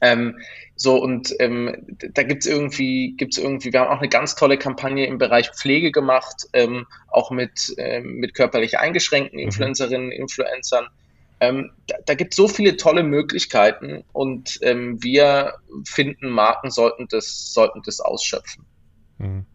Ähm, 0.00 0.38
so 0.76 0.96
und 1.02 1.34
ähm, 1.40 1.74
da 2.14 2.22
gibt's 2.22 2.46
irgendwie, 2.46 3.14
gibt's 3.16 3.36
irgendwie, 3.36 3.72
wir 3.72 3.80
haben 3.80 3.88
auch 3.88 4.00
eine 4.00 4.08
ganz 4.08 4.36
tolle 4.36 4.56
Kampagne 4.56 5.06
im 5.06 5.18
Bereich 5.18 5.50
Pflege 5.50 5.90
gemacht, 5.90 6.46
ähm, 6.52 6.86
auch 7.08 7.30
mit, 7.30 7.74
mit 8.02 8.34
körperlich 8.34 8.78
eingeschränkten 8.78 9.38
mhm. 9.38 9.46
Influencerinnen, 9.46 10.12
Influencern. 10.12 10.88
Ähm, 11.40 11.70
da, 11.86 11.96
da 12.04 12.14
gibt 12.14 12.32
es 12.32 12.36
so 12.36 12.48
viele 12.48 12.76
tolle 12.76 13.02
Möglichkeiten 13.02 14.04
und 14.12 14.58
ähm, 14.62 15.02
wir 15.02 15.54
finden, 15.84 16.30
Marken 16.30 16.70
sollten 16.70 17.06
das, 17.08 17.52
sollten 17.52 17.82
das 17.84 18.00
ausschöpfen. 18.00 18.64
Mhm 19.18 19.46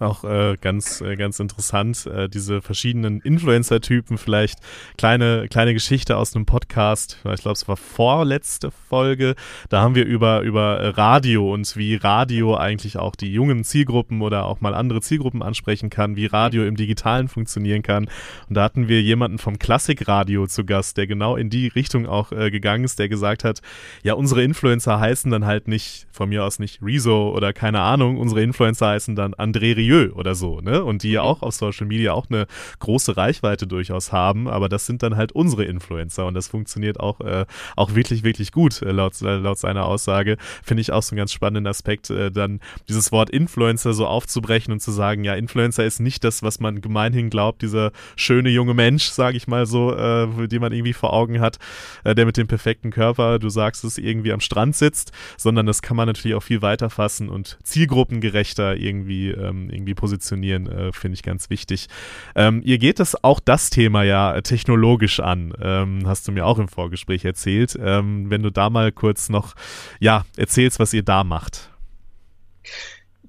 auch 0.00 0.24
äh, 0.24 0.56
ganz, 0.60 1.00
äh, 1.00 1.16
ganz 1.16 1.40
interessant, 1.40 2.06
äh, 2.06 2.28
diese 2.28 2.62
verschiedenen 2.62 3.20
Influencer-Typen, 3.20 4.18
vielleicht. 4.18 4.58
Kleine, 4.96 5.46
kleine 5.48 5.74
Geschichte 5.74 6.16
aus 6.16 6.34
einem 6.34 6.46
Podcast, 6.46 7.18
ich 7.32 7.42
glaube, 7.42 7.52
es 7.52 7.68
war 7.68 7.76
vorletzte 7.76 8.70
Folge, 8.70 9.34
da 9.68 9.82
haben 9.82 9.94
wir 9.94 10.06
über, 10.06 10.40
über 10.40 10.96
Radio 10.96 11.52
und 11.52 11.76
wie 11.76 11.96
Radio 11.96 12.56
eigentlich 12.56 12.96
auch 12.96 13.14
die 13.14 13.32
jungen 13.32 13.64
Zielgruppen 13.64 14.22
oder 14.22 14.46
auch 14.46 14.60
mal 14.60 14.74
andere 14.74 15.00
Zielgruppen 15.00 15.42
ansprechen 15.42 15.90
kann, 15.90 16.16
wie 16.16 16.26
Radio 16.26 16.64
im 16.64 16.76
Digitalen 16.76 17.28
funktionieren 17.28 17.82
kann. 17.82 18.08
Und 18.48 18.56
da 18.56 18.62
hatten 18.62 18.88
wir 18.88 19.02
jemanden 19.02 19.38
vom 19.38 19.58
Klassikradio 19.58 20.46
zu 20.46 20.64
Gast, 20.64 20.96
der 20.96 21.06
genau 21.06 21.36
in 21.36 21.50
die 21.50 21.68
Richtung 21.68 22.06
auch 22.06 22.32
äh, 22.32 22.50
gegangen 22.50 22.84
ist, 22.84 22.98
der 22.98 23.08
gesagt 23.08 23.44
hat, 23.44 23.60
ja, 24.02 24.14
unsere 24.14 24.42
Influencer 24.42 24.98
heißen 24.98 25.30
dann 25.30 25.44
halt 25.44 25.68
nicht, 25.68 26.06
von 26.10 26.30
mir 26.30 26.44
aus 26.44 26.58
nicht 26.58 26.80
Rezo 26.82 27.30
oder 27.34 27.52
keine 27.52 27.80
Ahnung, 27.80 28.16
unsere 28.16 28.42
Influencer 28.42 28.88
heißen 28.88 29.14
dann 29.14 29.34
André 29.34 29.76
Rio 29.76 29.89
Milieu 29.90 30.12
oder 30.14 30.34
so, 30.34 30.60
ne? 30.60 30.84
Und 30.84 31.02
die 31.02 31.12
ja 31.12 31.22
mhm. 31.22 31.28
auch 31.28 31.42
auf 31.42 31.54
Social 31.54 31.86
Media 31.86 32.12
auch 32.12 32.26
eine 32.30 32.46
große 32.78 33.16
Reichweite 33.16 33.66
durchaus 33.66 34.12
haben, 34.12 34.48
aber 34.48 34.68
das 34.68 34.86
sind 34.86 35.02
dann 35.02 35.16
halt 35.16 35.32
unsere 35.32 35.64
Influencer 35.64 36.26
und 36.26 36.34
das 36.34 36.48
funktioniert 36.48 37.00
auch, 37.00 37.20
äh, 37.20 37.44
auch 37.76 37.94
wirklich, 37.94 38.22
wirklich 38.22 38.52
gut, 38.52 38.82
äh, 38.82 38.92
laut, 38.92 39.20
äh, 39.22 39.36
laut 39.36 39.58
seiner 39.58 39.86
Aussage. 39.86 40.36
Finde 40.62 40.80
ich 40.80 40.92
auch 40.92 41.02
so 41.02 41.12
einen 41.12 41.18
ganz 41.18 41.32
spannenden 41.32 41.66
Aspekt, 41.66 42.10
äh, 42.10 42.30
dann 42.30 42.60
dieses 42.88 43.12
Wort 43.12 43.30
Influencer 43.30 43.92
so 43.92 44.06
aufzubrechen 44.06 44.72
und 44.72 44.80
zu 44.80 44.92
sagen, 44.92 45.24
ja, 45.24 45.34
Influencer 45.34 45.84
ist 45.84 46.00
nicht 46.00 46.24
das, 46.24 46.42
was 46.42 46.60
man 46.60 46.80
gemeinhin 46.80 47.30
glaubt, 47.30 47.62
dieser 47.62 47.92
schöne 48.16 48.50
junge 48.50 48.74
Mensch, 48.74 49.08
sage 49.08 49.36
ich 49.36 49.48
mal 49.48 49.66
so, 49.66 49.94
äh, 49.94 50.48
den 50.48 50.60
man 50.60 50.72
irgendwie 50.72 50.92
vor 50.92 51.12
Augen 51.12 51.40
hat, 51.40 51.58
der 52.04 52.26
mit 52.26 52.36
dem 52.36 52.46
perfekten 52.46 52.90
Körper, 52.90 53.38
du 53.38 53.48
sagst 53.48 53.84
es, 53.84 53.98
irgendwie 53.98 54.32
am 54.32 54.40
Strand 54.40 54.76
sitzt, 54.76 55.12
sondern 55.36 55.66
das 55.66 55.82
kann 55.82 55.96
man 55.96 56.06
natürlich 56.06 56.34
auch 56.34 56.42
viel 56.42 56.62
weiter 56.62 56.90
fassen 56.90 57.28
und 57.28 57.58
zielgruppengerechter 57.62 58.76
irgendwie, 58.76 59.30
ähm, 59.30 59.68
irgendwie 59.70 59.79
positionieren, 59.94 60.66
äh, 60.66 60.92
finde 60.92 61.14
ich 61.14 61.22
ganz 61.22 61.50
wichtig. 61.50 61.88
Ähm, 62.34 62.62
ihr 62.64 62.78
geht 62.78 63.00
das 63.00 63.22
auch 63.22 63.40
das 63.40 63.70
Thema 63.70 64.02
ja 64.02 64.40
technologisch 64.40 65.20
an, 65.20 65.54
ähm, 65.60 66.02
hast 66.06 66.28
du 66.28 66.32
mir 66.32 66.46
auch 66.46 66.58
im 66.58 66.68
Vorgespräch 66.68 67.24
erzählt. 67.24 67.78
Ähm, 67.80 68.30
wenn 68.30 68.42
du 68.42 68.50
da 68.50 68.70
mal 68.70 68.92
kurz 68.92 69.28
noch, 69.28 69.54
ja, 69.98 70.24
erzählst, 70.36 70.78
was 70.78 70.92
ihr 70.92 71.02
da 71.02 71.24
macht. 71.24 71.70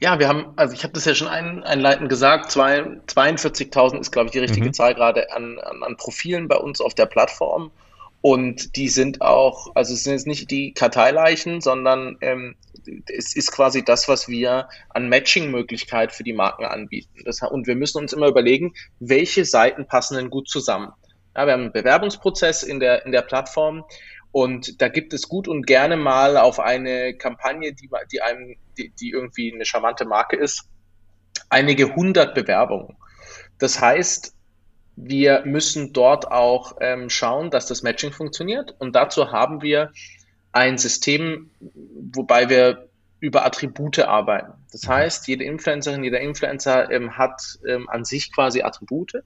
Ja, 0.02 0.18
wir 0.18 0.28
haben, 0.28 0.48
also 0.56 0.74
ich 0.74 0.84
habe 0.84 0.94
das 0.94 1.06
ja 1.06 1.14
schon 1.14 1.28
ein, 1.28 1.64
einleitend 1.64 2.10
gesagt, 2.10 2.52
42.000 2.52 4.00
ist, 4.00 4.12
glaube 4.12 4.28
ich, 4.28 4.32
die 4.32 4.40
richtige 4.40 4.68
mhm. 4.68 4.74
Zahl 4.74 4.96
gerade 4.96 5.32
an, 5.32 5.60
an, 5.60 5.84
an 5.84 5.96
Profilen 5.96 6.48
bei 6.48 6.58
uns 6.58 6.82
auf 6.82 6.96
der 6.96 7.06
Plattform. 7.06 7.72
Und 8.22 8.76
die 8.76 8.90
sind 8.90 9.22
auch, 9.22 9.76
also 9.76 9.94
es 9.94 10.04
sind 10.04 10.14
jetzt 10.14 10.28
nicht 10.28 10.50
die 10.50 10.74
Karteileichen, 10.74 11.62
sondern 11.62 12.18
ähm, 12.22 12.56
es 13.08 13.36
ist 13.36 13.52
quasi 13.52 13.84
das, 13.84 14.08
was 14.08 14.28
wir 14.28 14.70
an 14.90 15.10
Matching-Möglichkeit 15.10 16.12
für 16.12 16.24
die 16.24 16.34
Marken 16.34 16.66
anbieten. 16.66 17.24
Das, 17.26 17.42
und 17.42 17.68
wir 17.68 17.76
müssen 17.76 18.00
uns 18.00 18.14
immer 18.14 18.28
überlegen, 18.28 18.74
welche 19.00 19.46
Seiten 19.46 19.88
passen 19.88 20.18
denn 20.18 20.30
gut 20.30 20.50
zusammen. 20.50 20.92
Ja, 21.36 21.46
wir 21.46 21.54
haben 21.54 21.64
einen 21.64 21.72
Bewerbungsprozess 21.72 22.64
in 22.64 22.80
der, 22.80 23.06
in 23.06 23.12
der 23.12 23.22
Plattform 23.22 23.86
und 24.32 24.82
da 24.82 24.88
gibt 24.88 25.14
es 25.14 25.28
gut 25.28 25.48
und 25.48 25.66
gerne 25.66 25.98
mal 25.98 26.38
auf 26.38 26.60
eine 26.60 27.16
Kampagne, 27.16 27.74
die, 27.74 27.90
die 28.12 28.22
einem, 28.22 28.56
die, 28.78 28.90
die 29.00 29.10
irgendwie 29.10 29.54
eine 29.54 29.66
charmante 29.66 30.06
Marke 30.06 30.36
ist, 30.36 30.66
einige 31.50 31.96
hundert 31.96 32.34
Bewerbungen. 32.36 32.98
Das 33.60 33.80
heißt, 33.80 34.34
wir 34.96 35.44
müssen 35.46 35.94
dort 35.94 36.32
auch 36.32 36.78
ähm, 36.82 37.10
schauen, 37.10 37.50
dass 37.50 37.66
das 37.66 37.82
Matching 37.82 38.12
funktioniert. 38.12 38.76
Und 38.80 38.96
dazu 38.96 39.32
haben 39.32 39.62
wir 39.62 39.92
ein 40.52 40.78
System, 40.78 41.52
wobei 41.60 42.50
wir 42.50 42.90
über 43.22 43.46
Attribute 43.46 44.00
arbeiten. 44.00 44.54
Das 44.72 44.88
mhm. 44.88 44.94
heißt, 44.94 45.28
jede 45.28 45.44
Influencerin, 45.44 46.04
jeder 46.04 46.20
Influencer 46.20 46.92
ähm, 46.92 47.18
hat 47.18 47.60
ähm, 47.68 47.88
an 47.88 48.04
sich 48.04 48.34
quasi 48.34 48.64
Attribute, 48.64 49.24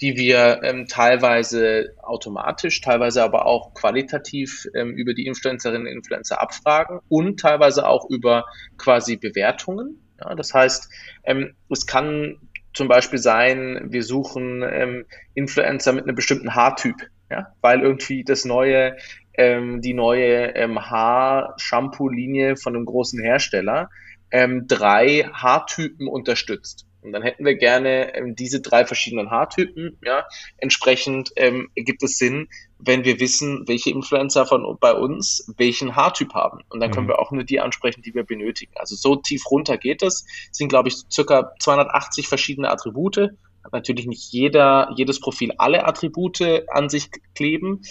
die 0.00 0.16
wir 0.16 0.60
ähm, 0.62 0.86
teilweise 0.86 1.94
automatisch, 2.02 2.80
teilweise 2.82 3.22
aber 3.22 3.46
auch 3.46 3.72
qualitativ 3.74 4.68
ähm, 4.74 4.92
über 4.92 5.14
die 5.14 5.26
Influencerinnen 5.26 5.86
und 5.86 5.92
Influencer 5.92 6.42
abfragen 6.42 7.00
und 7.08 7.40
teilweise 7.40 7.88
auch 7.88 8.08
über 8.10 8.44
quasi 8.76 9.16
Bewertungen. 9.16 10.02
Ja, 10.20 10.34
das 10.34 10.52
heißt, 10.52 10.90
ähm, 11.24 11.54
es 11.70 11.86
kann 11.86 12.38
zum 12.74 12.88
Beispiel 12.88 13.18
sein, 13.18 13.88
wir 13.90 14.02
suchen 14.02 14.62
ähm, 14.62 15.04
Influencer 15.34 15.92
mit 15.92 16.04
einem 16.04 16.16
bestimmten 16.16 16.54
Haartyp, 16.54 16.96
ja, 17.30 17.54
weil 17.60 17.80
irgendwie 17.80 18.24
das 18.24 18.44
neue, 18.44 18.96
ähm, 19.34 19.80
die 19.80 19.94
neue 19.94 20.54
ähm, 20.54 20.78
Haar-Shampoo-Linie 20.78 22.56
von 22.56 22.76
einem 22.76 22.84
großen 22.84 23.20
Hersteller 23.20 23.90
ähm, 24.30 24.66
drei 24.66 25.30
Haartypen 25.32 26.08
unterstützt. 26.08 26.86
Und 27.02 27.12
dann 27.12 27.22
hätten 27.22 27.44
wir 27.44 27.56
gerne 27.56 28.14
ähm, 28.14 28.36
diese 28.36 28.60
drei 28.60 28.86
verschiedenen 28.86 29.30
Haartypen. 29.30 29.98
Ja, 30.04 30.24
entsprechend 30.58 31.32
ähm, 31.34 31.68
gibt 31.74 32.02
es 32.02 32.16
Sinn, 32.16 32.48
wenn 32.78 33.04
wir 33.04 33.18
wissen, 33.18 33.64
welche 33.66 33.90
Influencer 33.90 34.46
von 34.46 34.76
bei 34.80 34.94
uns 34.94 35.52
welchen 35.56 35.96
Haartyp 35.96 36.32
haben. 36.32 36.60
Und 36.68 36.80
dann 36.80 36.92
können 36.92 37.06
mhm. 37.06 37.10
wir 37.10 37.18
auch 37.18 37.32
nur 37.32 37.44
die 37.44 37.60
ansprechen, 37.60 38.02
die 38.02 38.14
wir 38.14 38.22
benötigen. 38.22 38.72
Also 38.76 38.94
so 38.94 39.16
tief 39.16 39.50
runter 39.50 39.78
geht 39.78 40.02
es. 40.02 40.24
Es 40.50 40.58
sind, 40.58 40.68
glaube 40.68 40.88
ich, 40.88 40.96
circa 41.10 41.52
280 41.58 42.28
verschiedene 42.28 42.70
Attribute. 42.70 43.32
Hat 43.64 43.72
natürlich 43.72 44.06
nicht 44.06 44.32
jeder, 44.32 44.92
jedes 44.96 45.20
Profil 45.20 45.52
alle 45.58 45.84
Attribute 45.84 46.40
an 46.68 46.88
sich 46.88 47.10
kleben. 47.34 47.82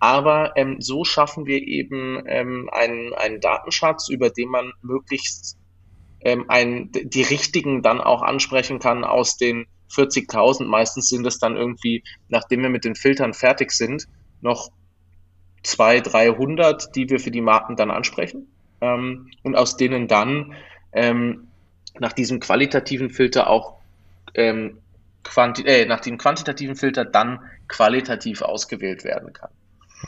Aber 0.00 0.56
ähm, 0.56 0.80
so 0.80 1.04
schaffen 1.04 1.46
wir 1.46 1.62
eben 1.62 2.22
ähm, 2.26 2.68
einen, 2.72 3.12
einen 3.12 3.40
Datenschatz, 3.40 4.08
über 4.08 4.30
den 4.30 4.48
man 4.48 4.72
möglichst 4.82 5.58
ähm, 6.22 6.46
ein, 6.48 6.90
die 6.90 7.22
richtigen 7.22 7.82
dann 7.82 8.00
auch 8.00 8.22
ansprechen 8.22 8.78
kann 8.78 9.04
aus 9.04 9.36
den 9.36 9.66
40.000. 9.92 10.64
Meistens 10.64 11.08
sind 11.08 11.26
es 11.26 11.38
dann 11.38 11.56
irgendwie, 11.56 12.02
nachdem 12.28 12.62
wir 12.62 12.70
mit 12.70 12.84
den 12.84 12.94
Filtern 12.94 13.34
fertig 13.34 13.72
sind, 13.72 14.08
noch 14.40 14.70
200, 15.64 16.12
300, 16.12 16.96
die 16.96 17.10
wir 17.10 17.20
für 17.20 17.30
die 17.30 17.42
Marken 17.42 17.76
dann 17.76 17.90
ansprechen. 17.90 18.46
Ähm, 18.80 19.30
und 19.42 19.54
aus 19.54 19.76
denen 19.76 20.08
dann 20.08 20.54
ähm, 20.92 21.48
nach 21.98 22.14
diesem 22.14 22.40
qualitativen 22.40 23.10
Filter 23.10 23.50
auch 23.50 23.80
ähm, 24.34 24.78
äh, 25.66 25.84
nach 25.84 26.00
dem 26.00 26.16
quantitativen 26.16 26.76
Filter 26.76 27.04
dann 27.04 27.40
qualitativ 27.68 28.40
ausgewählt 28.40 29.04
werden 29.04 29.34
kann. 29.34 29.50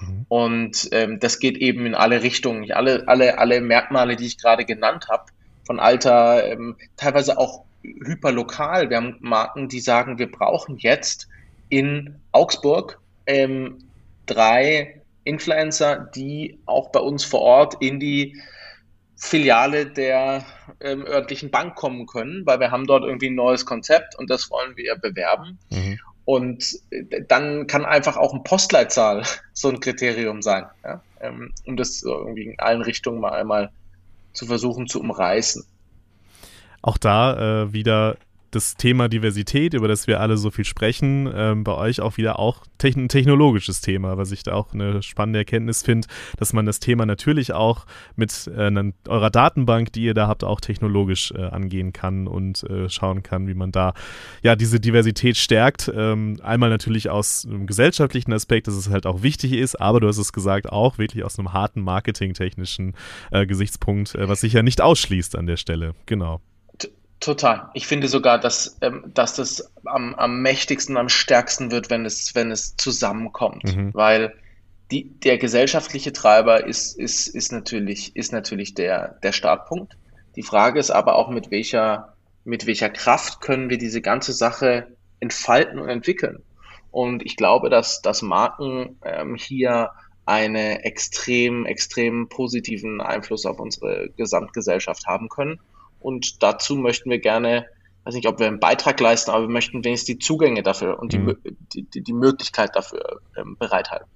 Mhm. 0.01 0.26
Und 0.28 0.88
ähm, 0.93 1.20
das 1.20 1.38
geht 1.38 1.57
eben 1.57 1.86
in 1.86 1.95
alle 1.95 2.22
Richtungen. 2.22 2.70
Alle, 2.72 3.05
alle, 3.07 3.38
alle 3.38 3.61
Merkmale, 3.61 4.16
die 4.16 4.26
ich 4.26 4.38
gerade 4.38 4.64
genannt 4.64 5.07
habe, 5.11 5.24
von 5.64 5.80
Alter, 5.80 6.45
ähm, 6.47 6.76
teilweise 6.97 7.38
auch 7.38 7.64
hyperlokal. 7.82 8.90
Wir 8.90 8.97
haben 8.97 9.16
Marken, 9.20 9.68
die 9.68 9.80
sagen, 9.80 10.18
wir 10.18 10.30
brauchen 10.30 10.76
jetzt 10.78 11.28
in 11.68 12.16
Augsburg 12.32 13.01
ähm, 13.26 13.78
drei 14.26 15.03
Influencer, 15.24 16.11
die 16.14 16.59
auch 16.66 16.90
bei 16.90 17.01
uns 17.01 17.24
vor 17.24 17.40
Ort 17.40 17.76
in 17.80 18.01
die 18.01 18.40
Filiale 19.16 19.86
der 19.86 20.45
ähm, 20.80 21.07
örtlichen 21.07 21.51
Bank 21.51 21.76
kommen 21.76 22.07
können, 22.07 22.45
weil 22.45 22.59
wir 22.59 22.72
haben 22.72 22.86
dort 22.86 23.05
irgendwie 23.05 23.30
ein 23.30 23.36
neues 23.36 23.64
Konzept 23.64 24.18
und 24.18 24.30
das 24.30 24.51
wollen 24.51 24.76
wir 24.76 24.97
bewerben. 24.97 25.59
Mhm. 25.70 25.99
Und 26.25 26.79
äh, 26.91 27.23
dann 27.27 27.66
kann 27.66 27.85
einfach 27.85 28.16
auch 28.16 28.33
ein 28.33 28.45
Postleitzahl 28.45 29.25
so 29.53 29.68
ein 29.68 29.81
Kriterium 29.81 30.43
sein, 30.43 30.66
ja? 30.85 31.03
ähm, 31.20 31.53
um 31.66 31.77
das 31.77 32.03
irgendwie 32.03 32.45
in 32.45 32.59
allen 32.59 32.83
Richtungen 32.83 33.20
mal 33.20 33.33
einmal 33.33 33.70
zu 34.33 34.47
versuchen 34.47 34.87
zu 34.87 35.01
umreißen. 35.01 35.64
Auch 36.81 36.99
da 36.99 37.62
äh, 37.62 37.73
wieder 37.73 38.16
das 38.53 38.76
Thema 38.76 39.09
Diversität, 39.09 39.74
über 39.74 39.88
das 39.88 40.07
wir 40.07 40.20
alle 40.20 40.36
so 40.36 40.50
viel 40.50 40.64
sprechen, 40.64 41.28
ähm, 41.34 41.64
bei 41.64 41.74
euch 41.74 42.00
auch 42.00 42.18
wieder 42.18 42.38
auch 42.38 42.64
techn 42.78 43.09
technologisches 43.09 43.80
Thema, 43.80 44.18
was 44.18 44.30
ich 44.30 44.42
da 44.42 44.53
auch 44.53 44.72
eine 44.74 45.03
spannende 45.03 45.40
Erkenntnis 45.40 45.82
finde, 45.82 46.07
dass 46.36 46.53
man 46.53 46.66
das 46.66 46.78
Thema 46.78 47.07
natürlich 47.07 47.53
auch 47.53 47.86
mit 48.14 48.46
äh, 48.55 48.92
eurer 49.09 49.30
Datenbank, 49.30 49.92
die 49.92 50.05
ihr 50.05 50.14
da 50.14 50.28
habt, 50.28 50.44
auch 50.44 50.61
technologisch 50.61 51.32
äh, 51.32 51.42
angehen 51.42 51.92
kann 51.92 52.26
und 52.26 52.62
äh, 52.64 52.88
schauen 52.88 53.22
kann, 53.22 53.48
wie 53.48 53.55
man 53.55 53.72
da 53.72 53.94
ja 54.42 54.55
diese 54.55 54.78
Diversität 54.78 55.36
stärkt. 55.38 55.90
Ähm, 55.94 56.38
einmal 56.42 56.68
natürlich 56.68 57.09
aus 57.09 57.46
einem 57.46 57.66
gesellschaftlichen 57.66 58.32
Aspekt, 58.32 58.66
dass 58.66 58.74
es 58.74 58.90
halt 58.90 59.07
auch 59.07 59.22
wichtig 59.22 59.53
ist, 59.53 59.80
aber 59.80 60.00
du 60.00 60.09
hast 60.09 60.18
es 60.18 60.32
gesagt, 60.32 60.70
auch 60.70 60.98
wirklich 60.98 61.24
aus 61.24 61.38
einem 61.38 61.55
harten 61.55 61.80
marketingtechnischen 61.80 62.94
äh, 63.30 63.46
Gesichtspunkt, 63.46 64.14
äh, 64.14 64.28
was 64.28 64.42
sich 64.42 64.53
ja 64.53 64.62
nicht 64.62 64.82
ausschließt 64.82 65.36
an 65.36 65.46
der 65.46 65.57
Stelle. 65.57 65.94
Genau. 66.05 66.40
Total. 67.23 67.70
Ich 67.73 67.87
finde 67.87 68.09
sogar, 68.09 68.39
dass, 68.39 68.79
ähm, 68.81 69.05
dass 69.14 69.37
das 69.37 69.73
am, 69.85 70.14
am 70.16 70.43
mächtigsten, 70.43 70.97
am 70.97 71.09
stärksten 71.09 71.70
wird, 71.70 71.89
wenn 71.89 72.05
es, 72.05 72.35
wenn 72.35 72.51
es 72.51 72.77
zusammenkommt. 72.77 73.64
Mhm. 73.64 73.95
Weil 73.95 74.35
die, 74.91 75.05
der 75.20 75.39
gesellschaftliche 75.39 76.12
Treiber 76.12 76.66
ist, 76.66 76.99
ist, 76.99 77.29
ist 77.29 77.53
natürlich, 77.53 78.16
ist 78.16 78.33
natürlich 78.33 78.75
der, 78.75 79.20
der 79.23 79.31
Startpunkt. 79.31 79.97
Die 80.35 80.43
Frage 80.43 80.81
ist 80.81 80.91
aber 80.91 81.14
auch, 81.14 81.31
mit 81.31 81.53
welcher, 81.53 82.16
mit 82.45 82.66
welcher 82.66 82.91
Kraft 82.91 83.41
können 83.41 83.70
wir 83.70 83.79
diese 83.79 84.03
ganze 84.03 84.33
Sache 84.33 84.89
entfalten 85.20 85.79
und 85.79 85.89
entwickeln. 85.89 86.43
Und 86.91 87.25
ich 87.25 87.37
glaube, 87.37 87.70
dass, 87.70 88.03
dass 88.03 88.23
Marken 88.23 88.99
ähm, 89.05 89.37
hier 89.37 89.93
einen 90.27 90.77
extrem, 90.81 91.66
extrem 91.66 92.29
positiven 92.29 93.01
Einfluss 93.01 93.47
auf 93.47 93.61
unsere 93.61 94.11
Gesamtgesellschaft 94.16 95.07
haben 95.07 95.29
können. 95.29 95.61
Und 96.03 96.42
dazu 96.42 96.76
möchten 96.76 97.11
wir 97.11 97.18
gerne, 97.18 97.66
weiß 98.05 98.14
nicht, 98.14 98.28
ob 98.28 98.38
wir 98.38 98.46
einen 98.46 98.61
Beitrag 98.61 99.00
leisten, 99.00 99.30
aber 99.30 99.42
wir 99.42 99.53
möchten 99.53 99.84
wenigstens 99.84 100.07
die 100.07 100.18
Zugänge 100.18 100.62
dafür 100.62 100.98
und 100.98 101.14
mhm. 101.14 101.36
die, 101.72 101.84
die, 101.84 102.03
die 102.03 102.12
Möglichkeit 102.12 102.74
dafür 102.74 103.20
ähm, 103.36 103.57
bereithalten. 103.59 104.09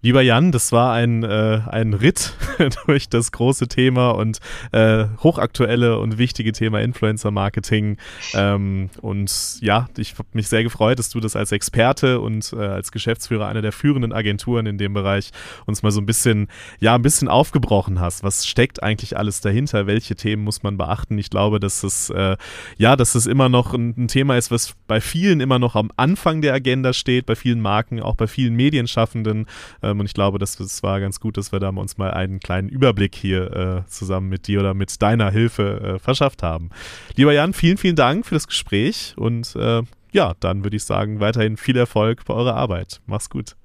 Lieber 0.00 0.22
Jan, 0.22 0.52
das 0.52 0.70
war 0.70 0.92
ein, 0.92 1.24
äh, 1.24 1.60
ein 1.66 1.92
Ritt 1.92 2.34
durch 2.86 3.08
das 3.08 3.32
große 3.32 3.66
Thema 3.66 4.10
und 4.10 4.38
äh, 4.70 5.06
hochaktuelle 5.24 5.98
und 5.98 6.18
wichtige 6.18 6.52
Thema 6.52 6.80
Influencer-Marketing. 6.80 7.96
Ähm, 8.32 8.90
und 9.00 9.58
ja, 9.60 9.88
ich 9.96 10.12
habe 10.12 10.28
mich 10.34 10.46
sehr 10.46 10.62
gefreut, 10.62 11.00
dass 11.00 11.10
du 11.10 11.18
das 11.18 11.34
als 11.34 11.50
Experte 11.50 12.20
und 12.20 12.52
äh, 12.52 12.58
als 12.58 12.92
Geschäftsführer 12.92 13.48
einer 13.48 13.60
der 13.60 13.72
führenden 13.72 14.12
Agenturen 14.12 14.66
in 14.66 14.78
dem 14.78 14.94
Bereich 14.94 15.30
uns 15.66 15.82
mal 15.82 15.90
so 15.90 16.00
ein 16.00 16.06
bisschen, 16.06 16.46
ja, 16.78 16.94
ein 16.94 17.02
bisschen 17.02 17.26
aufgebrochen 17.26 17.98
hast. 17.98 18.22
Was 18.22 18.46
steckt 18.46 18.80
eigentlich 18.84 19.16
alles 19.16 19.40
dahinter? 19.40 19.88
Welche 19.88 20.14
Themen 20.14 20.44
muss 20.44 20.62
man 20.62 20.76
beachten? 20.76 21.18
Ich 21.18 21.28
glaube, 21.28 21.58
dass 21.58 21.82
es, 21.82 22.08
äh, 22.10 22.36
ja, 22.76 22.94
dass 22.94 23.16
es 23.16 23.26
immer 23.26 23.48
noch 23.48 23.74
ein, 23.74 23.94
ein 23.98 24.06
Thema 24.06 24.36
ist, 24.36 24.52
was 24.52 24.76
bei 24.86 25.00
vielen 25.00 25.40
immer 25.40 25.58
noch 25.58 25.74
am 25.74 25.90
Anfang 25.96 26.40
der 26.40 26.54
Agenda 26.54 26.92
steht, 26.92 27.26
bei 27.26 27.34
vielen 27.34 27.60
Marken, 27.60 28.00
auch 28.00 28.14
bei 28.14 28.28
vielen 28.28 28.54
Medienschaffenden 28.54 29.46
ähm, 29.90 30.00
und 30.00 30.06
ich 30.06 30.14
glaube, 30.14 30.38
das, 30.38 30.56
das 30.56 30.82
war 30.82 31.00
ganz 31.00 31.20
gut, 31.20 31.36
dass 31.36 31.52
wir 31.52 31.60
da 31.60 31.68
uns 31.68 31.98
mal 31.98 32.10
einen 32.12 32.40
kleinen 32.40 32.68
Überblick 32.68 33.14
hier 33.14 33.84
äh, 33.86 33.88
zusammen 33.88 34.28
mit 34.28 34.46
dir 34.46 34.60
oder 34.60 34.74
mit 34.74 35.00
deiner 35.00 35.30
Hilfe 35.30 35.80
äh, 35.80 35.98
verschafft 35.98 36.42
haben. 36.42 36.70
Lieber 37.16 37.32
Jan, 37.32 37.52
vielen, 37.52 37.78
vielen 37.78 37.96
Dank 37.96 38.26
für 38.26 38.34
das 38.34 38.46
Gespräch 38.46 39.14
und 39.16 39.54
äh, 39.56 39.82
ja, 40.12 40.34
dann 40.40 40.64
würde 40.64 40.76
ich 40.76 40.84
sagen, 40.84 41.20
weiterhin 41.20 41.56
viel 41.56 41.76
Erfolg 41.76 42.24
bei 42.24 42.34
eurer 42.34 42.54
Arbeit. 42.54 43.00
Mach's 43.06 43.30
gut. 43.30 43.56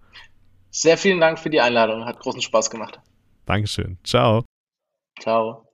Sehr 0.70 0.98
vielen 0.98 1.20
Dank 1.20 1.40
für 1.40 1.50
die 1.50 1.62
Einladung. 1.62 2.06
Hat 2.06 2.20
großen 2.20 2.42
Spaß 2.42 2.70
gemacht. 2.70 3.00
Dankeschön. 3.46 3.98
Ciao. 4.04 4.44
Ciao. 5.20 5.73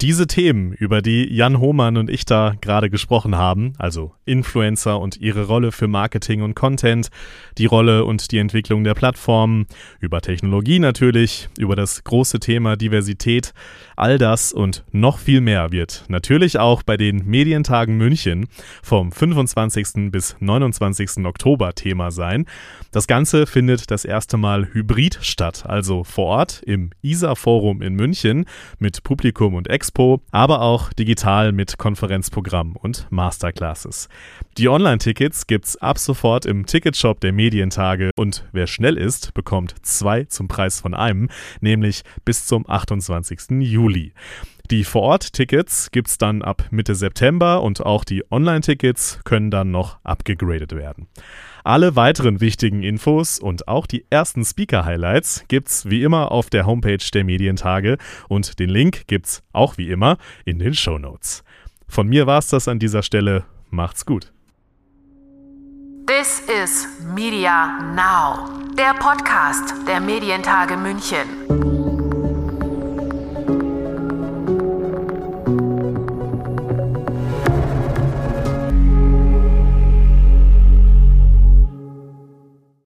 Diese 0.00 0.26
Themen, 0.26 0.72
über 0.72 1.02
die 1.02 1.30
Jan 1.30 1.60
Hohmann 1.60 1.98
und 1.98 2.08
ich 2.08 2.24
da 2.24 2.54
gerade 2.58 2.88
gesprochen 2.88 3.36
haben, 3.36 3.74
also 3.76 4.12
Influencer 4.30 5.00
und 5.00 5.16
ihre 5.16 5.44
Rolle 5.46 5.72
für 5.72 5.88
Marketing 5.88 6.42
und 6.42 6.54
Content, 6.54 7.08
die 7.58 7.66
Rolle 7.66 8.04
und 8.04 8.30
die 8.30 8.38
Entwicklung 8.38 8.84
der 8.84 8.94
Plattformen, 8.94 9.66
über 10.00 10.20
Technologie 10.20 10.78
natürlich, 10.78 11.48
über 11.58 11.76
das 11.76 12.04
große 12.04 12.40
Thema 12.40 12.76
Diversität, 12.76 13.52
all 13.96 14.18
das 14.18 14.52
und 14.52 14.84
noch 14.92 15.18
viel 15.18 15.40
mehr 15.40 15.72
wird 15.72 16.04
natürlich 16.08 16.58
auch 16.58 16.82
bei 16.82 16.96
den 16.96 17.26
Medientagen 17.26 17.96
München 17.96 18.46
vom 18.82 19.12
25. 19.12 20.10
bis 20.10 20.36
29. 20.40 21.24
Oktober 21.24 21.74
Thema 21.74 22.10
sein. 22.10 22.46
Das 22.92 23.06
Ganze 23.06 23.46
findet 23.46 23.90
das 23.90 24.04
erste 24.04 24.36
Mal 24.36 24.68
hybrid 24.72 25.18
statt, 25.22 25.64
also 25.66 26.04
vor 26.04 26.26
Ort 26.26 26.62
im 26.64 26.90
ISA 27.02 27.34
Forum 27.34 27.82
in 27.82 27.94
München 27.94 28.46
mit 28.78 29.02
Publikum 29.02 29.54
und 29.54 29.68
Expo, 29.68 30.20
aber 30.30 30.60
auch 30.62 30.92
digital 30.92 31.52
mit 31.52 31.78
Konferenzprogramm 31.78 32.76
und 32.76 33.06
Masterclasses. 33.10 34.08
Die 34.58 34.68
Online-Tickets 34.68 35.46
gibt's 35.46 35.76
ab 35.76 35.98
sofort 35.98 36.44
im 36.44 36.66
Ticketshop 36.66 37.20
der 37.20 37.32
Medientage 37.32 38.10
und 38.16 38.44
wer 38.52 38.66
schnell 38.66 38.96
ist, 38.96 39.32
bekommt 39.32 39.74
zwei 39.82 40.24
zum 40.24 40.48
Preis 40.48 40.80
von 40.80 40.92
einem, 40.92 41.28
nämlich 41.60 42.02
bis 42.24 42.46
zum 42.46 42.68
28. 42.68 43.60
Juli. 43.60 44.12
Die 44.70 44.84
Vor-Ort-Tickets 44.84 45.90
gibt's 45.90 46.16
dann 46.16 46.42
ab 46.42 46.66
Mitte 46.70 46.94
September 46.94 47.62
und 47.62 47.84
auch 47.84 48.04
die 48.04 48.22
Online-Tickets 48.30 49.20
können 49.24 49.50
dann 49.50 49.72
noch 49.72 49.98
abgegradet 50.04 50.72
werden. 50.72 51.08
Alle 51.64 51.96
weiteren 51.96 52.40
wichtigen 52.40 52.82
Infos 52.82 53.38
und 53.38 53.66
auch 53.66 53.86
die 53.86 54.04
ersten 54.10 54.44
Speaker-Highlights 54.44 55.46
gibt's 55.48 55.90
wie 55.90 56.02
immer 56.02 56.30
auf 56.30 56.50
der 56.50 56.66
Homepage 56.66 57.04
der 57.12 57.24
Medientage 57.24 57.98
und 58.28 58.58
den 58.60 58.70
Link 58.70 59.08
gibt's 59.08 59.42
auch 59.52 59.76
wie 59.76 59.90
immer 59.90 60.18
in 60.44 60.58
den 60.58 60.74
Show 60.74 60.98
Notes. 60.98 61.42
Von 61.88 62.06
mir 62.06 62.28
war's 62.28 62.48
das 62.48 62.68
an 62.68 62.78
dieser 62.78 63.02
Stelle. 63.02 63.44
Macht's 63.70 64.04
gut. 64.04 64.32
This 66.06 66.40
is 66.40 66.88
Media 67.14 67.78
Now, 67.94 68.48
der 68.76 68.94
Podcast 68.94 69.86
der 69.86 70.00
Medientage 70.00 70.76
München. 70.76 71.79